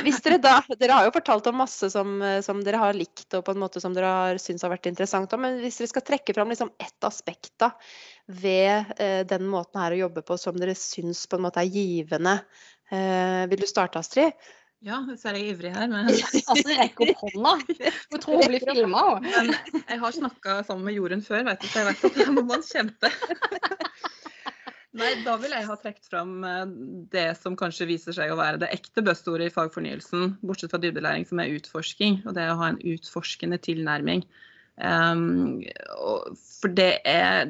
Hvis 0.06 0.22
dere 0.26 0.40
da, 0.42 0.56
dere 0.80 0.98
har 0.98 1.06
jo 1.08 1.14
fortalt 1.14 1.48
om 1.52 1.60
masse 1.62 1.92
som, 1.94 2.18
eh, 2.26 2.42
som 2.46 2.64
dere 2.66 2.82
har 2.82 2.98
likt 2.98 3.38
og 3.38 3.46
på 3.46 3.54
en 3.54 3.62
måte 3.62 3.82
som 3.84 3.94
dere 3.94 4.10
har 4.10 4.42
syntes 4.42 4.66
har 4.66 4.74
vært 4.74 4.90
interessant. 4.90 5.32
om, 5.34 5.46
Men 5.46 5.62
hvis 5.62 5.78
dere 5.82 5.94
skal 5.94 6.08
trekke 6.10 6.34
fram 6.34 6.50
liksom 6.54 6.74
ett 6.82 7.08
aspekt 7.08 7.54
da, 7.62 7.72
ved 8.28 8.98
eh, 8.98 9.22
den 9.30 9.46
måten 9.52 9.82
her 9.82 9.94
å 9.94 10.04
jobbe 10.08 10.26
på 10.26 10.38
som 10.42 10.58
dere 10.58 10.76
syns 10.80 11.28
på 11.30 11.38
en 11.38 11.46
måte 11.46 11.62
er 11.62 11.70
givende, 11.70 12.40
eh, 12.90 13.46
vil 13.52 13.62
du 13.62 13.70
starte 13.70 14.02
Astrid? 14.02 14.34
Ja, 14.86 15.00
så 15.18 15.32
er 15.32 15.40
jeg 15.40 15.56
ivrig 15.56 15.72
her. 15.74 15.88
Men, 15.90 16.10
Altså, 16.52 16.76
rekk 16.78 17.00
opp 17.06 17.24
hånda. 17.24 17.54
Jeg 17.80 18.22
tror 18.22 18.42
hun 18.42 18.52
blir 18.52 18.66
filma. 18.68 19.06
òg. 19.16 19.30
jeg 19.80 20.00
har 20.04 20.18
snakka 20.20 20.60
sammen 20.68 20.86
med 20.90 20.98
Jorunn 21.00 21.24
før, 21.26 21.46
vet 21.48 21.64
du, 21.64 21.68
så 21.72 21.82
jeg 21.82 21.88
vet 21.90 22.06
at 22.10 22.20
her 22.22 22.34
må 22.38 22.46
man 22.46 22.66
kjempe. 22.66 23.12
Nei, 24.96 25.12
da 25.26 25.34
vil 25.42 25.52
jeg 25.52 25.68
ha 25.68 25.76
trukket 25.80 26.08
fram 26.08 26.38
eh, 26.48 26.62
det 27.12 27.28
som 27.42 27.58
kanskje 27.60 27.90
viser 27.90 28.16
seg 28.16 28.32
å 28.32 28.38
være 28.40 28.62
det 28.62 28.72
ekte 28.72 29.04
buzzordet 29.04 29.50
i 29.50 29.54
fagfornyelsen, 29.54 30.38
bortsett 30.46 30.72
fra 30.72 30.80
dybdelæring, 30.80 31.28
som 31.28 31.42
er 31.44 31.52
utforsking. 31.58 32.22
Og 32.24 32.38
det 32.38 32.46
å 32.48 32.60
ha 32.62 32.72
en 32.72 32.80
utforskende 32.94 33.60
tilnærming. 33.66 34.24
Um, 34.76 35.62
for 36.60 36.74
det 36.76 37.00
er 37.08 37.48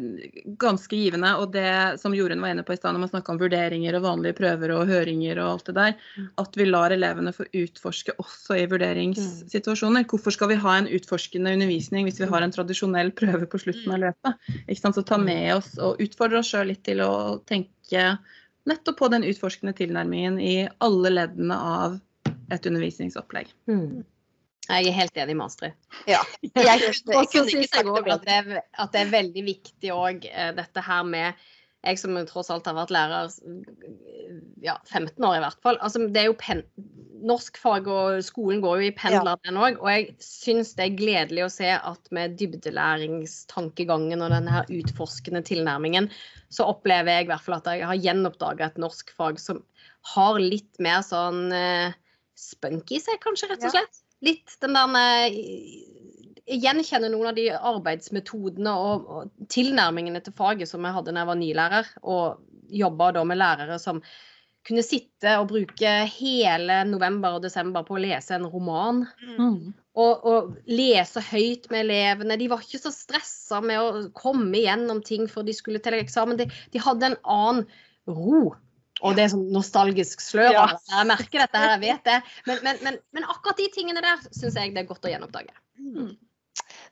ganske 0.61 0.93
givende. 0.93 1.31
Og 1.41 1.53
det 1.55 1.97
som 2.01 2.13
Jorunn 2.13 2.43
var 2.43 2.53
inne 2.53 2.65
på 2.67 2.75
i 2.75 2.77
stad, 2.77 2.93
når 2.93 3.05
man 3.05 3.11
snakka 3.13 3.33
om 3.33 3.39
vurderinger 3.41 3.97
og 3.97 4.05
vanlige 4.05 4.37
prøver 4.37 4.73
og 4.75 4.89
høringer 4.91 5.41
og 5.41 5.51
alt 5.55 5.71
det 5.71 5.75
der, 5.79 5.95
Mm. 6.17 6.29
at 6.43 6.57
vi 6.57 6.65
lar 6.65 6.91
elevene 6.91 7.33
få 7.33 7.47
utforske 7.49 8.13
også 8.21 8.59
i 8.59 8.67
vurderingssituasjoner. 8.69 10.05
Hvorfor 10.05 10.31
skal 10.31 10.49
vi 10.49 10.61
ha 10.61 10.77
en 10.77 10.87
utforskende 10.87 11.53
undervisning 11.53 12.05
hvis 12.05 12.19
vi 12.21 12.29
har 12.29 12.41
en 12.41 12.51
tradisjonell 12.51 13.11
prøve 13.11 13.45
på 13.49 13.59
slutten 13.59 13.91
av 13.91 13.99
løpet? 13.99 14.41
Ikke 14.67 14.81
sant? 14.81 14.95
Så 14.95 15.05
ta 15.05 15.17
med 15.17 15.55
oss 15.55 15.77
og 15.79 16.01
utfordre 16.03 16.39
oss 16.39 16.51
sjøl 16.53 16.67
litt 16.67 16.83
til 16.83 17.01
å 17.01 17.41
tenke 17.45 18.17
nettopp 18.65 18.97
på 18.97 19.09
den 19.13 19.23
utforskende 19.23 19.75
tilnærmingen 19.77 20.39
i 20.41 20.67
alle 20.81 21.09
leddene 21.09 21.55
av 21.55 21.99
et 22.51 22.65
undervisningsopplegg. 22.65 23.49
Mm. 23.69 24.03
Jeg 24.69 24.87
er 24.89 24.95
helt 24.97 25.17
enig 25.21 25.35
med 25.37 25.45
Astrid. 25.45 25.75
Ja. 26.09 26.21
Jeg, 26.41 26.65
jeg 26.65 27.27
kunne 27.31 27.45
ikke 27.45 27.67
sagt 27.69 27.91
det 28.05 28.13
at, 28.15 28.25
det 28.25 28.37
er- 28.39 28.63
at 28.85 28.91
det 28.95 29.01
er 29.05 29.11
veldig 29.13 29.43
viktig 29.45 29.91
òg 29.93 30.25
dette 30.57 30.81
her 30.87 31.03
med 31.03 31.45
Jeg 31.85 31.99
som 32.01 32.15
tross 32.25 32.47
alt 32.49 32.65
har 32.65 32.73
vært 32.73 32.89
lærer 32.89 33.29
ja, 34.65 34.73
15 34.89 35.21
år 35.21 35.35
i 35.37 35.41
hvert 35.43 35.59
fall. 35.61 35.77
Altså, 35.85 35.99
det 36.09 36.17
er 36.23 36.31
jo 36.31 36.37
pen, 36.39 36.63
Norskfag 37.25 37.85
og 37.93 38.23
skolen 38.25 38.59
går 38.63 38.79
jo 38.81 38.87
i 38.87 38.93
pendler, 38.97 39.37
den 39.45 39.59
òg. 39.61 39.77
Og 39.83 39.89
jeg 39.91 40.07
syns 40.25 40.73
det 40.79 40.87
er 40.87 40.95
gledelig 40.97 41.43
å 41.45 41.51
se 41.53 41.69
at 41.77 42.09
med 42.13 42.33
dybdelæringstankegangen 42.41 44.21
og 44.25 44.33
denne 44.33 44.51
her 44.55 44.71
utforskende 44.79 45.43
tilnærmingen, 45.45 46.09
så 46.49 46.67
opplever 46.71 47.19
jeg 47.19 47.27
i 47.27 47.29
hvert 47.31 47.45
fall 47.45 47.57
at 47.59 47.69
jeg 47.75 47.85
har 47.89 48.01
gjenoppdaga 48.01 48.71
et 48.71 48.81
norskfag 48.81 49.39
som 49.41 49.61
har 50.15 50.39
litt 50.41 50.81
mer 50.81 51.01
sånn 51.05 51.47
eh, 51.55 51.93
spunk 52.37 52.91
i 52.93 52.99
seg, 53.01 53.21
kanskje, 53.23 53.49
rett 53.53 53.63
og 53.65 53.73
slett. 53.77 54.01
Litt 54.25 54.55
den 54.61 54.75
der 54.75 55.35
gjenkjenner 56.45 57.09
noen 57.09 57.31
av 57.31 57.37
de 57.37 57.47
arbeidsmetodene 57.55 58.73
og, 58.77 59.09
og 59.09 59.49
tilnærmingene 59.51 60.21
til 60.25 60.35
faget 60.37 60.69
som 60.69 60.85
jeg 60.85 60.97
hadde 60.97 61.13
da 61.13 61.23
jeg 61.23 61.31
var 61.31 61.39
nylærer, 61.41 61.91
og 62.05 62.71
jobba 62.73 63.11
da 63.15 63.23
med 63.27 63.39
lærere 63.41 63.79
som 63.81 64.01
kunne 64.65 64.81
sitte 64.85 65.35
og 65.37 65.49
bruke 65.51 65.89
hele 66.09 66.79
november 66.89 67.37
og 67.37 67.43
desember 67.43 67.85
på 67.85 67.97
å 67.97 68.01
lese 68.01 68.33
en 68.37 68.47
roman. 68.49 69.03
Mm. 69.37 69.73
Og, 69.95 70.25
og 70.27 70.55
lese 70.67 71.21
høyt 71.23 71.69
med 71.71 71.85
elevene. 71.85 72.37
De 72.41 72.49
var 72.51 72.63
ikke 72.65 72.81
så 72.81 72.91
stressa 72.91 73.61
med 73.63 73.79
å 73.79 74.07
komme 74.17 74.57
igjennom 74.57 75.03
ting 75.05 75.29
før 75.31 75.45
de 75.47 75.53
skulle 75.55 75.81
til 75.85 75.99
eksamen. 75.99 76.39
De, 76.41 76.49
de 76.73 76.81
hadde 76.81 77.11
en 77.11 77.19
annen 77.21 77.61
ro. 78.09 78.55
Og 79.05 79.17
det 79.17 79.25
er 79.25 79.33
sånn 79.35 79.49
nostalgisk 79.53 80.23
slør 80.23 80.51
Ja. 80.55 80.65
Jeg 80.89 81.09
merker 81.11 81.43
dette 81.43 81.61
her, 81.61 81.75
jeg 81.75 81.83
vet 81.83 82.07
det. 82.07 82.19
Men, 82.49 82.61
men, 82.65 82.79
men, 82.87 83.01
men 83.15 83.27
akkurat 83.29 83.59
de 83.61 83.67
tingene 83.73 84.01
der 84.05 84.23
syns 84.31 84.57
jeg 84.57 84.73
det 84.73 84.85
er 84.85 84.89
godt 84.89 85.05
å 85.05 85.11
gjenoppdage. 85.11 85.53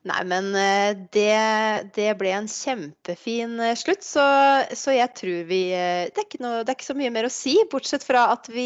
Nei, 0.04 0.20
men 0.28 0.50
eh, 0.60 0.98
det, 1.16 1.92
det 1.96 2.10
ble 2.20 2.34
en 2.36 2.48
kjempefin 2.52 3.54
eh, 3.64 3.76
slutt, 3.80 4.02
så, 4.04 4.24
så 4.76 4.92
jeg 4.92 5.14
tror 5.16 5.46
vi 5.48 5.60
eh, 5.72 6.10
det 6.12 6.20
er, 6.20 6.26
ikke 6.26 6.42
noe, 6.44 6.58
det 6.68 6.74
er 6.74 6.76
ikke 6.76 6.88
så 6.90 6.96
mye 7.00 7.12
mer 7.16 7.28
å 7.30 7.32
si, 7.32 7.54
bortsett 7.72 8.04
fra 8.04 8.26
at 8.34 8.50
vi, 8.52 8.66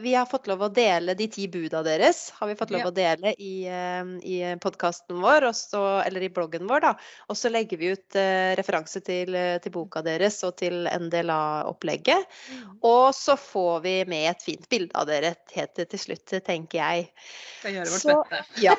vi 0.00 0.14
har 0.16 0.24
fått 0.30 0.48
lov 0.48 0.64
å 0.64 0.70
dele 0.72 1.12
de 1.18 1.26
ti 1.28 1.44
buda 1.52 1.82
deres. 1.84 2.22
Har 2.38 2.48
vi 2.48 2.56
fått 2.56 2.72
lov 2.72 2.86
Ja. 2.86 2.88
å 2.88 2.94
dele 2.96 3.34
i, 3.36 3.52
i 3.68 4.38
podkasten 4.64 5.20
vår, 5.20 5.50
og 5.50 5.58
så, 5.60 5.82
eller 6.06 6.24
i 6.24 6.30
bloggen 6.32 6.64
vår, 6.70 6.86
da. 6.86 6.94
Og 7.28 7.36
så 7.36 7.52
legger 7.52 7.76
vi 7.82 7.92
ut 7.92 8.16
referanse 8.56 9.04
til, 9.04 9.36
til 9.62 9.74
boka 9.76 10.00
deres 10.06 10.40
og 10.48 10.56
til 10.62 10.88
NDLA-opplegget. 10.88 12.24
Og 12.88 13.12
så 13.14 13.36
får 13.36 13.84
vi 13.84 13.94
med 14.08 14.30
et 14.32 14.48
fint 14.48 14.64
bilde 14.72 14.96
av 14.96 15.04
dere 15.12 15.34
helt 15.52 15.76
til 15.84 16.00
slutt, 16.00 16.32
tenker 16.48 16.80
jeg. 16.80 17.06
Skal 17.60 17.76
gjøre 17.76 17.92
vårt 17.92 18.06
Så- 18.08 18.18
beste. 18.32 18.64
Ja. 18.64 18.76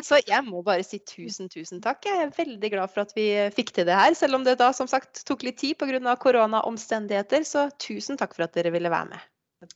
så 0.08 0.18
jeg 0.24 0.42
må 0.48 0.62
bare 0.62 0.69
si 0.86 1.00
tusen, 1.04 1.48
tusen 1.52 1.82
takk. 1.84 2.04
Jeg 2.06 2.26
er 2.26 2.32
veldig 2.36 2.70
glad 2.72 2.92
for 2.92 3.04
at 3.04 3.12
vi 3.16 3.26
fikk 3.56 3.74
til 3.76 3.88
det 3.88 3.96
her, 3.96 4.14
selv 4.18 4.38
om 4.38 4.46
det 4.46 4.58
da 4.60 4.70
som 4.76 4.88
sagt 4.90 5.24
tok 5.28 5.44
litt 5.46 5.58
tid 5.62 5.78
pga. 5.80 6.16
koronaomstendigheter. 6.20 7.44
Så 7.44 7.68
tusen 7.82 8.16
takk 8.20 8.34
for 8.36 8.46
at 8.46 8.54
dere 8.56 8.72
ville 8.74 8.90
være 8.92 9.10
med. 9.12 9.20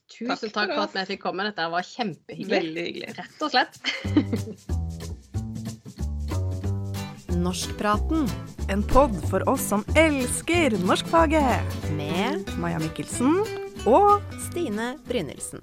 Tusen 0.09 0.31
Takk 0.33 0.41
takk 0.55 0.71
for 0.71 0.77
for 0.79 0.83
at 0.87 0.95
vi 0.97 1.05
fikk 1.13 1.23
komme. 1.27 1.45
Dette 1.51 1.69
var 1.69 1.85
kjempehyggelig. 1.85 2.55
Veldig 2.55 2.85
hyggelig. 2.89 3.09
Rett 3.19 3.39
og 3.45 3.51
slett. 3.53 3.75
Norskpraten. 7.45 8.29
En 8.73 8.83
pod 8.89 9.13
for 9.29 9.45
oss 9.51 9.69
som 9.75 9.85
elsker 10.01 10.79
norskfaget. 10.87 11.79
Med 11.99 12.49
Maja 12.63 12.81
Mikkelsen 12.81 13.43
og 13.85 14.23
Stine 14.49 14.95
Brynildsen. 15.05 15.61